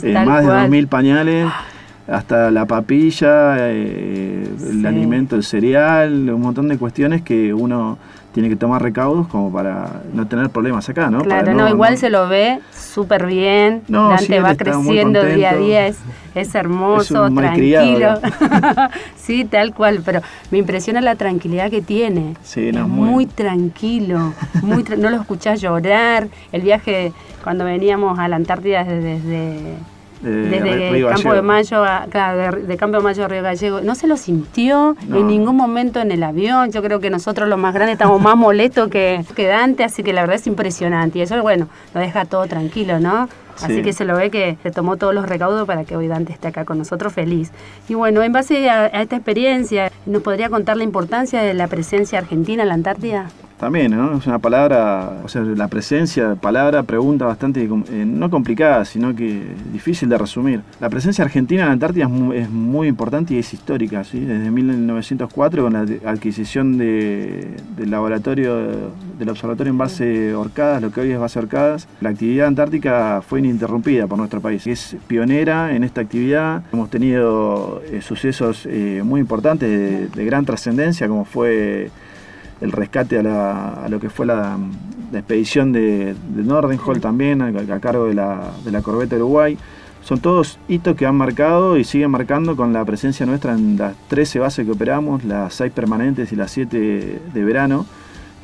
eh, 0.00 0.24
más 0.24 0.44
de 0.44 0.52
2.000 0.52 0.86
pañales 0.86 1.48
hasta 2.08 2.50
la 2.50 2.66
papilla, 2.66 3.56
eh, 3.58 4.48
el 4.70 4.86
alimento, 4.86 5.36
el 5.36 5.44
cereal, 5.44 6.30
un 6.30 6.40
montón 6.40 6.68
de 6.68 6.78
cuestiones 6.78 7.22
que 7.22 7.54
uno 7.54 7.98
tiene 8.32 8.48
que 8.48 8.56
tomar 8.56 8.82
recaudos 8.82 9.28
como 9.28 9.52
para 9.52 10.02
no 10.12 10.26
tener 10.26 10.48
problemas 10.50 10.88
acá, 10.88 11.10
¿no? 11.10 11.22
Claro, 11.22 11.52
no, 11.52 11.68
igual 11.68 11.98
se 11.98 12.08
lo 12.08 12.28
ve 12.28 12.60
súper 12.72 13.26
bien, 13.26 13.82
Dante 13.88 14.40
va 14.40 14.54
creciendo 14.54 15.22
día 15.22 15.50
a 15.50 15.56
día, 15.56 15.86
es, 15.86 15.98
es 16.34 16.54
hermoso, 16.54 17.30
tranquilo. 17.30 18.20
sí, 19.16 19.44
tal 19.44 19.74
cual, 19.74 20.02
pero 20.04 20.22
me 20.50 20.58
impresiona 20.58 21.00
la 21.00 21.14
tranquilidad 21.16 21.70
que 21.70 21.82
tiene. 21.82 22.34
Sí, 22.42 22.68
es 22.68 22.88
muy, 22.88 23.26
tranquilo, 23.26 24.32
muy 24.62 24.82
no 24.96 25.10
lo 25.10 25.16
escuchás 25.16 25.60
llorar. 25.60 26.28
El 26.52 26.62
viaje 26.62 27.12
cuando 27.44 27.64
veníamos 27.64 28.18
a 28.18 28.28
la 28.28 28.36
Antártida 28.36 28.84
desde 28.84 29.02
desde 29.02 29.74
Campo 30.22 31.34
de 31.34 31.42
Mayo 31.42 31.84
a, 31.84 32.06
de, 32.06 32.76
Campo 32.76 32.98
de 32.98 33.02
Mayo 33.02 33.24
a 33.24 33.28
Río 33.28 33.42
Gallego, 33.42 33.80
no 33.80 33.94
se 33.94 34.06
lo 34.06 34.16
sintió 34.16 34.96
en 35.02 35.26
ningún 35.26 35.56
momento 35.56 36.00
en 36.00 36.12
el 36.12 36.22
avión. 36.22 36.70
Yo 36.70 36.82
creo 36.82 37.00
que 37.00 37.10
nosotros 37.10 37.48
los 37.48 37.58
más 37.58 37.74
grandes 37.74 37.94
estamos 37.94 38.20
más 38.20 38.36
molestos 38.36 38.88
que, 38.88 39.24
que 39.34 39.46
Dante, 39.46 39.84
así 39.84 40.02
que 40.02 40.12
la 40.12 40.22
verdad 40.22 40.36
es 40.36 40.46
impresionante. 40.46 41.18
Y 41.18 41.22
eso, 41.22 41.40
bueno, 41.42 41.68
lo 41.94 42.00
deja 42.00 42.24
todo 42.24 42.46
tranquilo, 42.46 43.00
¿no? 43.00 43.28
Así 43.60 43.82
que 43.82 43.92
se 43.92 44.04
lo 44.04 44.16
ve 44.16 44.30
que 44.30 44.56
se 44.62 44.70
tomó 44.70 44.96
todos 44.96 45.14
los 45.14 45.28
recaudos 45.28 45.66
para 45.66 45.84
que 45.84 45.96
hoy 45.96 46.08
Dante 46.08 46.32
esté 46.32 46.48
acá 46.48 46.64
con 46.64 46.78
nosotros 46.78 47.12
feliz. 47.12 47.50
Y 47.88 47.94
bueno, 47.94 48.22
en 48.22 48.32
base 48.32 48.68
a 48.70 48.86
esta 48.86 49.16
experiencia, 49.16 49.90
¿nos 50.06 50.22
podría 50.22 50.48
contar 50.48 50.76
la 50.76 50.84
importancia 50.84 51.42
de 51.42 51.54
la 51.54 51.68
presencia 51.68 52.18
argentina 52.18 52.62
en 52.62 52.68
la 52.68 52.74
Antártida? 52.74 53.26
También, 53.62 53.92
¿no? 53.92 54.18
Es 54.18 54.26
una 54.26 54.40
palabra, 54.40 55.20
o 55.22 55.28
sea, 55.28 55.42
la 55.42 55.68
presencia, 55.68 56.34
palabra, 56.34 56.82
pregunta 56.82 57.26
bastante, 57.26 57.62
eh, 57.62 58.04
no 58.04 58.28
complicada, 58.28 58.84
sino 58.84 59.14
que 59.14 59.40
difícil 59.72 60.08
de 60.08 60.18
resumir. 60.18 60.62
La 60.80 60.90
presencia 60.90 61.24
argentina 61.24 61.62
en 61.62 61.68
la 61.68 61.72
Antártida 61.74 62.10
es 62.34 62.50
muy, 62.50 62.88
importante 62.88 63.34
y 63.34 63.38
es 63.38 63.54
histórica, 63.54 64.02
¿sí? 64.02 64.18
Desde 64.18 64.50
1904, 64.50 65.62
con 65.62 65.74
la 65.74 66.10
adquisición 66.10 66.76
del 66.76 67.54
laboratorio, 67.86 68.90
del 69.16 69.28
observatorio 69.28 69.70
en 69.70 69.78
base 69.78 70.34
Orcadas, 70.34 70.82
lo 70.82 70.90
que 70.90 71.02
hoy 71.02 71.12
es 71.12 71.20
base 71.20 71.38
Orcadas, 71.38 71.86
la 72.00 72.08
actividad 72.08 72.48
antártica 72.48 73.22
fue 73.22 73.38
ininterrumpida 73.38 74.08
por 74.08 74.18
nuestro 74.18 74.40
país. 74.40 74.66
Es 74.66 74.96
pionera 75.06 75.72
en 75.72 75.84
esta 75.84 76.00
actividad. 76.00 76.64
Hemos 76.72 76.90
tenido 76.90 77.80
eh, 77.92 78.02
sucesos 78.02 78.66
eh, 78.66 79.02
muy 79.04 79.20
importantes 79.20 80.12
de 80.12 80.24
gran 80.24 80.44
trascendencia, 80.44 81.06
como 81.06 81.24
fue 81.24 81.92
el 82.62 82.72
rescate 82.72 83.18
a, 83.18 83.86
lo 83.90 84.00
que 84.00 84.08
fue 84.08 84.26
la, 84.26 84.56
expedición 85.12 85.72
de, 85.72 86.14
de 86.14 86.42
Nordenhall 86.42 87.00
también, 87.00 87.42
a, 87.42 87.80
cargo 87.80 88.06
de 88.06 88.14
la, 88.14 88.50
de 88.64 88.70
la 88.70 88.80
Corbeta 88.80 89.16
Uruguay. 89.16 89.58
Son 90.02 90.18
todos 90.18 90.58
hitos 90.68 90.96
que 90.96 91.06
han 91.06 91.14
marcado 91.14 91.76
y 91.76 91.84
siguen 91.84 92.10
marcando 92.10 92.56
con 92.56 92.72
la 92.72 92.84
presencia 92.84 93.26
nuestra 93.26 93.52
en 93.52 93.76
las 93.76 93.94
13 94.08 94.38
bases 94.38 94.64
que 94.66 94.72
operamos, 94.72 95.22
las 95.24 95.54
6 95.54 95.72
permanentes 95.72 96.32
y 96.32 96.36
las 96.36 96.50
7 96.50 97.20
de 97.32 97.44
verano. 97.44 97.84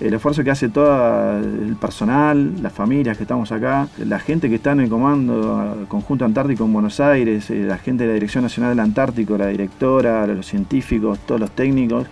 El 0.00 0.14
esfuerzo 0.14 0.44
que 0.44 0.52
hace 0.52 0.68
todo 0.68 1.38
el 1.38 1.74
personal, 1.80 2.62
las 2.62 2.72
familias 2.72 3.16
que 3.16 3.24
estamos 3.24 3.50
acá, 3.50 3.88
la 3.98 4.20
gente 4.20 4.48
que 4.48 4.54
está 4.54 4.70
en 4.70 4.80
el 4.80 4.88
comando 4.88 5.86
conjunto 5.88 6.24
antártico 6.24 6.64
en 6.64 6.72
Buenos 6.72 7.00
Aires, 7.00 7.50
eh, 7.50 7.64
la 7.66 7.78
gente 7.78 8.04
de 8.04 8.10
la 8.10 8.14
Dirección 8.14 8.44
Nacional 8.44 8.70
del 8.70 8.80
Antártico, 8.80 9.36
la 9.36 9.48
directora, 9.48 10.24
los 10.28 10.46
científicos, 10.46 11.18
todos 11.26 11.40
los 11.40 11.50
técnicos 11.50 12.06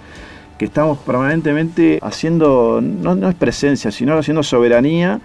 que 0.58 0.64
estamos 0.64 0.98
permanentemente 0.98 1.98
haciendo, 2.02 2.80
no, 2.82 3.14
no 3.14 3.28
es 3.28 3.34
presencia, 3.34 3.90
sino 3.90 4.16
haciendo 4.18 4.42
soberanía 4.42 5.20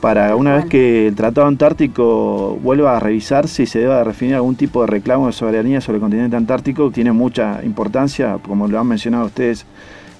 para 0.00 0.36
una 0.36 0.54
vez 0.54 0.66
que 0.66 1.08
el 1.08 1.14
Tratado 1.16 1.46
Antártico 1.46 2.56
vuelva 2.62 2.96
a 2.96 3.00
revisarse 3.00 3.64
y 3.64 3.66
se 3.66 3.80
deba 3.80 4.04
definir 4.04 4.36
algún 4.36 4.54
tipo 4.54 4.82
de 4.82 4.86
reclamo 4.86 5.26
de 5.26 5.32
soberanía 5.32 5.80
sobre 5.80 5.96
el 5.96 6.02
continente 6.02 6.36
antártico, 6.36 6.90
tiene 6.90 7.12
mucha 7.12 7.60
importancia, 7.64 8.38
como 8.40 8.68
lo 8.68 8.78
han 8.78 8.86
mencionado 8.86 9.26
ustedes 9.26 9.66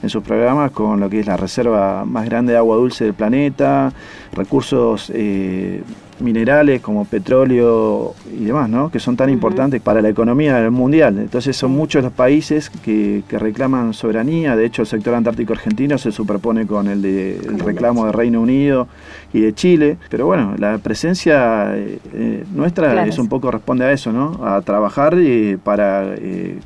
en 0.03 0.09
sus 0.09 0.23
programas, 0.23 0.73
con 0.73 1.01
lo 1.01 1.09
que 1.09 1.21
es 1.21 1.27
la 1.27 1.37
reserva 1.37 2.05
más 2.05 2.25
grande 2.25 2.53
de 2.53 2.59
agua 2.59 2.77
dulce 2.77 3.05
del 3.05 3.15
planeta, 3.15 3.93
recursos 4.33 5.13
eh, 5.15 5.83
minerales 6.21 6.81
como 6.81 7.05
petróleo 7.05 8.15
y 8.33 8.45
demás, 8.45 8.69
¿no? 8.69 8.91
que 8.91 8.99
son 8.99 9.17
tan 9.17 9.31
importantes 9.31 9.81
para 9.81 10.03
la 10.03 10.09
economía 10.09 10.69
mundial. 10.71 11.19
Entonces 11.19 11.57
son 11.57 11.73
muchos 11.73 12.03
los 12.03 12.13
países 12.13 12.71
que, 12.71 13.23
reclaman 13.29 13.95
soberanía, 13.95 14.57
de 14.57 14.67
hecho 14.67 14.83
el 14.83 14.89
sector 14.89 15.15
antártico 15.15 15.53
argentino 15.53 15.97
se 15.97 16.11
superpone 16.11 16.67
con 16.67 16.89
el, 16.89 17.03
de, 17.03 17.41
reclamo 17.59 18.07
de 18.07 18.13
Reino 18.13 18.41
Unido 18.41 18.89
y 19.33 19.41
de 19.41 19.55
Chile, 19.55 19.99
pero 20.11 20.27
bueno, 20.27 20.55
la 20.59 20.79
presencia 20.79 21.77
eh, 21.77 21.99
eh, 22.13 22.45
nuestra 22.53 23.07
es 23.07 23.19
un 23.19 23.29
poco 23.29 23.51
responde 23.51 23.85
a 23.85 23.93
eso, 23.93 24.13
¿no? 24.13 24.45
a 24.45 24.61
trabajar 24.63 25.15
eh, 25.17 25.59
para 25.63 26.15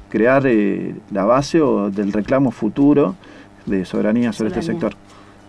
crear 0.08 0.44
la 1.10 1.24
base 1.24 1.60
o 1.60 1.90
del 1.90 2.12
reclamo 2.12 2.50
futuro 2.50 3.14
de 3.66 3.84
soberanía 3.84 4.32
sobre 4.32 4.48
este 4.48 4.62
sector. 4.62 4.94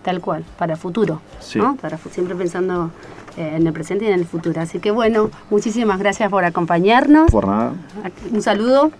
Tal 0.04 0.20
cual, 0.20 0.44
para 0.58 0.76
futuro, 0.76 1.22
¿no? 1.56 1.76
para, 1.78 1.98
siempre 1.98 2.36
pensando 2.36 2.92
en 3.38 3.68
el 3.68 3.74
presente 3.74 4.06
y 4.06 4.08
en 4.08 4.16
el 4.16 4.26
futuro. 4.26 4.62
Así 4.62 4.80
que 4.80 4.92
bueno, 4.92 5.30
muchísimas 5.50 6.00
gracias 6.00 6.30
por 6.30 6.46
acompañarnos. 6.46 7.32
Por 7.32 7.48
nada. 7.48 7.74
Un 8.32 8.42
saludo 8.42 8.92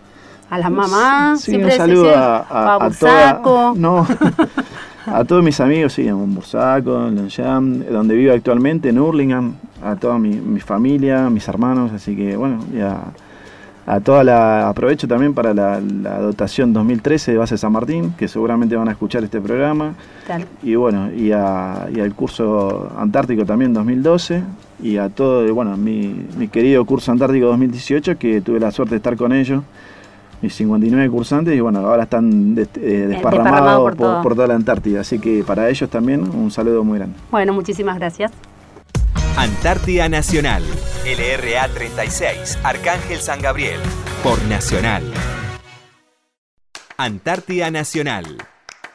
a 0.50 0.58
las 0.58 0.72
mamás. 0.72 1.42
Sí, 1.42 1.56
un 1.56 1.72
saludo 1.72 2.16
a, 2.16 2.46
a, 2.50 3.74
no, 3.76 4.08
a 5.06 5.24
todos 5.26 5.44
mis 5.44 5.60
amigos, 5.60 5.94
sí, 5.94 6.08
en 6.08 6.36
Bursaco, 6.36 7.08
en 7.08 7.16
Lonjam, 7.16 7.80
donde 7.86 8.16
vivo 8.16 8.34
actualmente, 8.34 8.90
en 8.90 9.00
Hurlingham, 9.00 9.56
a 9.84 9.96
toda 9.96 10.18
mi, 10.18 10.36
mi 10.36 10.60
familia, 10.60 11.30
mis 11.30 11.48
hermanos, 11.48 11.92
así 11.92 12.16
que 12.16 12.38
bueno, 12.38 12.60
ya 12.74 13.02
a 13.86 14.00
toda 14.00 14.24
la 14.24 14.70
aprovecho 14.70 15.08
también 15.08 15.34
para 15.34 15.54
la, 15.54 15.80
dotación 15.80 16.74
2013 16.74 17.34
de 17.34 17.38
base 17.38 17.58
San 17.58 17.72
Martín 17.72 18.14
que 18.18 18.28
seguramente 18.28 18.76
van 18.76 18.88
a 18.88 18.92
escuchar 18.92 19.24
este 19.24 19.42
programa. 19.42 19.96
Y 20.62 20.76
bueno 20.76 21.12
y, 21.12 21.32
al 21.32 22.14
curso 22.16 22.92
antártico 22.98 23.46
también 23.46 23.74
2012 23.74 24.44
y 24.82 24.98
a 24.98 25.10
todo 25.10 25.54
bueno 25.54 25.76
mi, 25.78 26.28
mi, 26.38 26.48
querido 26.48 26.84
curso 26.86 27.12
antártico 27.12 27.48
2018 27.48 28.18
que 28.18 28.42
tuve 28.42 28.60
la 28.60 28.72
suerte 28.72 28.92
de 28.92 28.98
estar 28.98 29.18
con 29.18 29.34
ellos 29.34 29.64
mis 30.42 30.54
59 30.56 31.10
cursantes 31.10 31.56
y 31.56 31.60
bueno 31.60 31.80
ahora 31.80 32.04
están 32.04 32.56
eh, 32.58 33.06
desparramados 33.10 33.96
por, 33.96 34.22
por 34.22 34.36
toda 34.36 34.48
la 34.48 34.56
Antártida. 34.56 35.02
Así 35.02 35.18
que 35.20 35.44
para 35.44 35.70
ellos 35.70 35.90
también 35.90 36.22
un 36.22 36.52
saludo 36.52 36.84
muy 36.84 37.00
grande. 37.00 37.16
Bueno 37.32 37.54
muchísimas 37.54 37.98
gracias 37.98 38.32
Antártida 39.36 40.10
Nacional. 40.10 40.62
LRA 41.06 41.68
36, 41.68 42.60
Arcángel 42.64 43.18
San 43.18 43.42
Gabriel. 43.42 43.80
Por 44.22 44.40
Nacional. 44.44 45.02
Antártida 46.98 47.72
Nacional. 47.72 48.38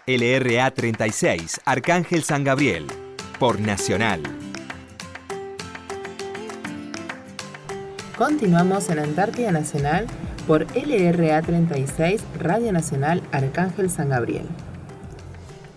LRA 0.06 0.70
36, 0.70 1.60
Arcángel 1.64 2.22
San 2.22 2.44
Gabriel. 2.44 2.86
Por 3.40 3.58
Nacional. 3.58 4.22
Continuamos 8.16 8.90
en 8.90 9.00
Antártida 9.00 9.50
Nacional 9.50 10.06
por 10.46 10.66
LRA 10.76 11.42
36, 11.42 12.22
Radio 12.38 12.72
Nacional 12.72 13.24
Arcángel 13.32 13.90
San 13.90 14.10
Gabriel. 14.10 14.46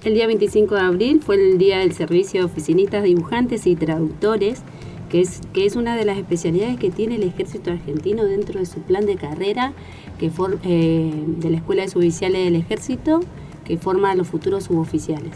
El 0.04 0.16
día 0.16 0.26
25 0.26 0.74
de 0.74 0.82
abril 0.82 1.22
fue 1.22 1.36
el 1.36 1.60
día 1.60 1.78
del 1.78 1.94
servicio 1.94 2.40
de 2.40 2.46
oficinistas, 2.46 3.04
dibujantes 3.04 3.68
y 3.68 3.76
traductores, 3.76 4.64
que 5.10 5.22
es, 5.22 5.42
que 5.54 5.68
es 5.68 5.76
una 5.76 5.96
de 5.96 6.06
las 6.06 6.18
especialidades 6.18 6.80
que 6.80 6.90
tiene 6.90 7.18
el 7.18 7.24
ejército 7.24 7.70
argentino 7.70 8.26
dentro 8.26 8.60
de 8.60 8.66
su 8.66 8.80
plan 8.82 9.06
de 9.06 9.16
carrera 9.16 9.74
que 10.18 10.32
eh, 10.64 11.14
de 11.38 11.50
la 11.52 11.58
Escuela 11.58 11.84
de 11.84 11.90
Suboficiales 11.90 12.44
del 12.44 12.56
Ejército, 12.56 13.20
que 13.64 13.78
forma 13.78 14.10
a 14.10 14.16
los 14.16 14.28
futuros 14.28 14.64
suboficiales. 14.64 15.34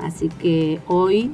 Así 0.00 0.28
que 0.28 0.80
hoy 0.88 1.30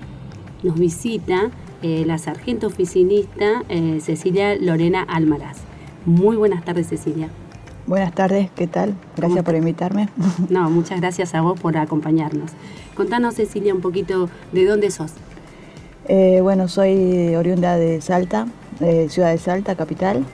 nos 0.63 0.79
visita 0.79 1.51
eh, 1.81 2.05
la 2.07 2.19
sargento 2.19 2.67
oficinista 2.67 3.65
eh, 3.71 4.01
Cecilia 4.03 4.55
Lorena 4.55 5.03
Almaraz. 5.03 5.61
Muy 6.05 6.37
buenas 6.37 6.63
tardes, 6.63 6.89
Cecilia. 6.89 7.31
Buenas 7.87 8.13
tardes, 8.13 8.51
¿qué 8.57 8.67
tal? 8.67 8.97
Gracias 9.17 9.45
por 9.45 9.55
invitarme. 9.55 10.09
No, 10.51 10.69
muchas 10.71 11.01
gracias 11.01 11.37
a 11.37 11.41
vos 11.41 11.61
por 11.61 11.77
acompañarnos. 11.77 12.51
Contanos, 12.97 13.35
Cecilia, 13.35 13.73
un 13.73 13.81
poquito 13.81 14.29
de 14.51 14.65
dónde 14.65 14.91
sos. 14.91 15.13
Eh, 16.09 16.41
bueno, 16.43 16.67
soy 16.67 17.37
oriunda 17.37 17.77
de 17.77 18.01
Salta, 18.01 18.49
ciudad 19.09 19.31
de 19.31 19.39
Salta, 19.39 19.77
capital 19.77 20.25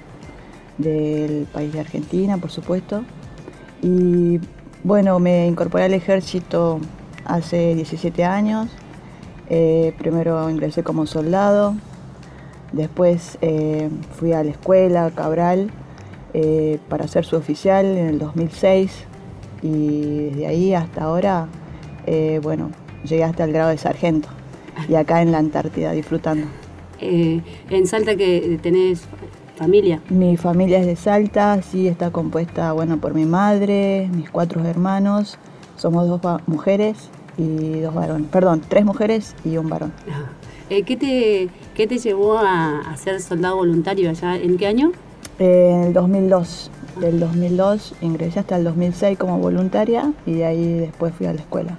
del 0.78 1.46
país 1.52 1.74
de 1.74 1.80
Argentina, 1.80 2.38
por 2.38 2.50
supuesto. 2.50 3.04
Y 3.82 4.40
bueno, 4.82 5.18
me 5.18 5.46
incorporé 5.46 5.84
al 5.84 5.94
ejército 5.94 6.80
hace 7.26 7.74
17 7.74 8.24
años. 8.24 8.68
Eh, 9.50 9.94
primero 9.98 10.48
ingresé 10.48 10.82
como 10.82 11.04
soldado, 11.04 11.74
después 12.72 13.36
eh, 13.42 13.90
fui 14.14 14.32
a 14.32 14.42
la 14.42 14.52
escuela 14.52 15.10
Cabral 15.14 15.70
eh, 16.34 16.78
para 16.88 17.06
ser 17.08 17.24
su 17.24 17.36
oficial 17.36 17.86
en 17.86 18.06
el 18.06 18.18
2006 18.18 19.04
y 19.62 20.30
desde 20.30 20.46
ahí 20.46 20.74
hasta 20.74 21.04
ahora, 21.04 21.48
bueno, 22.42 22.70
llegué 23.04 23.22
hasta 23.22 23.44
el 23.44 23.52
grado 23.52 23.70
de 23.70 23.78
sargento 23.78 24.28
y 24.88 24.94
acá 24.96 25.22
en 25.22 25.30
la 25.30 25.38
Antártida 25.38 25.92
disfrutando. 25.92 26.48
¿En 27.00 27.86
Salta 27.86 28.16
que 28.16 28.58
tenés 28.60 29.02
familia? 29.56 30.00
Mi 30.08 30.36
familia 30.36 30.80
es 30.80 30.86
de 30.86 30.96
Salta, 30.96 31.62
sí, 31.62 31.86
está 31.86 32.10
compuesta, 32.10 32.72
bueno, 32.72 32.98
por 32.98 33.14
mi 33.14 33.24
madre, 33.24 34.08
mis 34.12 34.28
cuatro 34.30 34.64
hermanos, 34.64 35.38
somos 35.76 36.08
dos 36.08 36.20
mujeres 36.46 37.10
y 37.38 37.80
dos 37.80 37.94
varones. 37.94 38.28
Perdón, 38.30 38.62
tres 38.68 38.84
mujeres 38.84 39.34
y 39.44 39.56
un 39.56 39.68
varón. 39.68 39.92
Eh, 40.70 40.82
¿qué, 40.84 40.96
te, 40.96 41.48
¿Qué 41.74 41.86
te 41.86 41.98
llevó 41.98 42.38
a, 42.38 42.96
ser 42.96 43.20
soldado 43.20 43.56
voluntario 43.56 44.10
allá? 44.10 44.36
¿En 44.36 44.56
qué 44.56 44.66
año? 44.66 44.92
En 45.42 45.84
el 45.84 45.92
2002. 45.92 46.70
Del 47.00 47.20
2002 47.20 47.94
ingresé 48.02 48.40
hasta 48.40 48.56
el 48.56 48.64
2006 48.64 49.18
como 49.18 49.38
voluntaria 49.38 50.12
y 50.26 50.34
de 50.34 50.44
ahí 50.44 50.72
después 50.74 51.14
fui 51.14 51.26
a 51.26 51.32
la 51.32 51.40
escuela. 51.40 51.76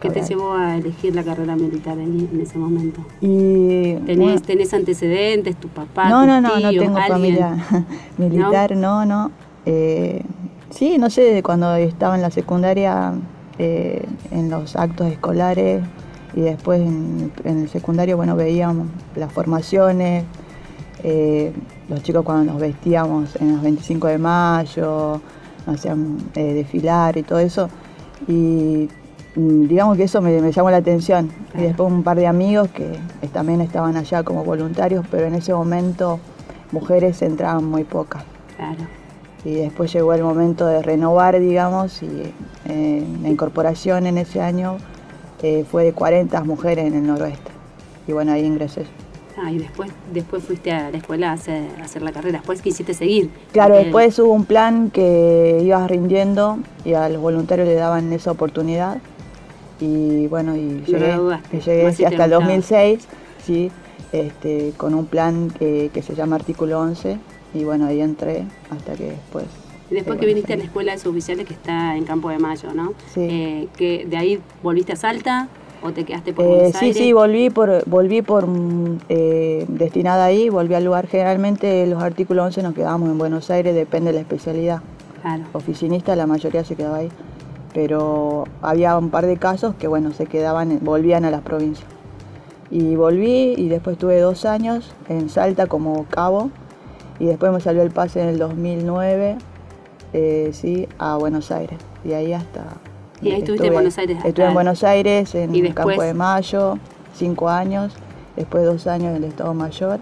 ¿Qué 0.00 0.10
te 0.10 0.22
llevó 0.22 0.52
a 0.52 0.76
elegir 0.76 1.14
la 1.14 1.24
carrera 1.24 1.56
militar 1.56 1.98
en, 1.98 2.28
en 2.32 2.40
ese 2.40 2.56
momento? 2.56 3.00
Y, 3.20 3.94
¿Tenés, 4.06 4.72
antecedentes, 4.72 5.56
tu 5.56 5.68
papá? 5.68 6.08
No, 6.08 6.24
no, 6.24 6.40
no, 6.40 6.60
no 6.60 6.70
tengo 6.70 6.98
familia 6.98 7.56
militar, 8.18 8.76
no, 8.76 9.04
no. 9.04 9.32
Eh, 9.66 10.22
sí, 10.70 10.98
no 10.98 11.10
sé, 11.10 11.42
cuando 11.42 11.74
estaba 11.74 12.14
en 12.14 12.22
la 12.22 12.30
secundaria 12.30 13.12
eh, 13.58 14.04
en 14.30 14.50
los 14.50 14.76
actos 14.76 15.10
escolares 15.10 15.82
y 16.34 16.42
después 16.42 16.80
en, 16.80 17.32
el 17.44 17.68
secundario, 17.68 18.16
bueno, 18.16 18.36
veíamos 18.36 18.86
las 19.16 19.32
formaciones, 19.32 20.24
eh, 21.04 21.52
los 21.88 22.02
chicos 22.02 22.24
cuando 22.24 22.52
nos 22.52 22.60
vestíamos 22.60 23.36
en 23.36 23.52
los 23.52 23.62
25 23.62 24.06
de 24.08 24.18
mayo, 24.18 25.20
nos 25.66 25.76
hacían 25.76 26.18
eh, 26.34 26.54
desfilar 26.54 27.16
y 27.16 27.22
todo 27.22 27.38
eso. 27.38 27.68
Y 28.26 28.88
mm, 29.36 29.68
digamos 29.68 29.96
que 29.96 30.04
eso 30.04 30.20
me, 30.20 30.52
llamó 30.52 30.70
la 30.70 30.78
atención. 30.78 31.30
Y 31.54 31.62
después 31.62 31.90
un 31.90 32.02
par 32.02 32.16
de 32.16 32.26
amigos 32.26 32.68
que 32.68 32.98
también 33.32 33.60
estaban 33.60 33.96
allá 33.96 34.22
como 34.22 34.44
voluntarios, 34.44 35.06
pero 35.10 35.26
en 35.26 35.34
ese 35.34 35.54
momento 35.54 36.18
mujeres 36.72 37.22
entraban 37.22 37.64
muy 37.64 37.84
pocas. 37.84 38.24
Claro 38.56 38.98
y 39.44 39.54
después 39.54 39.92
llegó 39.92 40.12
el 40.14 40.22
momento 40.22 40.66
de 40.66 40.82
renovar, 40.82 41.38
digamos, 41.38 42.02
y 42.02 42.34
eh, 42.66 43.06
la 43.22 43.28
incorporación 43.28 44.06
en 44.06 44.18
ese 44.18 44.40
año 44.40 44.78
eh, 45.42 45.64
fue 45.70 45.84
de 45.84 45.92
40 45.92 46.42
mujeres 46.44 46.86
en 46.86 46.94
el 46.94 47.06
noroeste. 47.06 47.50
Y 48.06 48.12
bueno, 48.12 48.32
ahí 48.32 48.44
ingresé. 48.44 48.84
Ah, 49.40 49.52
y 49.52 49.58
después, 49.58 49.90
después 50.12 50.42
fuiste 50.42 50.72
a 50.72 50.90
la 50.90 50.96
escuela 50.96 51.30
a 51.30 51.34
hacer, 51.34 52.02
la 52.02 52.12
carrera, 52.12 52.38
después 52.38 52.60
quisiste 52.60 52.92
seguir. 52.92 53.30
Claro, 53.52 53.76
después 53.76 54.18
hubo 54.18 54.32
un 54.32 54.44
plan 54.44 54.90
que 54.90 55.60
ibas 55.62 55.88
rindiendo 55.88 56.58
y 56.84 56.94
a 56.94 57.08
los 57.08 57.22
voluntarios 57.22 57.68
le 57.68 57.74
daban 57.74 58.12
esa 58.12 58.32
oportunidad. 58.32 58.98
Y 59.80 60.26
bueno, 60.26 60.56
y 60.56 60.82
llegué, 60.86 61.16
llegué 61.52 61.86
hasta 61.86 62.24
el 62.24 62.30
2006, 62.30 63.06
sí, 63.44 63.70
este, 64.10 64.72
con 64.76 64.94
un 64.94 65.06
plan 65.06 65.50
que, 65.56 65.90
que 65.94 66.02
se 66.02 66.16
llama 66.16 66.34
Artículo 66.34 66.80
11, 66.80 67.18
y 67.54 67.64
bueno, 67.64 67.86
ahí 67.86 68.00
entré 68.00 68.44
hasta 68.70 68.94
que 68.94 69.04
después... 69.04 69.44
Después 69.88 70.18
que 70.18 70.26
viniste 70.26 70.52
a 70.52 70.56
la 70.56 70.64
escuela 70.64 70.92
de 70.92 70.98
suboficiales 70.98 71.46
que 71.46 71.54
está 71.54 71.96
en 71.96 72.04
Campo 72.04 72.28
de 72.28 72.38
Mayo, 72.38 72.74
¿no? 72.74 72.92
Sí. 73.14 73.20
Eh, 73.20 73.68
que 73.76 74.04
¿De 74.04 74.18
ahí 74.18 74.40
volviste 74.62 74.92
a 74.92 74.96
Salta 74.96 75.48
o 75.82 75.92
te 75.92 76.04
quedaste 76.04 76.32
por 76.32 76.44
eh, 76.44 76.72
Sí, 76.78 76.92
sí, 76.92 77.12
volví 77.12 77.50
por, 77.50 77.84
volví 77.88 78.22
por 78.22 78.46
mm, 78.46 78.98
eh, 79.08 79.64
destinada 79.68 80.24
ahí, 80.24 80.48
volví 80.48 80.74
al 80.74 80.84
lugar. 80.84 81.06
Generalmente 81.06 81.86
los 81.86 82.02
artículos 82.02 82.46
11 82.46 82.62
nos 82.62 82.74
quedamos 82.74 83.08
en 83.08 83.18
Buenos 83.18 83.50
Aires, 83.50 83.74
depende 83.74 84.10
de 84.10 84.14
la 84.14 84.20
especialidad. 84.20 84.82
Claro. 85.22 85.44
Oficinista, 85.52 86.14
la 86.16 86.26
mayoría 86.26 86.64
se 86.64 86.76
quedaba 86.76 86.98
ahí. 86.98 87.10
Pero 87.74 88.44
había 88.62 88.96
un 88.96 89.10
par 89.10 89.26
de 89.26 89.36
casos 89.36 89.74
que, 89.74 89.88
bueno, 89.88 90.12
se 90.12 90.26
quedaban, 90.26 90.78
volvían 90.82 91.24
a 91.24 91.30
las 91.30 91.42
provincias. 91.42 91.88
Y 92.70 92.96
volví 92.96 93.54
y 93.56 93.68
después 93.68 93.96
tuve 93.98 94.20
dos 94.20 94.44
años 94.44 94.92
en 95.08 95.30
Salta 95.30 95.66
como 95.66 96.04
cabo 96.04 96.50
y 97.18 97.26
después 97.26 97.52
me 97.52 97.60
salió 97.60 97.82
el 97.82 97.90
pase 97.90 98.22
en 98.22 98.28
el 98.28 98.38
2009, 98.38 99.38
eh, 100.12 100.50
sí, 100.52 100.88
a 100.98 101.16
Buenos 101.16 101.50
Aires. 101.50 101.78
Y 102.04 102.12
ahí 102.12 102.32
hasta... 102.32 102.64
¿Y 103.20 103.30
ahí 103.30 103.40
estuviste 103.40 103.66
en 103.66 103.72
Buenos 103.72 103.98
Aires? 103.98 104.18
Estuve 104.24 104.46
en 104.46 104.54
Buenos 104.54 104.84
Aires, 104.84 105.34
en 105.34 105.54
el 105.54 105.74
Campo 105.74 106.02
de 106.02 106.14
Mayo, 106.14 106.78
cinco 107.14 107.48
años, 107.48 107.92
después 108.36 108.64
dos 108.64 108.86
años 108.86 109.16
en 109.16 109.24
el 109.24 109.24
Estado 109.24 109.54
Mayor. 109.54 110.00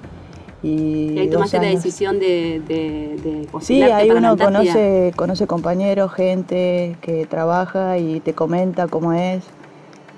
Y, 0.63 1.13
y 1.13 1.19
ahí 1.19 1.31
tomaste 1.31 1.59
la 1.59 1.69
decisión 1.69 2.19
de, 2.19 2.61
de, 2.67 3.49
Sí, 3.61 3.83
ahí 3.83 4.11
uno 4.11 4.37
conoce, 4.37 5.13
conoce 5.15 5.47
compañeros, 5.47 6.13
gente 6.13 6.97
que 7.01 7.27
trabaja 7.27 7.99
y 7.99 8.21
te 8.21 8.33
comenta 8.33 8.89
cómo 8.89 9.13
es. 9.13 9.45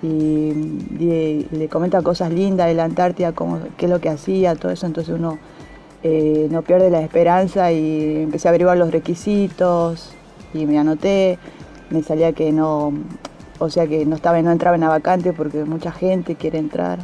Y, 0.02 1.46
le 1.50 1.68
comenta 1.68 2.02
cosas 2.02 2.32
lindas 2.32 2.68
de 2.68 2.74
la 2.74 2.84
Antártida, 2.84 3.32
como, 3.32 3.58
qué 3.76 3.86
es 3.86 3.90
lo 3.90 4.00
que 4.00 4.08
hacía, 4.08 4.54
todo 4.54 4.72
eso. 4.72 4.86
Entonces 4.86 5.14
uno 5.14 5.38
eh, 6.02 6.48
no 6.50 6.62
pierde 6.62 6.90
la 6.90 7.00
esperanza 7.00 7.72
y 7.72 8.22
empecé 8.22 8.48
a 8.48 8.50
averiguar 8.50 8.78
los 8.78 8.92
requisitos 8.92 10.12
y 10.54 10.64
me 10.64 10.78
anoté, 10.78 11.38
me 11.90 12.02
salía 12.02 12.32
que 12.32 12.52
no, 12.52 12.92
o 13.58 13.70
sea 13.70 13.86
que 13.86 14.04
no 14.06 14.16
estaba 14.16 14.40
no 14.42 14.50
entraba 14.50 14.76
en 14.76 14.82
la 14.82 14.88
vacante 14.88 15.32
porque 15.32 15.64
mucha 15.64 15.92
gente 15.92 16.34
quiere 16.34 16.58
entrar, 16.58 17.00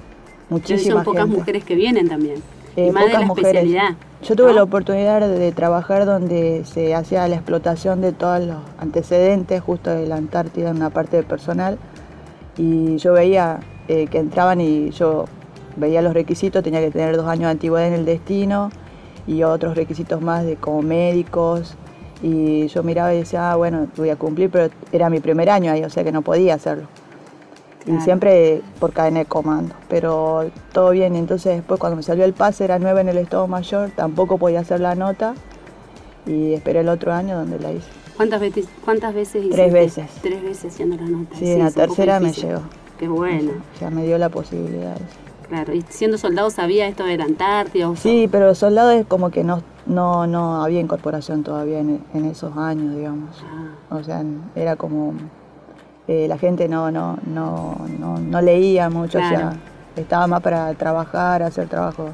muchísimas 0.51 1.05
Son 1.05 1.15
pocas 1.15 1.29
mujeres 1.29 1.65
que 1.65 1.75
vienen 1.75 2.09
también. 2.09 2.43
Eh, 2.77 2.91
más 2.91 3.05
pocas 3.05 3.27
mujeres. 3.27 3.49
especialidad. 3.49 3.97
Yo 4.23 4.37
tuve 4.37 4.55
la 4.55 4.63
oportunidad 4.63 5.21
de, 5.21 5.53
trabajar 5.53 6.07
donde 6.07 6.65
se 6.65 6.95
hacía 6.95 7.29
la 7.29 7.37
explotación 7.37 8.01
de 8.01 8.13
todos 8.13 8.43
los 8.43 8.57
antecedentes 8.79 9.61
justo 9.61 9.91
de 9.91 10.07
la 10.07 10.17
Antártida 10.17 10.71
en 10.71 10.77
una 10.77 10.91
parte 10.91 11.19
de 11.19 11.23
personal 11.25 11.79
y 12.57 12.97
yo 12.97 13.13
veía 13.13 13.61
eh, 13.89 14.07
que 14.07 14.19
entraban 14.19 14.61
y 14.61 14.91
yo 14.91 15.27
veía 15.77 16.01
los 16.01 16.15
requisitos, 16.15 16.63
tenía 16.63 16.81
que 16.81 16.91
tener 16.91 17.17
dos 17.17 17.27
años 17.27 17.45
de 17.45 17.51
antigüedad 17.51 17.89
en 17.89 17.95
el 17.95 18.05
destino, 18.05 18.71
y 19.27 19.43
otros 19.43 19.77
requisitos 19.77 20.21
más 20.21 20.45
de 20.45 20.57
como 20.57 20.83
médicos. 20.83 21.75
Y 22.23 22.69
yo 22.69 22.83
miraba 22.83 23.13
y 23.15 23.19
decía, 23.19 23.53
ah, 23.53 23.57
bueno, 23.57 23.89
voy 23.97 24.11
a 24.11 24.17
cumplir, 24.17 24.51
pero 24.51 24.73
era 24.93 25.11
mi 25.11 25.21
primer 25.21 25.51
año 25.51 25.73
ahí, 25.73 25.85
o 25.85 25.91
sea 25.91 26.05
que 26.05 26.13
no 26.13 26.23
podía 26.23 26.55
hacerlo. 26.55 26.87
Y 27.87 28.01
siempre 28.01 28.63
por 28.81 28.95
cadena 28.95 29.19
de 29.19 29.27
comando, 29.27 29.75
pero 29.91 30.51
todo 30.73 30.91
bien. 30.91 31.17
Entonces 31.17 31.57
después 31.57 31.79
cuando 31.79 31.97
me 31.97 32.03
salió 32.03 32.25
el 32.25 32.33
pase, 32.33 32.65
era 32.65 32.79
nueve 32.79 33.03
en 33.03 33.11
el 33.11 33.19
Estado 33.19 33.47
Mayor, 33.47 33.91
tampoco 33.95 34.39
podía 34.39 34.61
hacer 34.61 34.81
la 34.81 34.95
nota 34.95 35.35
y 36.25 36.55
esperé 36.55 36.81
el 36.81 36.89
otro 36.89 37.13
año 37.13 37.37
donde 37.37 37.59
la 37.59 37.73
hice. 37.73 37.89
¿Cuántas 38.17 38.41
veces, 38.41 38.69
cuántas 38.85 39.13
veces 39.13 39.43
hiciste? 39.43 39.57
Tres 39.57 39.73
veces. 39.73 40.11
Tres 40.23 40.43
veces 40.43 40.73
haciendo 40.73 40.97
la 40.97 41.03
nota. 41.03 41.37
Sí, 41.37 41.51
en 41.51 41.59
la 41.59 41.71
tercera 41.71 42.21
me 42.21 42.33
llegó. 42.33 42.63
Qué 42.99 43.09
bueno. 43.09 43.53
Ya 43.81 43.91
me 43.91 44.05
dio 44.05 44.17
la 44.17 44.31
posibilidad. 44.31 44.97
Claro, 45.49 45.75
y 45.75 45.85
siendo 45.89 46.19
soldado 46.19 46.51
sabía 46.51 46.87
esto 46.87 47.05
de 47.05 47.17
la 47.17 47.25
Antártida. 47.25 47.95
sí, 47.97 48.29
pero 48.31 48.55
soldado 48.55 48.91
es 48.91 49.07
como 49.07 49.31
que 49.31 49.45
no, 49.45 49.63
no, 49.87 50.27
no 50.27 50.63
había 50.63 50.81
incorporación 50.81 51.43
todavía 51.43 51.81
en, 51.81 52.25
esos 52.25 52.57
años, 52.57 52.95
digamos. 52.95 53.43
Ah. 53.45 53.95
O 53.95 54.03
sea, 54.03 54.23
era 54.55 54.77
como 54.77 55.15
eh, 56.09 56.27
la 56.29 56.39
gente 56.39 56.69
no, 56.69 56.91
no, 56.91 57.19
no, 57.27 57.77
no, 57.99 58.41
leía 58.41 58.91
mucho, 58.91 59.19
o 59.19 59.29
sea, 59.29 59.57
estaba 59.97 60.27
más 60.27 60.43
para 60.43 60.73
trabajar, 60.75 61.43
hacer 61.43 61.69
trabajo 61.69 62.11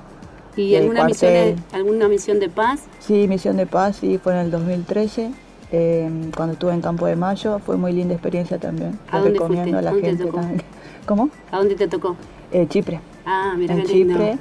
¿Y 0.57 0.74
alguna 0.76 1.05
misión, 1.05 1.33
de, 1.33 1.57
alguna 1.72 2.09
misión 2.09 2.41
de 2.41 2.49
paz? 2.49 2.83
Sí, 2.99 3.26
misión 3.28 3.57
de 3.57 3.66
paz, 3.66 3.97
sí, 3.97 4.18
fue 4.18 4.33
en 4.33 4.41
el 4.41 4.51
2013. 4.51 5.31
Em, 5.72 6.33
cuando 6.33 6.55
estuve 6.55 6.72
en 6.74 6.81
Campo 6.81 7.07
de 7.07 7.14
Mayo, 7.14 7.61
fue 7.61 7.76
muy 7.76 7.93
linda 7.93 8.14
experiencia 8.14 8.59
también. 8.59 8.99
¿A 9.11 9.18
dónde 9.18 9.39
recomiendo 9.39 9.78
a 9.78 9.83
la 9.83 9.93
gente 9.93 10.28
¿Cómo? 11.07 11.31
¿A 11.51 11.59
dónde 11.59 11.76
te 11.76 11.87
tocó? 11.87 12.16
Eh, 12.53 12.66
Chipre. 12.68 13.01
Ah, 13.31 13.55
mira 13.57 13.74
en 13.74 13.85
Chipre. 13.85 14.39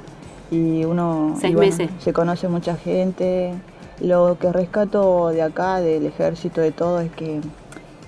Y 0.50 0.84
uno 0.84 1.36
Seis 1.40 1.54
meses. 1.54 1.90
se 2.00 2.12
conoce 2.12 2.48
mucha 2.48 2.76
gente. 2.76 3.54
Lo 4.00 4.36
que 4.38 4.50
rescato 4.52 5.28
de 5.28 5.42
acá, 5.42 5.80
del 5.80 6.06
ejército, 6.06 6.60
de 6.60 6.72
todo, 6.72 7.00
es 7.00 7.12
que 7.12 7.40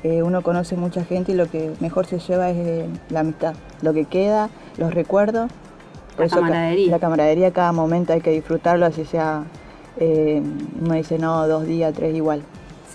eh, 0.03 0.23
uno 0.23 0.43
conoce 0.43 0.75
mucha 0.77 1.05
gente 1.05 1.33
y 1.33 1.35
lo 1.37 1.49
que 1.49 1.71
mejor 1.81 2.07
se 2.07 2.19
lleva 2.19 2.51
es 2.51 2.57
eh, 2.57 2.87
la 3.11 3.21
amistad. 3.21 3.55
Lo 3.83 3.93
que 3.93 4.07
queda, 4.07 4.51
los 4.77 4.93
recuerdos. 4.93 5.51
la 6.19 6.29
camaradería. 6.29 6.91
La 6.91 6.99
camaradería, 6.99 7.53
cada 7.53 7.73
momento 7.73 8.13
hay 8.13 8.21
que 8.21 8.31
disfrutarlo, 8.31 8.87
así 8.87 9.05
sea, 9.05 9.45
eh, 9.99 10.43
uno 10.81 10.95
dice, 10.95 11.19
no, 11.19 11.47
dos 11.47 11.67
días, 11.67 11.95
tres, 11.95 12.17
igual. 12.17 12.43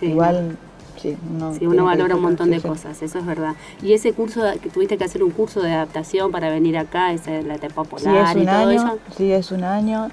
igual, 0.02 0.58
sí. 0.98 1.18
Uno, 1.36 1.54
sí, 1.54 1.66
uno 1.66 1.86
valora 1.86 2.16
un 2.16 2.22
montón 2.22 2.52
de 2.52 2.62
cosas, 2.62 3.02
eso 3.02 3.20
es 3.20 3.26
verdad. 3.26 3.56
Y 3.82 3.94
ese 3.94 4.14
curso, 4.14 4.42
que 4.62 4.70
tuviste 4.70 4.98
que 4.98 5.04
hacer 5.04 5.24
un 5.24 5.32
curso 5.32 5.62
de 5.62 5.72
adaptación 5.72 6.32
para 6.32 6.50
venir 6.50 6.78
acá, 6.78 7.14
esa 7.14 7.38
es 7.38 7.46
la 7.46 7.56
etapa 7.56 7.84
polar 7.84 8.14
sí, 8.14 8.20
es 8.30 8.36
un 8.36 8.42
y 8.42 8.46
todo 8.46 8.56
año, 8.56 8.72
eso. 8.72 9.00
Sí, 9.16 9.32
es 9.32 9.52
un 9.52 9.64
año. 9.64 10.10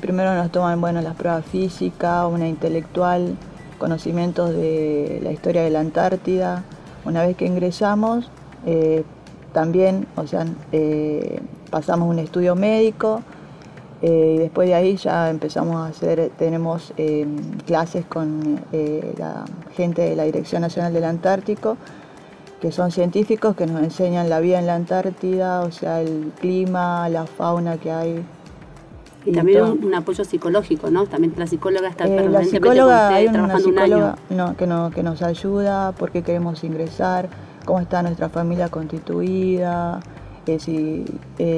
primero 0.00 0.34
nos 0.34 0.50
toman, 0.50 0.80
bueno, 0.80 1.00
las 1.00 1.14
pruebas 1.14 1.44
físicas, 1.46 2.26
una 2.30 2.48
intelectual, 2.48 3.36
conocimientos 3.78 4.50
de 4.50 5.20
la 5.22 5.32
historia 5.32 5.62
de 5.62 5.70
la 5.70 5.80
Antártida. 5.80 6.64
Una 7.04 7.22
vez 7.22 7.36
que 7.36 7.46
ingresamos, 7.46 8.30
eh, 8.66 9.04
también, 9.52 10.06
o 10.16 10.26
sea, 10.26 10.46
eh, 10.72 11.40
pasamos 11.70 12.08
un 12.08 12.18
estudio 12.18 12.54
médico 12.56 13.22
eh, 14.06 14.34
y 14.34 14.38
después 14.38 14.68
de 14.68 14.74
ahí 14.74 14.96
ya 14.96 15.30
empezamos 15.30 15.76
a 15.76 15.86
hacer, 15.86 16.30
tenemos 16.38 16.92
clases 17.66 18.04
con 18.04 18.60
la 19.18 19.44
gente 19.76 20.02
de 20.02 20.16
la 20.16 20.24
Dirección 20.24 20.62
Nacional 20.62 20.92
del 20.92 21.04
Antártico, 21.04 21.76
que 22.60 22.72
son 22.72 22.90
científicos 22.90 23.56
que 23.56 23.66
nos 23.66 23.82
enseñan 23.82 24.28
la 24.28 24.40
vida 24.40 24.58
en 24.58 24.66
la 24.66 24.74
Antártida, 24.74 25.60
o 25.60 25.70
sea, 25.70 26.00
el 26.00 26.32
clima, 26.40 27.08
la 27.08 27.26
fauna 27.26 27.78
que 27.78 27.90
hay 27.90 28.24
y, 29.26 29.32
también 29.32 29.62
un, 29.62 29.94
apoyo 29.94 30.24
psicológico, 30.24 30.90
¿no? 30.90 31.06
También 31.06 31.32
la 31.36 31.46
psicóloga 31.46 31.88
está 31.88 32.06
eh, 32.06 32.28
la 32.28 32.44
psicóloga, 32.44 33.08
hay 33.08 33.26
una 33.28 33.58
psicóloga 33.58 34.16
No, 34.28 34.56
que, 34.56 34.66
no, 34.66 34.90
que 34.90 35.02
nos 35.02 35.22
ayuda, 35.22 35.92
por 35.92 36.10
qué 36.10 36.22
queremos 36.22 36.62
ingresar, 36.62 37.28
cómo 37.64 37.80
está 37.80 38.02
nuestra 38.02 38.28
familia 38.28 38.68
constituida. 38.68 40.00
Eh, 40.46 40.58
si, 40.58 41.04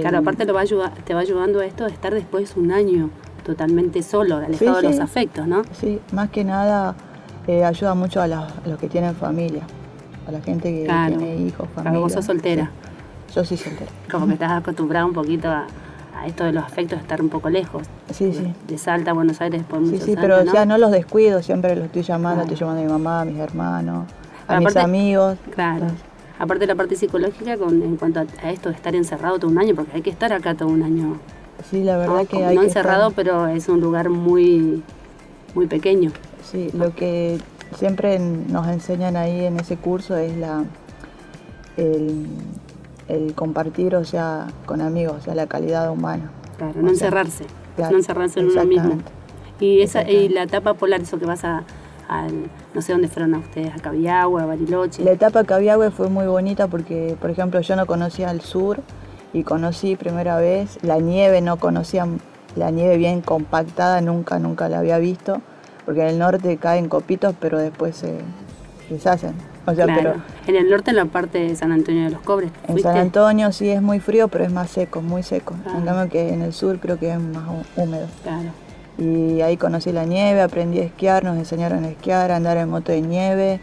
claro, 0.00 0.18
aparte 0.18 0.46
te 0.46 0.52
va, 0.52 0.64
te 0.64 1.14
va 1.14 1.20
ayudando 1.20 1.60
esto 1.60 1.84
a 1.84 1.88
estar 1.88 2.14
después 2.14 2.56
un 2.56 2.72
año 2.72 3.10
totalmente 3.44 4.02
solo, 4.02 4.36
alejado 4.36 4.76
de 4.76 4.90
los 4.90 5.00
afectos, 5.00 5.46
¿no? 5.46 5.62
Sí, 5.72 6.00
más 6.12 6.30
que 6.30 6.44
nada 6.44 6.94
eh, 7.46 7.64
ayuda 7.64 7.94
mucho 7.94 8.20
a, 8.20 8.26
los 8.26 8.78
que 8.80 8.88
tienen 8.88 9.14
familia, 9.14 9.62
a 10.26 10.32
la 10.32 10.40
gente 10.40 10.70
que 10.72 10.84
tiene 10.84 11.36
hijos, 11.36 11.68
familia. 11.68 11.82
Claro, 11.82 12.00
vos 12.00 12.12
sos 12.12 12.24
soltera. 12.24 12.70
Yo 13.34 13.44
soy 13.44 13.56
soltera. 13.56 13.90
Como 14.10 14.26
que 14.26 14.34
estás 14.34 14.50
acostumbrada 14.50 15.06
un 15.06 15.12
poquito 15.12 15.48
a, 15.48 15.66
esto 16.26 16.44
de 16.44 16.52
los 16.52 16.64
afectos 16.64 16.98
de 16.98 17.02
estar 17.02 17.20
un 17.20 17.28
poco 17.28 17.50
lejos. 17.50 17.82
Sí, 18.10 18.32
sí. 18.32 18.52
De 18.66 18.78
Salta 18.78 19.10
a 19.10 19.14
Buenos 19.14 19.40
Aires 19.40 19.62
por 19.62 19.86
Sí, 19.86 19.98
sí, 19.98 20.14
pero 20.18 20.42
¿no? 20.44 20.64
no 20.64 20.78
los 20.78 20.90
descuido, 20.90 21.42
siempre 21.42 21.76
los 21.76 21.84
estoy 21.84 22.02
llamando, 22.02 22.42
estoy 22.42 22.56
llamando 22.56 22.80
a 22.80 22.84
mi 22.84 22.90
mamá, 22.90 23.20
a 23.20 23.24
mis 23.26 23.38
hermanos, 23.38 24.06
a 24.48 24.58
mis 24.58 24.76
amigos. 24.76 25.36
Claro. 25.54 25.86
Aparte 26.38 26.60
de 26.60 26.66
la 26.66 26.74
parte 26.74 26.96
psicológica 26.96 27.56
con, 27.56 27.82
en 27.82 27.96
cuanto 27.96 28.20
a, 28.20 28.50
esto 28.50 28.68
de 28.68 28.74
estar 28.74 28.94
encerrado 28.94 29.38
todo 29.38 29.50
un 29.50 29.58
año, 29.58 29.74
porque 29.74 29.92
hay 29.94 30.02
que 30.02 30.10
estar 30.10 30.32
acá 30.32 30.54
todo 30.54 30.68
un 30.68 30.82
año. 30.82 31.18
Sí, 31.70 31.82
la 31.82 31.96
verdad 31.96 32.26
que 32.26 32.44
hay 32.44 32.56
No 32.56 32.62
encerrado, 32.62 33.12
pero 33.12 33.46
es 33.46 33.68
un 33.68 33.80
lugar 33.80 34.10
muy, 34.10 34.82
muy 35.54 35.66
pequeño. 35.66 36.12
Sí, 36.44 36.70
lo 36.74 36.94
que 36.94 37.38
siempre 37.76 38.18
nos 38.18 38.68
enseñan 38.68 39.16
ahí 39.16 39.46
en 39.46 39.58
ese 39.58 39.76
curso 39.76 40.16
es 40.16 40.36
la 40.36 40.64
el, 41.76 42.26
el 43.08 43.34
compartir, 43.34 43.94
o 43.96 44.04
sea, 44.04 44.48
con 44.66 44.80
amigos, 44.80 45.16
o 45.18 45.20
sea, 45.22 45.34
la 45.34 45.46
calidad 45.46 45.90
humana. 45.90 46.30
Claro, 46.56 46.80
no 46.80 46.88
encerrarse, 46.88 47.44
no 47.78 47.96
encerrarse 47.96 48.40
en 48.40 48.50
uno 48.50 48.64
mismo. 48.64 48.98
Y, 49.60 49.80
esa, 49.80 50.08
y 50.08 50.28
la 50.28 50.42
etapa 50.42 50.74
polar, 50.74 51.00
eso 51.00 51.18
que 51.18 51.26
vas 51.26 51.44
a, 51.44 51.64
no 52.74 52.82
sé 52.82 52.92
dónde 52.92 53.08
fueron 53.08 53.34
a 53.34 53.38
ustedes, 53.38 53.74
a 53.74 53.78
Cabiagua, 53.78 54.42
a 54.42 54.46
Bariloche. 54.46 55.04
La 55.04 55.12
etapa 55.12 55.44
Cabiagua 55.44 55.90
fue 55.90 56.08
muy 56.08 56.26
bonita 56.26 56.68
porque, 56.68 57.16
por 57.20 57.30
ejemplo, 57.30 57.60
yo 57.60 57.76
no 57.76 57.86
conocía 57.86 58.30
el 58.30 58.40
sur 58.40 58.80
y 59.32 59.42
conocí 59.42 59.96
primera 59.96 60.38
vez 60.38 60.78
la 60.82 60.98
nieve, 60.98 61.40
no 61.40 61.58
conocía 61.58 62.06
la 62.54 62.70
nieve 62.70 62.96
bien 62.96 63.20
compactada, 63.20 64.00
nunca, 64.00 64.38
nunca 64.38 64.68
la 64.68 64.78
había 64.78 64.98
visto, 64.98 65.42
porque 65.84 66.02
en 66.02 66.08
el 66.08 66.18
norte 66.18 66.56
caen 66.56 66.88
copitos, 66.88 67.34
pero 67.38 67.58
después 67.58 67.96
se 67.96 68.18
deshacen 68.88 69.34
en 69.66 70.56
el 70.56 70.70
norte, 70.70 70.90
en 70.90 70.96
la 70.96 71.06
parte 71.06 71.38
de 71.38 71.56
San 71.56 71.72
Antonio 71.72 72.04
de 72.04 72.10
los 72.10 72.20
Cobres. 72.20 72.50
En 72.68 72.78
San 72.78 72.96
Antonio 72.96 73.50
sí 73.52 73.68
es 73.68 73.82
muy 73.82 73.98
frío, 73.98 74.28
pero 74.28 74.44
es 74.44 74.52
más 74.52 74.70
seco, 74.70 75.02
muy 75.02 75.22
seco. 75.22 75.54
En 75.76 75.84
cambio 75.84 76.08
que 76.08 76.32
en 76.32 76.42
el 76.42 76.52
sur 76.52 76.78
creo 76.78 76.98
que 76.98 77.12
es 77.12 77.20
más 77.20 77.44
húmedo. 77.76 78.06
Claro. 78.22 78.50
Y 78.98 79.40
ahí 79.42 79.56
conocí 79.56 79.92
la 79.92 80.04
nieve, 80.04 80.40
aprendí 80.40 80.80
a 80.80 80.84
esquiar, 80.84 81.24
nos 81.24 81.36
enseñaron 81.36 81.84
a 81.84 81.88
esquiar, 81.88 82.30
a 82.30 82.36
andar 82.36 82.56
en 82.56 82.70
moto 82.70 82.92
de 82.92 83.02
nieve, 83.02 83.60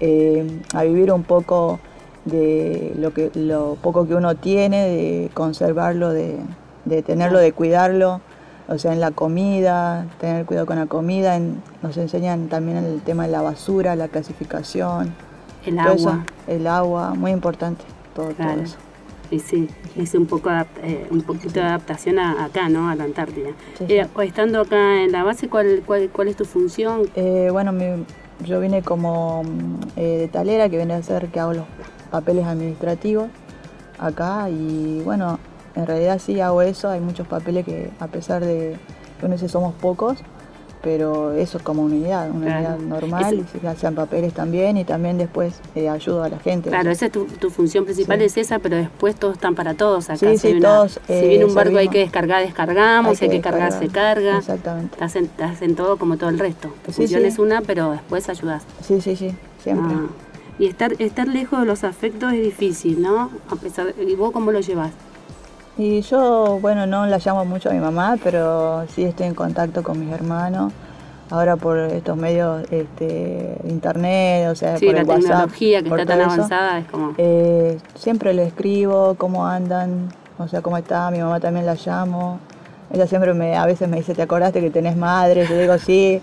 eh, 0.00 0.60
a 0.74 0.82
vivir 0.82 1.12
un 1.12 1.22
poco 1.22 1.80
de 2.24 2.92
lo 2.96 3.14
que 3.14 3.30
lo 3.34 3.76
poco 3.80 4.06
que 4.06 4.14
uno 4.14 4.34
tiene, 4.34 4.86
de 4.88 5.30
conservarlo, 5.32 6.12
de, 6.12 6.38
tenerlo, 7.04 7.38
de 7.38 7.52
cuidarlo 7.52 8.20
o 8.68 8.78
sea, 8.78 8.92
en 8.92 9.00
la 9.00 9.12
comida, 9.12 10.06
tener 10.18 10.44
cuidado 10.44 10.66
con 10.66 10.76
la 10.78 10.86
comida, 10.86 11.38
nos 11.82 11.96
enseñan 11.96 12.48
también 12.48 12.78
el 12.78 13.00
tema 13.00 13.24
de 13.26 13.32
la 13.32 13.42
basura, 13.42 13.94
la 13.94 14.08
clasificación. 14.08 15.14
El 15.64 15.78
agua. 15.78 16.24
el 16.46 16.66
agua, 16.66 17.14
muy 17.14 17.32
importante, 17.32 17.84
todo, 18.14 18.30
eso. 18.30 18.76
Y 19.30 19.40
sí, 19.40 19.68
es 19.96 20.14
un 20.14 20.26
poco 20.26 20.50
eh, 20.82 21.06
un 21.10 21.22
poquito 21.22 21.54
de 21.54 21.62
adaptación 21.62 22.18
acá, 22.18 22.68
¿no? 22.68 22.88
A 22.88 22.94
la 22.94 23.04
Antártida. 23.04 23.50
Eh, 23.80 24.06
estando 24.22 24.60
acá 24.60 25.02
en 25.02 25.12
la 25.12 25.24
base, 25.24 25.48
¿cuál, 25.48 25.82
cuál, 25.84 26.10
cuál 26.10 26.28
es 26.28 26.36
tu 26.36 26.44
función? 26.44 27.02
Eh, 27.16 27.48
bueno, 27.50 27.72
yo 28.44 28.60
vine 28.60 28.82
como 28.82 29.42
de 29.96 30.28
talera, 30.28 30.68
que 30.68 30.76
viene 30.76 30.94
a 30.94 31.02
ser 31.02 31.28
que 31.28 31.40
hago 31.40 31.54
los 31.54 31.64
papeles 32.10 32.46
administrativos 32.46 33.28
acá 33.98 34.48
y 34.50 35.00
bueno, 35.04 35.38
en 35.74 35.86
realidad 35.86 36.18
sí 36.18 36.40
hago 36.40 36.62
eso, 36.62 36.88
hay 36.88 37.00
muchos 37.00 37.26
papeles 37.26 37.64
que 37.64 37.90
a 37.98 38.06
pesar 38.08 38.44
de 38.44 38.76
que 39.18 39.26
uno 39.26 39.36
somos 39.38 39.74
pocos, 39.74 40.18
pero 40.82 41.32
eso 41.32 41.58
es 41.58 41.64
como 41.64 41.82
unidad, 41.82 42.30
una 42.30 42.56
unidad 42.56 42.78
normal, 42.78 43.44
y 43.54 43.58
se 43.58 43.66
hacen 43.66 43.94
papeles 43.94 44.32
también 44.32 44.76
y 44.76 44.84
también 44.84 45.18
después 45.18 45.54
eh, 45.74 45.88
ayudo 45.88 46.22
a 46.22 46.28
la 46.28 46.38
gente. 46.38 46.70
Claro, 46.70 46.90
esa 46.90 47.06
es 47.06 47.12
tu, 47.12 47.50
función 47.50 47.84
principal, 47.84 48.20
es 48.22 48.36
esa, 48.36 48.58
pero 48.58 48.76
después 48.76 49.16
todos 49.16 49.34
están 49.34 49.54
para 49.54 49.74
todos 49.74 50.10
acá. 50.10 50.18
Sí, 50.18 50.38
sí, 50.38 50.60
todos. 50.60 51.00
si 51.06 51.28
viene 51.28 51.44
un 51.44 51.54
barco 51.54 51.76
hay 51.78 51.88
que 51.88 51.98
descargar, 51.98 52.42
descargamos, 52.42 53.18
si 53.18 53.24
hay 53.24 53.30
que 53.30 53.40
cargar, 53.40 53.72
se 53.72 53.88
carga. 53.88 54.38
Exactamente. 54.38 54.96
Te 54.96 55.44
hacen, 55.44 55.74
todo 55.74 55.96
como 55.96 56.16
todo 56.16 56.30
el 56.30 56.38
resto. 56.38 56.72
Tu 56.84 56.92
función 56.92 57.24
es 57.24 57.38
una, 57.38 57.62
pero 57.62 57.92
después 57.92 58.28
ayudas. 58.28 58.62
Sí, 58.82 59.00
sí, 59.00 59.16
sí, 59.16 59.34
siempre. 59.62 59.96
Ah. 59.96 60.06
Y 60.58 60.66
estar, 60.66 60.94
estar 61.00 61.28
lejos 61.28 61.60
de 61.60 61.66
los 61.66 61.84
afectos 61.84 62.32
es 62.32 62.42
difícil, 62.42 63.02
¿no? 63.02 63.30
A 63.50 63.56
pesar, 63.56 63.94
¿Y 63.98 64.14
vos 64.14 64.32
cómo 64.32 64.52
lo 64.52 64.60
llevas? 64.60 64.92
Y 65.78 66.00
yo, 66.00 66.58
bueno, 66.60 66.86
no 66.86 67.06
la 67.06 67.18
llamo 67.18 67.44
mucho 67.44 67.68
a 67.68 67.72
mi 67.72 67.80
mamá, 67.80 68.16
pero 68.22 68.86
sí 68.88 69.04
estoy 69.04 69.26
en 69.26 69.34
contacto 69.34 69.82
con 69.82 70.00
mis 70.00 70.10
hermanos. 70.12 70.72
Ahora 71.28 71.56
por 71.56 71.78
estos 71.78 72.16
medios 72.16 72.62
este, 72.70 73.58
internet, 73.64 74.48
o 74.48 74.54
sea, 74.54 74.78
sí, 74.78 74.86
por 74.86 74.94
la 74.94 75.04
tecnología 75.04 75.82
que 75.82 75.88
está 75.88 76.06
tan 76.06 76.20
avanzada 76.20 76.78
es 76.78 76.86
como... 76.86 77.14
Eh, 77.18 77.78
siempre 77.96 78.32
le 78.32 78.44
escribo 78.44 79.16
cómo 79.16 79.46
andan, 79.46 80.08
o 80.38 80.46
sea, 80.48 80.62
cómo 80.62 80.78
está, 80.78 81.10
mi 81.10 81.18
mamá 81.18 81.40
también 81.40 81.66
la 81.66 81.74
llamo. 81.74 82.38
Ella 82.92 83.06
siempre 83.06 83.34
me, 83.34 83.56
a 83.56 83.66
veces 83.66 83.88
me 83.88 83.96
dice, 83.96 84.14
¿te 84.14 84.22
acordaste 84.22 84.60
que 84.60 84.70
tenés 84.70 84.96
madre? 84.96 85.46
Yo 85.46 85.58
digo, 85.58 85.76
sí. 85.78 86.22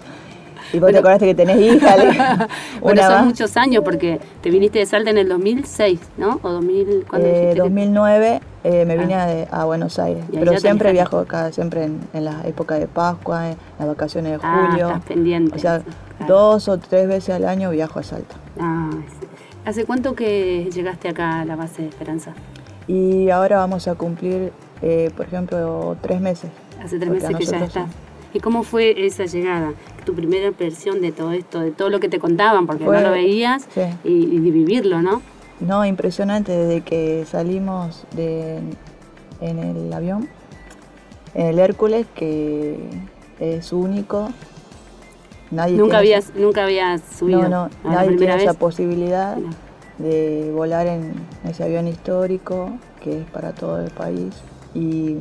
Y 0.73 0.79
vos 0.79 0.91
te 0.91 0.97
acordaste 0.97 1.27
que 1.27 1.35
tenés 1.35 1.61
hija. 1.61 2.47
bueno, 2.81 3.01
son 3.07 3.25
muchos 3.27 3.55
años 3.57 3.83
porque 3.83 4.19
te 4.41 4.49
viniste 4.49 4.79
de 4.79 4.85
Salta 4.85 5.11
en 5.11 5.19
el 5.19 5.29
2006, 5.29 5.99
¿no? 6.17 6.39
¿O 6.41 6.49
2000, 6.49 7.05
¿cuándo 7.07 7.27
eh, 7.27 7.53
2009 7.55 8.41
eh, 8.63 8.85
me 8.85 8.97
vine 8.97 9.13
ah. 9.15 9.45
a, 9.51 9.65
Buenos 9.65 9.99
Aires. 9.99 10.23
Pero 10.31 10.57
siempre 10.57 10.91
viajo 10.91 11.19
acá, 11.19 11.51
siempre 11.51 11.83
en, 11.83 11.99
en 12.13 12.25
la 12.25 12.41
época 12.45 12.75
de 12.75 12.87
Pascua, 12.87 13.51
en 13.51 13.57
las 13.77 13.87
vacaciones 13.87 14.31
de 14.33 14.39
ah, 14.41 14.67
julio. 14.69 14.87
Estás 14.87 15.03
pendiente. 15.03 15.55
O 15.55 15.59
sea, 15.59 15.83
dos 16.27 16.67
o 16.67 16.79
tres 16.79 17.07
veces 17.07 17.35
al 17.35 17.45
año 17.45 17.69
viajo 17.69 17.99
a 17.99 18.03
Salta. 18.03 18.35
Ah, 18.59 18.89
¿Hace 19.65 19.85
cuánto 19.85 20.15
que 20.15 20.69
llegaste 20.73 21.09
acá 21.09 21.41
a 21.41 21.45
la 21.45 21.55
base 21.55 21.83
de 21.83 21.89
Esperanza? 21.89 22.33
Y 22.87 23.29
ahora 23.29 23.57
vamos 23.57 23.87
a 23.87 23.95
cumplir, 23.95 24.51
eh, 24.81 25.11
por 25.15 25.25
ejemplo, 25.25 25.95
tres 26.01 26.19
meses. 26.19 26.49
Hace 26.81 26.99
tres 26.99 27.11
meses 27.11 27.35
que 27.37 27.45
ya 27.45 27.63
estás. 27.63 27.89
¿Y 28.33 28.39
cómo 28.39 28.63
fue 28.63 29.05
esa 29.05 29.25
llegada? 29.25 29.73
Tu 30.05 30.13
primera 30.13 30.47
impresión 30.47 31.01
de 31.01 31.11
todo 31.11 31.31
esto, 31.31 31.59
de 31.59 31.71
todo 31.71 31.89
lo 31.89 31.99
que 31.99 32.09
te 32.09 32.19
contaban, 32.19 32.65
porque 32.65 32.83
no 32.83 32.99
lo 32.99 33.11
veías, 33.11 33.67
y, 34.03 34.39
de 34.39 34.51
vivirlo, 34.51 35.01
¿no? 35.01 35.21
No, 35.59 35.85
impresionante, 35.85 36.51
desde 36.51 36.81
que 36.81 37.25
salimos 37.25 38.05
de, 38.15 38.59
en 39.39 39.59
el 39.59 39.93
avión, 39.93 40.27
en 41.35 41.47
el 41.47 41.59
Hércules, 41.59 42.07
que 42.15 42.79
es 43.39 43.71
único. 43.71 44.29
Nadie 45.51 45.77
nunca 45.77 45.99
habías 45.99 46.33
nunca 46.35 46.63
habías 46.63 47.01
subido. 47.17 47.43
No, 47.43 47.69
no, 47.83 47.91
nadie 47.91 48.17
tiene 48.17 48.35
esa 48.35 48.53
posibilidad 48.53 49.37
de 49.99 50.51
volar 50.53 50.87
en 50.87 51.13
ese 51.47 51.63
avión 51.63 51.87
histórico 51.87 52.71
que 53.01 53.19
es 53.19 53.25
para 53.25 53.53
todo 53.53 53.79
el 53.79 53.91
país 53.91 54.33
y 54.73 55.17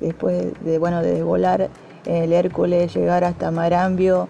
después 0.00 0.52
de 0.62 0.78
bueno 0.78 1.02
de 1.02 1.22
volar 1.24 1.68
el 2.06 2.32
Hércules, 2.32 2.94
llegar 2.94 3.24
hasta 3.24 3.50
Marambio, 3.50 4.28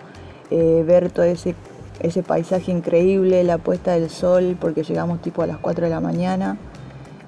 eh, 0.51 0.83
ver 0.87 1.11
todo 1.11 1.25
ese 1.25 1.55
ese 2.01 2.23
paisaje 2.23 2.71
increíble, 2.73 3.43
la 3.45 3.59
puesta 3.59 3.93
del 3.93 4.11
sol, 4.11 4.57
porque 4.61 4.83
llegamos 4.83 5.23
tipo 5.23 5.43
a 5.43 5.47
las 5.47 5.59
4 5.59 5.87
de 5.87 5.91
la 5.91 6.01
mañana 6.01 6.57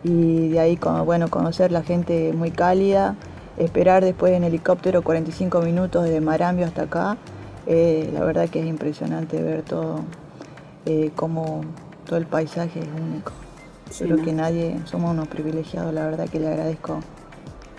y 0.04 0.48
de 0.48 0.60
ahí 0.60 0.78
bueno, 1.04 1.28
conocer 1.28 1.72
la 1.72 1.82
gente 1.82 2.32
muy 2.32 2.50
cálida, 2.50 3.16
esperar 3.56 4.04
después 4.04 4.32
en 4.32 4.44
helicóptero 4.44 5.02
45 5.02 5.60
minutos 5.62 6.04
desde 6.04 6.20
Marambio 6.20 6.66
hasta 6.66 6.82
acá, 6.82 7.16
eh, 7.66 8.10
la 8.12 8.24
verdad 8.24 8.48
que 8.48 8.60
es 8.60 8.66
impresionante 8.66 9.42
ver 9.42 9.62
todo, 9.62 10.00
eh, 10.86 11.10
como 11.16 11.62
todo 12.06 12.18
el 12.18 12.26
paisaje 12.26 12.80
es 12.80 12.86
único. 12.86 13.32
Creo 13.98 14.22
que 14.22 14.32
nadie, 14.34 14.78
somos 14.84 15.12
unos 15.12 15.28
privilegiados, 15.28 15.94
la 15.94 16.04
verdad 16.04 16.28
que 16.28 16.38
le 16.38 16.48
agradezco 16.48 17.00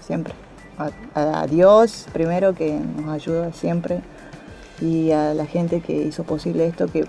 siempre. 0.02 0.34
A, 0.80 1.42
a 1.42 1.48
Dios 1.48 2.08
primero 2.14 2.56
que 2.56 2.80
nos 2.80 3.10
ayuda 3.10 3.52
siempre 3.54 4.02
y 4.82 5.12
a 5.12 5.34
la 5.34 5.46
gente 5.46 5.82
que 5.82 5.94
hizo 5.94 6.24
posible 6.24 6.66
esto, 6.66 6.88
que 6.88 7.06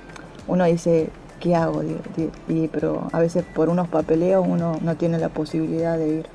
uno 0.46 0.64
dice, 0.64 1.08
¿qué 1.40 1.54
hago? 1.54 1.82
Y, 2.48 2.68
pero 2.68 3.08
a 3.12 3.20
veces 3.20 3.44
por 3.54 3.68
unos 3.68 3.88
papeleos 3.88 4.44
uno 4.46 4.78
no 4.82 4.96
tiene 4.96 5.18
la 5.18 5.28
posibilidad 5.28 5.96
de 5.96 6.08
ir. 6.18 6.26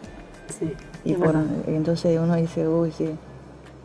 Sí, 0.48 0.74
y 1.04 1.14
por, 1.14 1.36
entonces 1.68 2.20
uno 2.22 2.36
dice, 2.36 2.68
uy, 2.68 2.92
sí. 2.92 3.16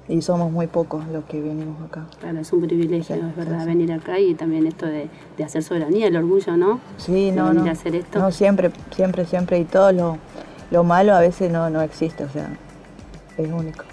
Y 0.09 0.23
somos 0.23 0.51
muy 0.51 0.67
pocos 0.67 1.07
los 1.09 1.25
que 1.27 1.41
venimos 1.41 1.81
acá. 1.83 2.05
Claro, 2.19 2.41
es 2.41 2.53
un 2.53 2.67
privilegio, 2.67 3.15
es 3.15 3.37
verdad, 3.37 3.65
venir 3.65 3.93
acá 3.93 4.19
y 4.19 4.35
también 4.35 4.67
esto 4.67 4.87
de, 4.87 5.09
hacer 5.45 5.63
soberanía, 5.63 6.09
el 6.09 6.17
orgullo, 6.17 6.57
¿no? 6.57 6.81
Sí, 6.97 7.31
no, 7.31 7.53
no. 7.53 7.71
hacer 7.71 7.95
esto. 7.95 8.19
No, 8.19 8.33
siempre, 8.33 8.73
siempre, 8.91 9.25
siempre. 9.25 9.61
Y 9.61 9.65
todo 9.65 9.93
lo, 9.93 10.19
lo 10.73 10.83
malo 10.83 11.15
a 11.15 11.21
veces 11.21 11.53
no, 11.53 11.71
no 11.71 11.81
existe, 11.81 12.25
o 12.25 12.29
sea, 12.29 12.51
es 13.45 13.53
único. 13.53 13.85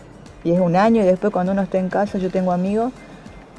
Y 0.43 0.51
es 0.51 0.59
un 0.59 0.75
año 0.75 1.01
y 1.01 1.05
después 1.05 1.33
cuando 1.33 1.51
uno 1.51 1.61
está 1.61 1.77
en 1.77 1.89
casa, 1.89 2.17
yo 2.17 2.29
tengo 2.29 2.51
amigos 2.51 2.93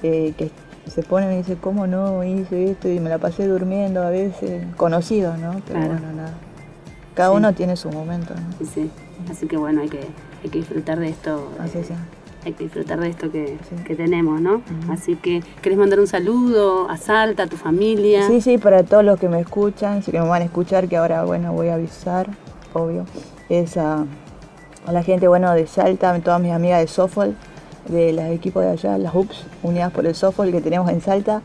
eh, 0.02 0.32
que 0.36 0.50
se 0.88 1.02
ponen 1.02 1.32
y 1.32 1.36
dicen, 1.38 1.56
¿cómo 1.56 1.86
no 1.86 2.24
hice 2.24 2.70
esto? 2.70 2.88
Y 2.88 3.00
me 3.00 3.10
la 3.10 3.18
pasé 3.18 3.46
durmiendo 3.46 4.02
a 4.02 4.10
veces, 4.10 4.64
conocido 4.76 5.36
¿no? 5.36 5.60
Pero 5.66 5.80
bueno, 5.80 6.12
nada. 6.14 6.34
Cada 7.14 7.32
uno 7.32 7.52
tiene 7.52 7.76
su 7.76 7.90
momento, 7.90 8.32
¿no? 8.34 8.66
Sí, 8.66 8.90
así 9.30 9.46
que 9.46 9.56
bueno, 9.56 9.82
hay 9.82 9.88
que, 9.88 10.00
hay 10.42 10.50
que 10.50 10.58
disfrutar 10.58 11.00
de 11.00 11.08
esto. 11.08 11.52
Así 11.58 11.80
Hay 12.44 12.52
que 12.52 12.64
disfrutar 12.64 13.00
de 13.00 13.08
esto 13.08 13.30
que, 13.30 13.58
que 13.84 13.96
tenemos, 13.96 14.40
¿no? 14.40 14.62
Así 14.88 15.16
que, 15.16 15.42
¿querés 15.60 15.78
mandar 15.78 15.98
un 15.98 16.06
saludo 16.06 16.88
a 16.88 16.96
Salta, 16.96 17.42
a 17.42 17.46
tu 17.48 17.56
familia? 17.56 18.26
Sí, 18.28 18.40
sí, 18.40 18.56
para 18.56 18.84
todos 18.84 19.04
los 19.04 19.18
que 19.18 19.28
me 19.28 19.40
escuchan, 19.40 20.02
sí 20.04 20.12
que 20.12 20.20
me 20.20 20.28
van 20.28 20.42
a 20.42 20.44
escuchar, 20.44 20.88
que 20.88 20.96
ahora, 20.96 21.24
bueno, 21.24 21.52
voy 21.52 21.68
a 21.68 21.74
avisar, 21.74 22.28
obvio, 22.72 23.04
es 23.48 23.76
a, 23.76 24.06
la 24.92 25.02
gente, 25.02 25.28
bueno, 25.28 25.52
de 25.52 25.66
Salta, 25.66 26.12
a 26.12 26.18
todas 26.20 26.40
mis 26.40 26.52
amigas 26.52 26.80
de 26.80 26.88
Sofol, 26.88 27.34
de 27.88 28.12
los 28.12 28.24
equipos 28.26 28.64
de 28.64 28.70
allá, 28.70 28.98
las 28.98 29.14
UPS, 29.14 29.44
unidas 29.62 29.92
por 29.92 30.06
el 30.06 30.14
softball 30.14 30.50
que 30.52 30.60
tenemos 30.60 30.90
en 30.90 31.00
Salta. 31.00 31.42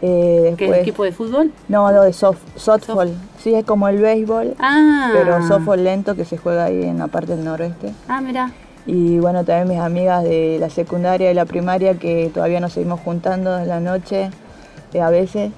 Eh, 0.00 0.54
¿Qué 0.56 0.68
es 0.68 0.76
equipo 0.76 1.02
de 1.02 1.12
fútbol? 1.12 1.52
No, 1.68 1.90
no, 1.90 2.02
de 2.02 2.12
soft, 2.12 2.40
softball. 2.56 3.10
Sí, 3.42 3.54
es 3.54 3.64
como 3.64 3.88
el 3.88 3.98
béisbol, 3.98 4.54
ah. 4.60 5.10
pero 5.12 5.46
softball 5.46 5.82
lento 5.82 6.14
que 6.14 6.24
se 6.24 6.36
juega 6.36 6.66
ahí 6.66 6.84
en 6.84 6.98
la 6.98 7.08
parte 7.08 7.34
del 7.34 7.44
noroeste. 7.44 7.92
Ah, 8.06 8.20
mira. 8.20 8.52
Y 8.86 9.18
bueno, 9.18 9.44
también 9.44 9.68
mis 9.68 9.78
amigas 9.78 10.24
de 10.24 10.56
la 10.60 10.70
secundaria 10.70 11.30
y 11.30 11.34
la 11.34 11.44
primaria 11.44 11.94
que 11.94 12.30
todavía 12.32 12.60
nos 12.60 12.72
seguimos 12.72 13.00
juntando 13.00 13.58
en 13.58 13.68
la 13.68 13.80
noche 13.80 14.30
eh, 14.92 15.00
a 15.00 15.10
veces. 15.10 15.50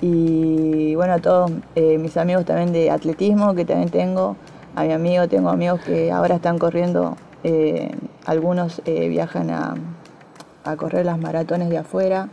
Y 0.00 0.94
bueno, 0.94 1.18
todos 1.20 1.50
eh, 1.74 1.98
mis 1.98 2.16
amigos 2.16 2.44
también 2.44 2.72
de 2.72 2.90
atletismo 2.90 3.54
que 3.54 3.64
también 3.64 3.90
tengo. 3.90 4.36
A 4.78 4.84
mi 4.84 4.92
amigo, 4.92 5.26
tengo 5.26 5.50
amigos 5.50 5.80
que 5.80 6.12
ahora 6.12 6.36
están 6.36 6.56
corriendo 6.56 7.16
eh, 7.42 7.90
algunos 8.26 8.80
eh, 8.84 9.08
viajan 9.08 9.50
a, 9.50 9.74
correr 10.76 11.04
las 11.04 11.18
maratones 11.18 11.68
de 11.68 11.78
afuera. 11.78 12.28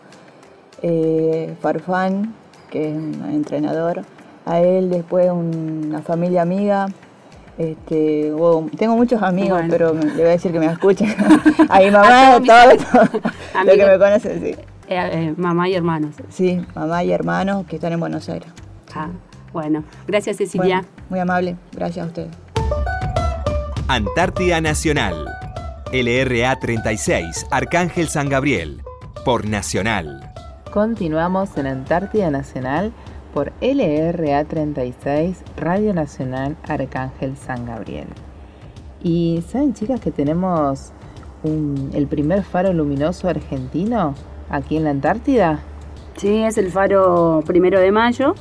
Eh, 0.83 1.55
Farfán, 1.59 2.35
que 2.69 2.91
es 2.91 2.95
un 2.95 3.31
entrenador, 3.33 4.03
a 4.45 4.59
él 4.59 4.91
después 4.91 5.31
una 5.31 6.03
familia 6.03 6.43
amiga. 6.43 6.85
Este, 7.57 8.31
tengo 8.77 8.95
muchos 8.95 9.23
amigos, 9.23 9.63
pero 9.67 9.95
le 9.95 10.13
voy 10.13 10.21
a 10.21 10.29
decir 10.29 10.51
que 10.51 10.59
me 10.59 10.67
escuchen. 10.67 11.15
a 11.69 11.79
mi 11.79 11.89
mamá, 11.91 12.39
todo, 12.45 13.03
lo 13.63 13.71
que 13.73 13.85
me 13.87 13.97
conocen, 13.97 14.39
sí. 14.39 14.55
mamá 15.35 15.67
y 15.67 15.73
hermanos. 15.73 16.13
Sí, 16.29 16.63
mamá 16.75 17.03
y 17.03 17.11
hermanos 17.11 17.65
que 17.65 17.77
están 17.77 17.91
en 17.91 17.99
Buenos 17.99 18.29
Aires. 18.29 18.49
Ah, 18.93 19.09
bueno, 19.55 19.85
gracias 20.05 20.35
Cecilia. 20.35 20.83
muy 21.09 21.17
amable, 21.17 21.55
gracias 21.71 22.05
a 22.05 22.07
ustedes. 22.09 22.35
Antártida 23.87 24.59
Nacional. 24.59 25.29
LRA 25.93 26.59
36, 26.59 27.45
Arcángel 27.51 28.09
San 28.09 28.27
Gabriel, 28.27 28.81
por 29.23 29.47
Nacional. 29.47 30.33
Continuamos 30.73 31.55
en 31.55 31.67
Antártida 31.67 32.29
Nacional 32.29 32.91
por 33.33 33.53
LRA 33.61 34.43
36, 34.43 35.37
Radio 35.55 35.93
Nacional 35.93 36.57
Arcángel 36.67 37.37
San 37.37 37.65
Gabriel. 37.65 38.07
Y 39.01 39.41
saben 39.47 39.73
chicas 39.73 40.01
que 40.01 40.11
tenemos 40.11 40.91
el 41.45 42.07
primer 42.07 42.43
faro 42.43 42.73
luminoso 42.73 43.29
argentino 43.29 44.15
aquí 44.49 44.75
en 44.75 44.83
la 44.83 44.89
Antártida. 44.89 45.59
Sí, 46.17 46.43
es 46.43 46.57
el 46.57 46.71
faro 46.71 47.41
primero 47.45 47.79
de 47.79 47.93
mayo. 47.93 48.35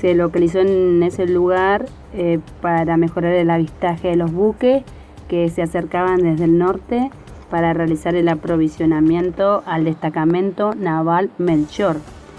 Se 0.00 0.14
localizó 0.14 0.60
en 0.60 1.02
ese 1.02 1.26
lugar 1.26 1.86
eh, 2.12 2.38
para 2.60 2.96
mejorar 2.96 3.32
el 3.32 3.50
avistaje 3.50 4.08
de 4.08 4.16
los 4.16 4.32
buques 4.32 4.84
que 5.28 5.48
se 5.48 5.62
acercaban 5.62 6.18
desde 6.22 6.44
el 6.44 6.58
norte 6.58 7.10
para 7.50 7.72
realizar 7.72 8.14
el 8.14 8.28
aprovisionamiento 8.28 9.62
al 9.66 9.84
destacamento 9.84 10.74
naval 10.74 11.30
Melchor. 11.38 11.96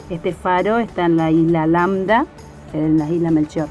Este 0.10 0.34
faro 0.34 0.78
está 0.78 1.06
en 1.06 1.18
la 1.18 1.32
isla 1.32 1.68
Lambda, 1.68 2.26
en 2.74 2.98
la 2.98 3.10
isla 3.10 3.32
Melchor. 3.32 3.68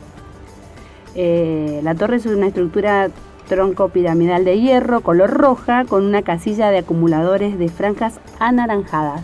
Eh, 1.14 1.80
la 1.82 1.95
torre 1.95 2.16
es 2.16 2.26
una 2.26 2.49
estructura 2.49 3.09
tronco 3.49 3.89
piramidal 3.89 4.45
de 4.45 4.61
hierro 4.61 5.01
color 5.01 5.30
roja 5.30 5.84
con 5.84 6.05
una 6.05 6.22
casilla 6.22 6.70
de 6.70 6.78
acumuladores 6.78 7.59
de 7.59 7.68
franjas 7.68 8.20
anaranjadas. 8.39 9.22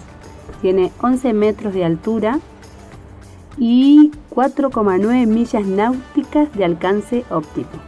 Tiene 0.61 0.93
11 1.01 1.33
metros 1.33 1.75
de 1.75 1.85
altura 1.85 2.39
y 3.59 4.11
4,9 4.31 5.27
millas 5.27 5.67
náuticas 5.67 6.53
de 6.55 6.65
alcance 6.65 7.25
óptico. 7.31 7.79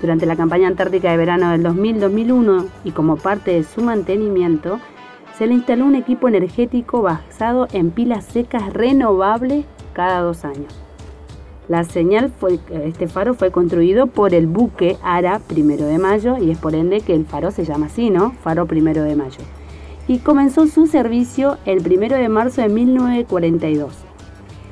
Durante 0.00 0.26
la 0.26 0.36
campaña 0.36 0.68
antártica 0.68 1.10
de 1.10 1.16
verano 1.16 1.50
del 1.50 1.64
2000-2001 1.64 2.66
y 2.84 2.92
como 2.92 3.16
parte 3.16 3.52
de 3.52 3.64
su 3.64 3.82
mantenimiento, 3.82 4.78
se 5.36 5.46
le 5.46 5.54
instaló 5.54 5.86
un 5.86 5.94
equipo 5.94 6.28
energético 6.28 7.02
basado 7.02 7.68
en 7.72 7.90
pilas 7.90 8.24
secas 8.24 8.72
renovables 8.72 9.64
cada 9.92 10.20
dos 10.20 10.44
años. 10.44 10.74
La 11.68 11.84
señal 11.84 12.32
este 12.70 13.08
faro 13.08 13.34
fue 13.34 13.50
construido 13.50 14.06
por 14.06 14.34
el 14.34 14.46
buque 14.46 14.96
ARA 15.02 15.38
Primero 15.38 15.84
de 15.84 15.98
Mayo 15.98 16.38
y 16.38 16.50
es 16.50 16.58
por 16.58 16.74
ende 16.74 17.02
que 17.02 17.14
el 17.14 17.26
faro 17.26 17.50
se 17.50 17.64
llama 17.64 17.86
así, 17.86 18.08
¿no? 18.08 18.32
Faro 18.42 18.66
Primero 18.66 19.02
de 19.02 19.16
Mayo. 19.16 19.40
Y 20.06 20.20
comenzó 20.20 20.66
su 20.66 20.86
servicio 20.86 21.58
el 21.66 21.86
1 21.86 22.16
de 22.16 22.28
marzo 22.30 22.62
de 22.62 22.70
1942 22.70 24.07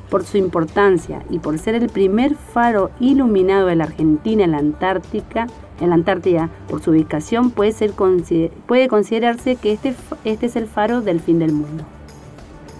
por 0.09 0.23
su 0.23 0.37
importancia 0.37 1.23
y 1.29 1.39
por 1.39 1.57
ser 1.59 1.75
el 1.75 1.89
primer 1.89 2.35
faro 2.35 2.91
iluminado 2.99 3.67
de 3.67 3.75
la 3.75 3.85
Argentina 3.85 4.43
en 4.43 4.51
la 4.51 4.59
Antártica, 4.59 5.47
en 5.81 5.89
la 5.89 5.95
Antártida, 5.95 6.49
por 6.69 6.81
su 6.81 6.91
ubicación, 6.91 7.51
puede, 7.51 7.71
ser, 7.71 7.91
puede 7.91 8.87
considerarse 8.87 9.55
que 9.55 9.73
este, 9.73 9.93
este 10.23 10.45
es 10.45 10.55
el 10.55 10.67
faro 10.67 11.01
del 11.01 11.19
fin 11.19 11.39
del 11.39 11.51
mundo. 11.51 11.83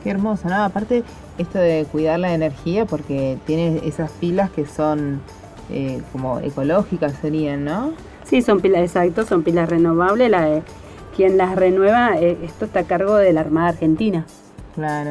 Qué 0.03 0.09
hermoso, 0.09 0.47
¿no? 0.49 0.63
Aparte, 0.63 1.03
esto 1.37 1.59
de 1.59 1.85
cuidar 1.91 2.19
la 2.19 2.33
energía, 2.33 2.85
porque 2.85 3.37
tiene 3.45 3.81
esas 3.83 4.11
pilas 4.11 4.49
que 4.49 4.65
son 4.65 5.21
eh, 5.69 6.01
como 6.11 6.39
ecológicas, 6.39 7.13
serían, 7.21 7.65
¿no? 7.65 7.91
Sí, 8.23 8.41
son 8.41 8.61
pilas, 8.61 8.81
exacto, 8.81 9.25
son 9.25 9.43
pilas 9.43 9.69
renovables. 9.69 10.29
La, 10.29 10.61
quien 11.15 11.37
las 11.37 11.55
renueva, 11.55 12.17
eh, 12.17 12.37
esto 12.43 12.65
está 12.65 12.81
a 12.81 12.83
cargo 12.83 13.15
de 13.15 13.33
la 13.33 13.41
Armada 13.41 13.69
Argentina. 13.69 14.25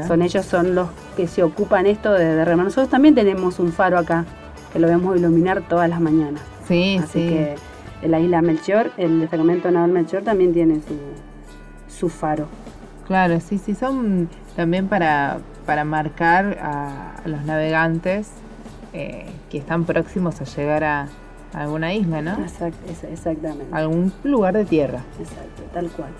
Son 0.06 0.22
ellos 0.22 0.46
son 0.46 0.76
los 0.76 0.88
que 1.16 1.26
se 1.26 1.42
ocupan 1.42 1.86
esto 1.86 2.12
de 2.12 2.36
derramar. 2.36 2.66
Nosotros 2.66 2.88
también 2.88 3.16
tenemos 3.16 3.58
un 3.58 3.72
faro 3.72 3.98
acá, 3.98 4.24
que 4.72 4.78
lo 4.78 4.86
vemos 4.86 5.16
iluminar 5.16 5.62
todas 5.62 5.90
las 5.90 6.00
mañanas. 6.00 6.40
Sí, 6.68 7.00
Así 7.02 7.28
que 7.28 7.56
la 8.06 8.20
isla 8.20 8.42
Melchor, 8.42 8.92
el 8.96 9.20
destacamento 9.20 9.70
naval 9.70 9.90
Melchor 9.90 10.22
también 10.22 10.52
tiene 10.52 10.80
su, 11.88 12.08
faro. 12.08 12.46
Claro, 13.08 13.40
sí, 13.40 13.58
sí, 13.58 13.74
son 13.74 14.28
también 14.54 14.86
para, 14.86 15.38
para 15.64 15.84
marcar 15.84 16.58
a, 16.60 17.14
los 17.24 17.44
navegantes 17.44 18.30
eh, 18.92 19.26
que 19.50 19.58
están 19.58 19.84
próximos 19.84 20.40
a 20.40 20.44
llegar 20.44 20.84
a, 20.84 21.08
alguna 21.52 21.94
isla, 21.94 22.20
¿no? 22.22 22.36
exactamente. 23.10 23.66
Algún 23.72 24.12
lugar 24.22 24.54
de 24.54 24.64
tierra. 24.64 25.00
Exacto, 25.18 25.62
tal 25.72 25.88
cual. 25.88 26.10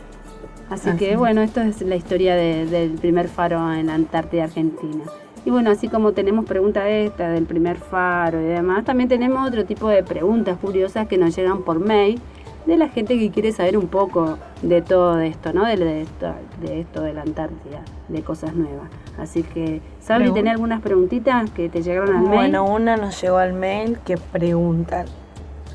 Así, 0.71 0.91
que 0.97 1.17
bueno, 1.17 1.43
esto 1.43 1.61
es 1.61 1.81
la 1.83 1.97
historia 1.97 2.35
del 2.35 2.93
primer 2.93 3.29
faro 3.29 3.73
en 3.73 3.87
la 3.87 3.95
Antártida 3.95 4.45
Argentina. 4.45 5.05
Y 5.45 5.51
bueno, 5.51 5.71
así 5.71 5.89
como 5.89 6.12
tenemos 6.12 6.45
preguntas 6.45 6.85
esta 6.89 7.29
del 7.31 7.45
primer 7.45 7.77
faro 7.77 8.41
y 8.41 8.47
demás, 8.47 8.85
también 8.85 9.09
tenemos 9.09 9.47
otro 9.47 9.64
tipo 9.64 9.89
de 9.89 10.03
preguntas 10.03 10.59
curiosas 10.61 11.07
que 11.07 11.19
nos 11.19 11.37
llegan 11.37 11.62
por 11.62 11.79
mail 11.79 12.21
de 12.67 12.77
la 12.77 12.89
gente 12.89 13.17
que 13.17 13.31
quiere 13.31 13.53
saber 13.53 13.79
un 13.79 13.87
poco 13.87 14.39
de 14.62 14.83
todo 14.83 15.21
esto, 15.21 15.53
¿no? 15.53 15.64
De, 15.64 16.03
esto, 16.03 16.35
de 16.61 16.81
esto 16.81 17.01
de 17.01 17.14
la 17.14 17.23
Antártida, 17.23 17.83
de 18.09 18.23
cosas 18.23 18.55
nuevas. 18.55 18.91
Así 19.19 19.45
que, 19.45 19.81
¿sabes 20.01 20.35
tener 20.35 20.55
algunas 20.55 20.83
preguntitas 20.83 21.49
que 21.53 21.69
te 21.69 21.83
llegaron 21.83 22.17
al 22.17 22.23
mail? 22.23 22.35
Bueno, 22.35 22.64
una 22.64 22.97
nos 22.97 23.21
llegó 23.23 23.39
al 23.39 23.53
mail 23.53 23.99
que 24.05 24.17
preguntan. 24.17 25.07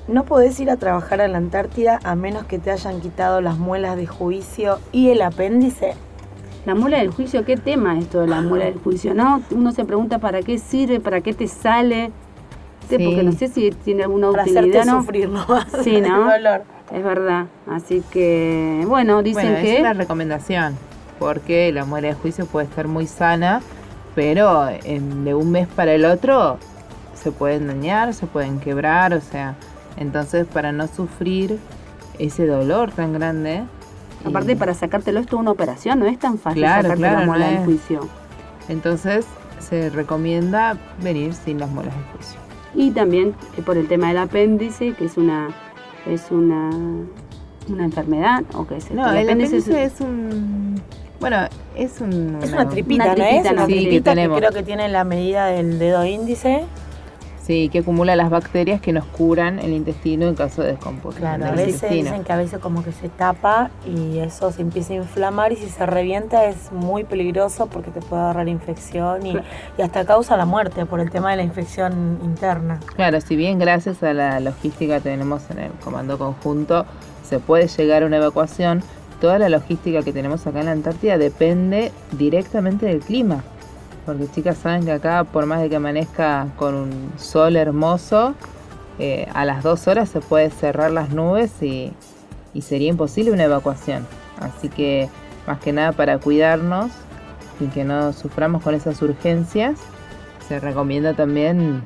No 0.07 0.25
podés 0.25 0.59
ir 0.59 0.69
a 0.69 0.77
trabajar 0.77 1.21
a 1.21 1.27
la 1.27 1.37
Antártida 1.37 1.99
a 2.03 2.15
menos 2.15 2.45
que 2.45 2.59
te 2.59 2.71
hayan 2.71 3.01
quitado 3.01 3.41
las 3.41 3.57
muelas 3.57 3.95
de 3.95 4.07
juicio 4.07 4.79
y 4.91 5.09
el 5.09 5.21
apéndice. 5.21 5.93
La 6.65 6.75
muela 6.75 6.99
del 6.99 7.09
juicio, 7.09 7.43
¿qué 7.43 7.57
tema 7.57 7.97
es 7.97 8.03
esto 8.03 8.21
de 8.21 8.27
la 8.27 8.41
muela 8.41 8.65
del 8.65 8.77
juicio? 8.77 9.13
¿No? 9.13 9.41
Uno 9.51 9.71
se 9.71 9.83
pregunta 9.83 10.19
para 10.19 10.41
qué 10.41 10.59
sirve, 10.59 10.99
para 10.99 11.21
qué 11.21 11.33
te 11.33 11.47
sale. 11.47 12.11
Porque 12.87 13.23
no 13.23 13.31
sé 13.31 13.47
si 13.47 13.71
tiene 13.71 14.03
alguna 14.03 14.31
para 14.31 14.43
utilidad. 14.43 14.85
¿no? 14.85 15.01
sufrir 15.01 15.29
nomás. 15.29 15.67
Sí, 15.83 16.01
¿no? 16.01 16.25
dolor. 16.31 16.63
Es 16.93 17.03
verdad. 17.03 17.45
Así 17.67 18.03
que, 18.11 18.83
bueno, 18.85 19.23
dicen 19.23 19.55
que. 19.61 19.75
Es 19.75 19.79
una 19.79 19.93
recomendación, 19.93 20.75
porque 21.19 21.71
la 21.71 21.85
muela 21.85 22.09
del 22.09 22.17
juicio 22.17 22.45
puede 22.45 22.67
estar 22.67 22.87
muy 22.87 23.07
sana, 23.07 23.61
pero 24.13 24.65
de 24.65 25.33
un 25.33 25.51
mes 25.51 25.67
para 25.67 25.93
el 25.93 26.05
otro 26.05 26.57
se 27.13 27.31
pueden 27.31 27.67
dañar, 27.67 28.13
se 28.13 28.27
pueden 28.27 28.59
quebrar, 28.59 29.13
o 29.13 29.21
sea. 29.21 29.55
Entonces, 29.97 30.47
para 30.47 30.71
no 30.71 30.87
sufrir 30.87 31.59
ese 32.19 32.45
dolor 32.45 32.91
tan 32.91 33.13
grande. 33.13 33.63
Aparte, 34.23 34.55
para 34.55 34.73
sacártelo 34.73 35.19
esto 35.19 35.37
es 35.37 35.39
una 35.39 35.51
operación, 35.51 35.99
no 35.99 36.05
es 36.05 36.19
tan 36.19 36.37
fácil 36.37 36.63
sacarte 36.63 37.01
la 37.01 37.25
muela 37.25 37.47
del 37.47 37.65
juicio. 37.65 38.07
Entonces, 38.69 39.25
se 39.59 39.89
recomienda 39.89 40.77
venir 41.01 41.33
sin 41.33 41.59
las 41.59 41.69
muelas 41.69 41.95
del 41.95 42.05
juicio. 42.05 42.39
Y 42.75 42.91
también 42.91 43.33
eh, 43.57 43.61
por 43.61 43.77
el 43.77 43.87
tema 43.87 44.09
del 44.09 44.19
apéndice, 44.19 44.93
que 44.93 45.05
es 45.05 45.17
una 45.17 45.49
es 46.05 46.31
una 46.31 46.69
una 47.69 47.85
enfermedad 47.85 48.43
o 48.53 48.65
qué 48.65 48.77
es 48.77 48.91
No, 48.91 49.11
el, 49.11 49.29
apéndice, 49.29 49.83
es, 49.83 50.01
un 50.01 50.81
bueno, 51.19 51.37
es 51.75 52.01
un, 52.01 52.39
es 52.41 52.51
una, 52.51 52.67
tripita, 52.67 53.15
¿no 53.15 53.23
es? 53.23 53.51
Una 53.51 53.65
tripita 53.65 54.15
que, 54.15 54.21
que 54.21 54.35
creo 54.35 54.51
que 54.51 54.63
tiene 54.63 54.89
la 54.89 55.03
medida 55.03 55.47
del 55.47 55.77
dedo 55.77 56.03
índice 56.05 56.65
Sí, 57.51 57.67
que 57.67 57.79
acumula 57.79 58.15
las 58.15 58.29
bacterias 58.29 58.79
que 58.79 58.93
nos 58.93 59.03
curan 59.03 59.59
el 59.59 59.73
intestino 59.73 60.25
en 60.25 60.35
caso 60.35 60.61
de 60.61 60.69
descomposición. 60.69 61.35
Claro, 61.35 61.47
a 61.47 61.51
veces 61.51 61.81
dicen 61.89 62.23
que 62.23 62.31
a 62.31 62.37
veces 62.37 62.59
como 62.59 62.81
que 62.81 62.93
se 62.93 63.09
tapa 63.09 63.71
y 63.85 64.19
eso 64.19 64.53
se 64.53 64.61
empieza 64.61 64.93
a 64.93 64.95
inflamar 64.95 65.51
y 65.51 65.57
si 65.57 65.67
se 65.67 65.85
revienta 65.85 66.45
es 66.45 66.71
muy 66.71 67.03
peligroso 67.03 67.67
porque 67.67 67.91
te 67.91 67.99
puede 67.99 68.21
agarrar 68.21 68.47
infección 68.47 69.25
y, 69.25 69.35
y 69.77 69.81
hasta 69.81 70.05
causa 70.05 70.37
la 70.37 70.45
muerte 70.45 70.85
por 70.85 71.01
el 71.01 71.11
tema 71.11 71.31
de 71.31 71.35
la 71.35 71.43
infección 71.43 72.19
interna. 72.23 72.79
Claro, 72.95 73.19
si 73.19 73.35
bien 73.35 73.59
gracias 73.59 74.01
a 74.01 74.13
la 74.13 74.39
logística 74.39 74.95
que 74.95 75.09
tenemos 75.09 75.41
en 75.49 75.59
el 75.59 75.71
comando 75.83 76.17
conjunto 76.17 76.85
se 77.25 77.39
puede 77.39 77.67
llegar 77.67 78.03
a 78.03 78.05
una 78.05 78.15
evacuación, 78.15 78.81
toda 79.19 79.37
la 79.39 79.49
logística 79.49 80.03
que 80.03 80.13
tenemos 80.13 80.47
acá 80.47 80.61
en 80.61 80.67
la 80.67 80.71
Antártida 80.71 81.17
depende 81.17 81.91
directamente 82.13 82.85
del 82.85 83.01
clima. 83.01 83.43
Porque 84.05 84.27
chicas 84.27 84.57
saben 84.57 84.85
que 84.85 84.91
acá, 84.91 85.23
por 85.23 85.45
más 85.45 85.61
de 85.61 85.69
que 85.69 85.75
amanezca 85.75 86.47
con 86.57 86.75
un 86.75 87.11
sol 87.17 87.55
hermoso, 87.55 88.33
eh, 88.99 89.27
a 89.33 89.45
las 89.45 89.63
dos 89.63 89.87
horas 89.87 90.09
se 90.09 90.19
puede 90.19 90.49
cerrar 90.49 90.91
las 90.91 91.09
nubes 91.09 91.51
y, 91.61 91.93
sería 92.61 92.89
imposible 92.89 93.31
una 93.31 93.45
evacuación. 93.45 94.05
Así 94.39 94.69
que, 94.69 95.09
más 95.47 95.59
que 95.59 95.71
nada 95.71 95.91
para 95.91 96.17
cuidarnos 96.17 96.91
y 97.59 97.65
que 97.67 97.83
no 97.83 98.13
suframos 98.13 98.63
con 98.63 98.75
esas 98.75 99.01
urgencias, 99.01 99.79
se 100.47 100.59
recomienda 100.59 101.13
también 101.13 101.83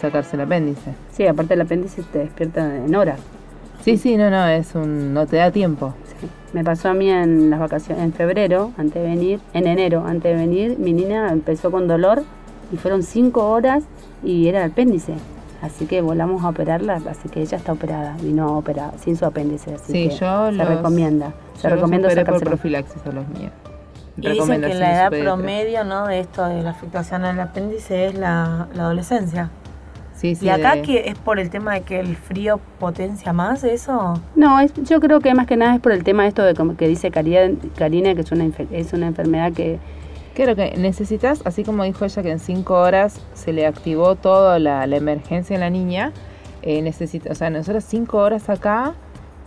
sacarse 0.00 0.36
el 0.36 0.42
apéndice. 0.42 0.94
Sí, 1.12 1.26
aparte 1.26 1.54
el 1.54 1.60
apéndice 1.60 2.02
te 2.02 2.18
despierta 2.20 2.76
en 2.76 2.94
horas. 2.94 3.20
Sí, 3.82 3.96
sí, 3.96 4.16
no, 4.16 4.28
no, 4.30 4.46
es 4.48 4.74
un, 4.74 5.14
no 5.14 5.26
te 5.26 5.36
da 5.36 5.50
tiempo. 5.50 5.94
Me 6.52 6.64
pasó 6.64 6.88
a 6.88 6.94
mí 6.94 7.10
en 7.10 7.50
las 7.50 7.60
vacaciones, 7.60 8.04
en 8.04 8.12
febrero, 8.12 8.72
antes 8.76 9.02
de 9.02 9.08
venir, 9.08 9.40
en 9.52 9.66
enero, 9.66 10.04
antes 10.06 10.32
de 10.32 10.34
venir, 10.34 10.78
mi 10.78 10.92
niña 10.92 11.28
empezó 11.30 11.70
con 11.70 11.88
dolor 11.88 12.22
y 12.72 12.76
fueron 12.76 13.02
cinco 13.02 13.50
horas 13.50 13.84
y 14.22 14.48
era 14.48 14.64
el 14.64 14.72
apéndice. 14.72 15.14
Así 15.60 15.86
que 15.86 16.00
volamos 16.00 16.44
a 16.44 16.50
operarla, 16.50 17.00
así 17.10 17.28
que 17.28 17.42
ella 17.42 17.58
está 17.58 17.72
operada, 17.72 18.16
vino 18.22 18.56
operada, 18.56 18.92
sin 18.98 19.16
su 19.16 19.24
apéndice. 19.24 19.74
Así 19.74 19.92
sí, 19.92 20.08
que 20.08 20.14
yo 20.14 20.52
se 20.52 20.64
recomienda. 20.64 21.32
Se 21.56 21.68
recomienda 21.68 22.08
por 22.24 22.40
profilaxis 22.40 23.04
a 23.04 23.12
los 23.12 23.28
míos. 23.28 23.52
Y 24.16 24.30
dicen 24.30 24.60
que 24.60 24.74
la 24.74 24.94
edad 24.94 25.10
promedio 25.10 25.84
¿no? 25.84 26.06
de 26.06 26.20
esto 26.20 26.44
de 26.46 26.62
la 26.62 26.70
afectación 26.70 27.24
al 27.24 27.38
apéndice 27.38 28.06
es 28.06 28.14
la, 28.14 28.68
la 28.74 28.84
adolescencia 28.84 29.50
y 30.22 30.48
acá 30.48 30.82
que 30.82 31.08
es 31.08 31.18
por 31.18 31.38
el 31.38 31.50
tema 31.50 31.74
de 31.74 31.82
que 31.82 32.00
el 32.00 32.16
frío 32.16 32.60
potencia 32.78 33.32
más 33.32 33.62
eso. 33.64 34.20
No, 34.34 34.58
es, 34.60 34.72
yo 34.74 35.00
creo 35.00 35.20
que 35.20 35.32
más 35.34 35.46
que 35.46 35.56
nada 35.56 35.76
es 35.76 35.80
por 35.80 35.92
el 35.92 36.02
tema 36.04 36.24
de 36.24 36.30
esto 36.30 36.42
de 36.42 36.54
como 36.54 36.76
que 36.76 36.88
dice 36.88 37.10
Karina, 37.10 38.14
que 38.14 38.20
es 38.20 38.32
una, 38.32 38.50
es 38.72 38.92
una 38.92 39.06
enfermedad 39.06 39.52
que... 39.52 39.78
Claro 40.34 40.54
que 40.54 40.76
necesitas, 40.76 41.42
así 41.44 41.64
como 41.64 41.82
dijo 41.82 42.04
ella 42.04 42.22
que 42.22 42.30
en 42.30 42.38
cinco 42.38 42.74
horas 42.74 43.20
se 43.34 43.52
le 43.52 43.66
activó 43.66 44.14
toda 44.14 44.60
la, 44.60 44.84
emergencia 44.84 45.54
en 45.54 45.60
la 45.60 45.70
niña, 45.70 46.12
eh, 46.62 46.80
necesita, 46.80 47.32
o 47.32 47.34
sea, 47.34 47.50
nosotros 47.50 47.82
cinco 47.84 48.18
horas 48.18 48.48
acá, 48.48 48.94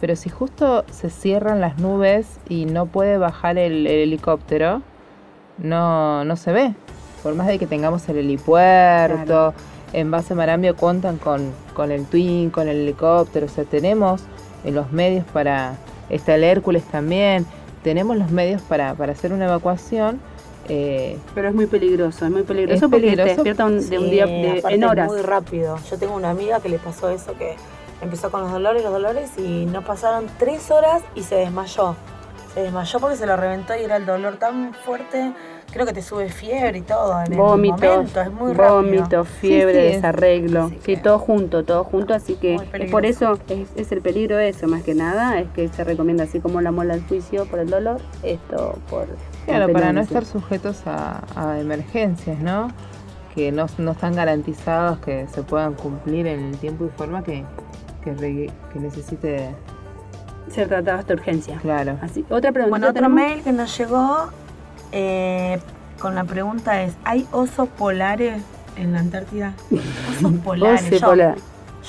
pero 0.01 0.17
si 0.17 0.29
justo 0.29 0.83
se 0.91 1.09
cierran 1.09 1.61
las 1.61 1.77
nubes 1.77 2.27
y 2.49 2.65
no 2.65 2.87
puede 2.87 3.17
bajar 3.17 3.57
el, 3.57 3.87
helicóptero, 3.87 4.81
no, 5.59 6.25
no 6.25 6.35
se 6.35 6.51
ve. 6.51 6.73
Por 7.23 7.35
más 7.35 7.47
de 7.47 7.57
que 7.57 7.67
tengamos 7.67 8.09
el 8.09 8.17
helipuerto, 8.17 9.53
en 9.93 10.11
base 10.11 10.35
Marambio 10.35 10.75
cuentan 10.75 11.17
con, 11.17 11.51
con 11.73 11.91
el 11.91 12.05
Twin, 12.05 12.49
con 12.49 12.67
el 12.67 12.77
helicóptero, 12.77 13.45
o 13.45 13.49
sea, 13.49 13.63
tenemos 13.63 14.21
los 14.63 14.91
medios 14.91 15.25
para, 15.33 15.75
está 16.09 16.35
el 16.35 16.43
Hércules 16.43 16.83
también, 16.83 17.45
tenemos 17.83 18.17
los 18.17 18.31
medios 18.31 18.61
para, 18.61 18.93
para 18.93 19.13
hacer 19.13 19.33
una 19.33 19.45
evacuación. 19.45 20.19
Eh, 20.69 21.17
Pero 21.33 21.49
es 21.49 21.55
muy 21.55 21.65
peligroso, 21.65 22.25
es 22.25 22.31
muy 22.31 22.43
peligroso 22.43 22.89
porque 22.89 23.15
te 23.15 23.23
despierta 23.23 23.67
de 23.67 23.97
un 23.97 24.09
día 24.09 24.25
de, 24.25 24.63
en 24.69 24.83
horas. 24.83 25.07
muy 25.07 25.21
rápido. 25.21 25.77
Yo 25.89 25.97
tengo 25.97 26.15
una 26.15 26.29
amiga 26.29 26.59
que 26.59 26.69
le 26.69 26.77
pasó 26.77 27.09
eso, 27.09 27.33
que 27.37 27.55
empezó 28.01 28.31
con 28.31 28.41
los 28.41 28.51
dolores, 28.51 28.83
los 28.83 28.93
dolores 28.93 29.31
y 29.37 29.65
no 29.65 29.83
pasaron 29.83 30.27
tres 30.37 30.69
horas 30.71 31.01
y 31.15 31.23
se 31.23 31.35
desmayó. 31.35 31.95
Se 32.53 32.61
desmayó 32.61 32.99
porque 32.99 33.15
se 33.15 33.25
lo 33.25 33.35
reventó 33.37 33.75
y 33.75 33.83
era 33.83 33.95
el 33.95 34.05
dolor 34.05 34.37
tan 34.37 34.73
fuerte 34.73 35.33
creo 35.71 35.85
que 35.85 35.93
te 35.93 36.01
sube 36.01 36.29
fiebre 36.29 36.79
y 36.79 36.81
todo 36.81 37.19
en 37.23 37.35
vómito, 37.35 37.75
el 37.83 37.89
momento, 37.89 38.21
es 38.21 38.31
muy 38.31 38.53
Vómito, 38.53 39.23
fiebre, 39.23 39.93
desarreglo, 39.93 40.71
sí, 40.83 40.97
todo 40.97 41.17
junto, 41.17 41.63
todo 41.63 41.83
junto, 41.83 42.13
así 42.13 42.35
que 42.35 42.57
por 42.91 43.05
eso 43.05 43.39
es, 43.75 43.91
el 43.91 44.01
peligro 44.01 44.37
de 44.37 44.49
eso, 44.49 44.67
más 44.67 44.83
que 44.83 44.93
nada, 44.93 45.39
es 45.39 45.49
que 45.49 45.67
se 45.69 45.83
recomienda 45.83 46.25
así 46.25 46.39
como 46.39 46.61
la 46.61 46.71
mola 46.71 46.95
del 46.95 47.03
juicio 47.05 47.45
por 47.45 47.59
el 47.59 47.69
dolor, 47.69 48.01
esto 48.23 48.77
por... 48.89 49.07
Claro, 49.45 49.71
para 49.71 49.91
no 49.91 50.01
estar 50.01 50.25
sujetos 50.25 50.83
a, 50.85 51.57
emergencias, 51.59 52.39
¿no? 52.39 52.69
Que 53.33 53.51
no, 53.51 53.65
están 53.65 54.15
garantizados 54.15 54.99
que 54.99 55.27
se 55.27 55.41
puedan 55.41 55.73
cumplir 55.73 56.27
en 56.27 56.41
el 56.45 56.57
tiempo 56.57 56.85
y 56.85 56.89
forma 56.89 57.23
que, 57.23 57.43
que, 58.03 58.51
necesite 58.75 59.49
ser 60.49 60.67
tratados 60.67 61.07
de 61.07 61.13
urgencia. 61.13 61.57
Claro. 61.61 61.97
Así, 62.01 62.25
otra 62.29 62.51
pregunta. 62.51 62.77
Bueno, 62.77 62.89
otro 62.89 63.09
mail 63.09 63.41
que 63.41 63.53
nos 63.53 63.75
llegó 63.77 64.29
eh, 64.91 65.59
con 65.99 66.15
la 66.15 66.23
pregunta 66.23 66.83
es, 66.83 66.93
¿hay 67.03 67.27
osos 67.31 67.69
polares 67.69 68.41
en 68.75 68.93
la 68.93 68.99
Antártida? 68.99 69.53
Osos 70.17 70.33
polares. 70.43 71.01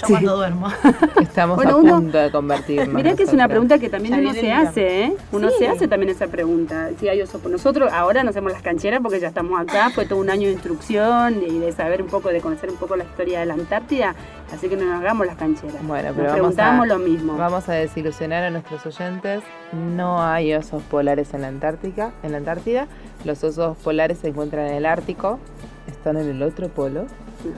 Yo 0.00 0.06
cuando 0.06 0.36
duermo. 0.36 0.68
Estamos 1.20 1.64
a 1.64 1.70
punto 1.70 2.18
de 2.18 2.30
convertirnos. 2.30 2.94
Mirá 2.94 3.14
que 3.14 3.24
es 3.24 3.32
una 3.32 3.46
pregunta 3.46 3.78
que 3.78 3.90
también 3.90 4.14
uno 4.14 4.32
se 4.32 4.50
hace, 4.50 5.04
¿eh? 5.04 5.16
Uno 5.32 5.50
se 5.50 5.68
hace 5.68 5.86
también 5.86 6.10
esa 6.10 6.28
pregunta. 6.28 6.90
Si 6.98 7.08
hay 7.08 7.20
oso, 7.20 7.40
nosotros 7.48 7.92
ahora 7.92 8.24
no 8.24 8.30
hacemos 8.30 8.52
las 8.52 8.62
cancheras 8.62 9.00
porque 9.02 9.20
ya 9.20 9.28
estamos 9.28 9.60
acá, 9.60 9.90
fue 9.90 10.06
todo 10.06 10.18
un 10.18 10.30
año 10.30 10.46
de 10.46 10.54
instrucción 10.54 11.42
y 11.42 11.58
de 11.58 11.72
saber 11.72 12.02
un 12.02 12.08
poco, 12.08 12.30
de 12.30 12.40
conocer 12.40 12.70
un 12.70 12.76
poco 12.76 12.96
la 12.96 13.04
historia 13.04 13.40
de 13.40 13.46
la 13.46 13.54
Antártida, 13.54 14.14
así 14.52 14.68
que 14.68 14.76
no 14.76 14.86
nos 14.86 15.00
hagamos 15.00 15.26
las 15.26 15.36
cancheras. 15.36 15.86
Bueno, 15.86 16.10
pero 16.14 16.24
nos 16.24 16.32
preguntamos 16.32 16.88
lo 16.88 16.98
mismo. 16.98 17.36
Vamos 17.36 17.68
a 17.68 17.74
desilusionar 17.74 18.44
a 18.44 18.50
nuestros 18.50 18.86
oyentes. 18.86 19.42
No 19.72 20.22
hay 20.22 20.54
osos 20.54 20.82
polares 20.84 21.34
en 21.34 21.42
la 21.42 21.48
Antártica, 21.48 22.12
en 22.22 22.32
la 22.32 22.38
Antártida. 22.38 22.86
Los 23.24 23.44
osos 23.44 23.76
polares 23.78 24.18
se 24.18 24.28
encuentran 24.28 24.66
en 24.68 24.74
el 24.74 24.86
Ártico, 24.86 25.38
están 25.86 26.16
en 26.16 26.28
el 26.28 26.42
otro 26.42 26.68
polo. 26.68 27.06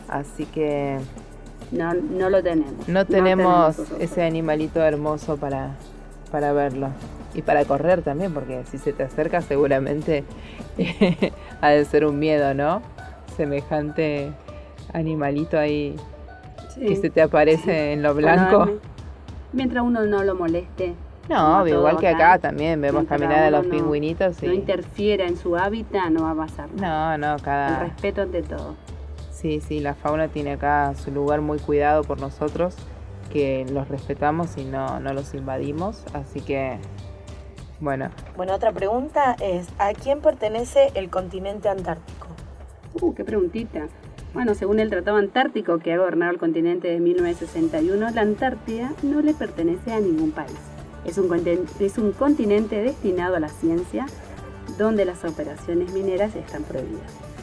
Así 0.09 0.47
que 0.47 0.99
no, 1.71 1.95
no 1.95 2.31
lo 2.31 2.43
tenemos. 2.43 2.89
No 2.89 3.05
tenemos, 3.07 3.79
ese 3.99 4.23
animalito 4.23 4.81
hermoso 4.81 5.37
para, 5.37 5.71
para 6.31 6.53
verlo. 6.53 6.89
Y 7.35 7.43
para 7.43 7.65
correr 7.65 8.03
también, 8.03 8.33
porque 8.33 8.62
si 8.71 8.79
se 8.79 8.93
te 8.93 9.03
acerca 9.03 9.41
seguramente 9.41 10.25
ha 11.61 11.71
de 11.71 11.85
ser 11.85 12.07
un 12.07 12.19
miedo, 12.19 12.55
¿no? 12.55 12.81
Semejante 13.37 14.31
animalito 14.93 15.59
ahí 15.59 15.97
que 16.79 16.97
se 16.97 17.11
te 17.11 17.23
aparece 17.23 17.93
en 17.93 18.03
lo 18.03 18.15
blanco. 18.15 18.79
Mientras 19.53 19.85
uno 19.85 20.05
no 20.05 20.23
lo 20.23 20.35
moleste. 20.35 20.95
No, 21.29 21.67
igual 21.67 21.97
que 21.99 22.09
acá 22.09 22.39
también 22.39 22.81
vemos 22.81 23.07
caminar 23.07 23.45
a 23.45 23.51
los 23.51 23.67
pingüinitos. 23.67 24.43
y... 24.43 24.47
No 24.47 24.53
interfiera 24.53 25.25
en 25.25 25.37
su 25.37 25.57
hábitat, 25.57 26.11
no 26.11 26.25
va 26.25 26.33
a 26.33 26.35
pasar 26.35 26.69
nada. 26.75 27.17
No, 27.17 27.37
no, 27.37 27.43
cada... 27.43 27.81
El 27.81 27.91
respeto 27.91 28.23
ante 28.23 28.43
todo. 28.43 28.75
Sí, 29.45 29.61
sí, 29.61 29.80
la 29.80 29.92
fauna 29.92 30.28
tiene 30.28 30.53
acá 30.53 30.95
su 30.95 31.11
lugar 31.11 31.42
muy 31.42 31.59
cuidado 31.59 32.03
por 32.03 32.18
nosotros, 32.18 32.76
que 33.30 33.66
los 33.70 33.88
respetamos 33.88 34.57
y 34.57 34.64
no, 34.64 35.01
no 35.01 35.12
los 35.12 35.34
invadimos, 35.34 36.03
así 36.14 36.40
que 36.40 36.78
bueno. 37.78 38.09
Bueno, 38.38 38.55
otra 38.55 38.72
pregunta 38.72 39.36
es, 39.42 39.68
¿a 39.78 39.92
quién 39.92 40.22
pertenece 40.22 40.92
el 40.95 41.11
continente 41.11 41.68
antártico? 41.68 42.28
Uh, 43.03 43.12
qué 43.12 43.22
preguntita. 43.22 43.88
Bueno, 44.32 44.55
según 44.55 44.80
el 44.80 44.88
Tratado 44.88 45.18
Antártico 45.18 45.78
que 45.78 45.92
ha 45.92 45.99
gobernado 45.99 46.32
el 46.32 46.38
continente 46.38 46.88
desde 46.88 47.01
1961, 47.01 48.12
la 48.12 48.22
Antártida 48.22 48.95
no 49.03 49.20
le 49.20 49.34
pertenece 49.34 49.92
a 49.92 50.01
ningún 50.01 50.32
país. 50.32 50.57
Es 51.05 51.18
un, 51.18 51.30
es 51.80 51.99
un 51.99 52.12
continente 52.12 52.80
destinado 52.80 53.36
a 53.36 53.40
la 53.40 53.49
ciencia, 53.51 54.07
donde 54.78 55.05
las 55.05 55.22
operaciones 55.22 55.92
mineras 55.92 56.34
están 56.34 56.62
prohibidas. 56.62 57.34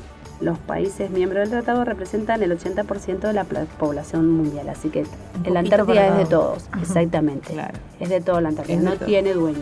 Los 0.42 0.58
países 0.58 1.12
miembros 1.12 1.42
del 1.42 1.52
tratado 1.52 1.86
representan 1.86 2.42
el 2.42 2.58
80% 2.58 3.20
de 3.20 3.34
la 3.34 3.44
población 3.44 4.30
mundial, 4.32 4.70
así 4.70 4.90
que 4.90 5.06
la 5.46 5.60
Antártida 5.60 6.08
es 6.08 6.18
de 6.18 6.26
todos, 6.26 6.66
exactamente. 6.82 7.54
Claro. 7.54 7.78
Es 8.00 8.10
de 8.10 8.22
todo 8.22 8.42
la 8.42 8.50
Antártida, 8.50 8.80
no 8.82 8.96
tiene 8.96 9.34
dueño. 9.34 9.60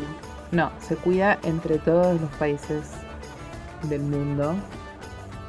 No, 0.52 0.72
se 0.80 0.96
cuida 0.96 1.38
entre 1.44 1.80
todos 1.80 2.20
los 2.20 2.30
países 2.32 2.84
del 3.90 4.02
mundo 4.02 4.56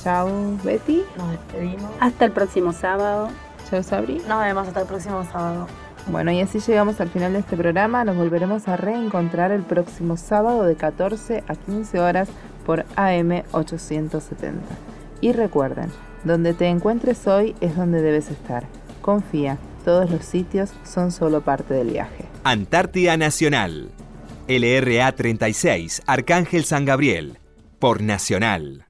Chao, 0.03 0.29
Betty. 0.63 1.03
Nos 1.17 1.31
despedimos. 1.31 1.91
Hasta 1.99 2.25
el 2.25 2.31
próximo 2.31 2.73
sábado. 2.73 3.29
Chao, 3.69 3.83
Sabri. 3.83 4.21
Nos 4.27 4.43
vemos 4.43 4.67
hasta 4.67 4.81
el 4.81 4.87
próximo 4.87 5.23
sábado. 5.31 5.67
Bueno, 6.07 6.31
y 6.31 6.39
así 6.39 6.59
llegamos 6.59 7.01
al 7.01 7.09
final 7.09 7.33
de 7.33 7.39
este 7.39 7.57
programa. 7.57 8.03
Nos 8.03 8.15
volveremos 8.15 8.67
a 8.67 8.77
reencontrar 8.77 9.51
el 9.51 9.63
próximo 9.63 10.17
sábado 10.17 10.63
de 10.63 10.75
14 10.75 11.43
a 11.47 11.55
15 11.55 11.99
horas 11.99 12.29
por 12.65 12.85
AM 12.95 13.43
870. 13.51 14.61
Y 15.21 15.31
recuerden, 15.31 15.91
donde 16.23 16.53
te 16.53 16.67
encuentres 16.67 17.25
hoy 17.27 17.55
es 17.61 17.75
donde 17.75 18.01
debes 18.01 18.29
estar. 18.29 18.65
Confía, 19.01 19.57
todos 19.83 20.09
los 20.11 20.23
sitios 20.25 20.71
son 20.83 21.11
solo 21.11 21.41
parte 21.41 21.73
del 21.73 21.91
viaje. 21.91 22.25
Antártida 22.43 23.17
Nacional. 23.17 23.89
LRA 24.47 25.11
36, 25.11 26.03
Arcángel 26.05 26.65
San 26.65 26.85
Gabriel. 26.85 27.39
Por 27.79 28.03
Nacional. 28.03 28.84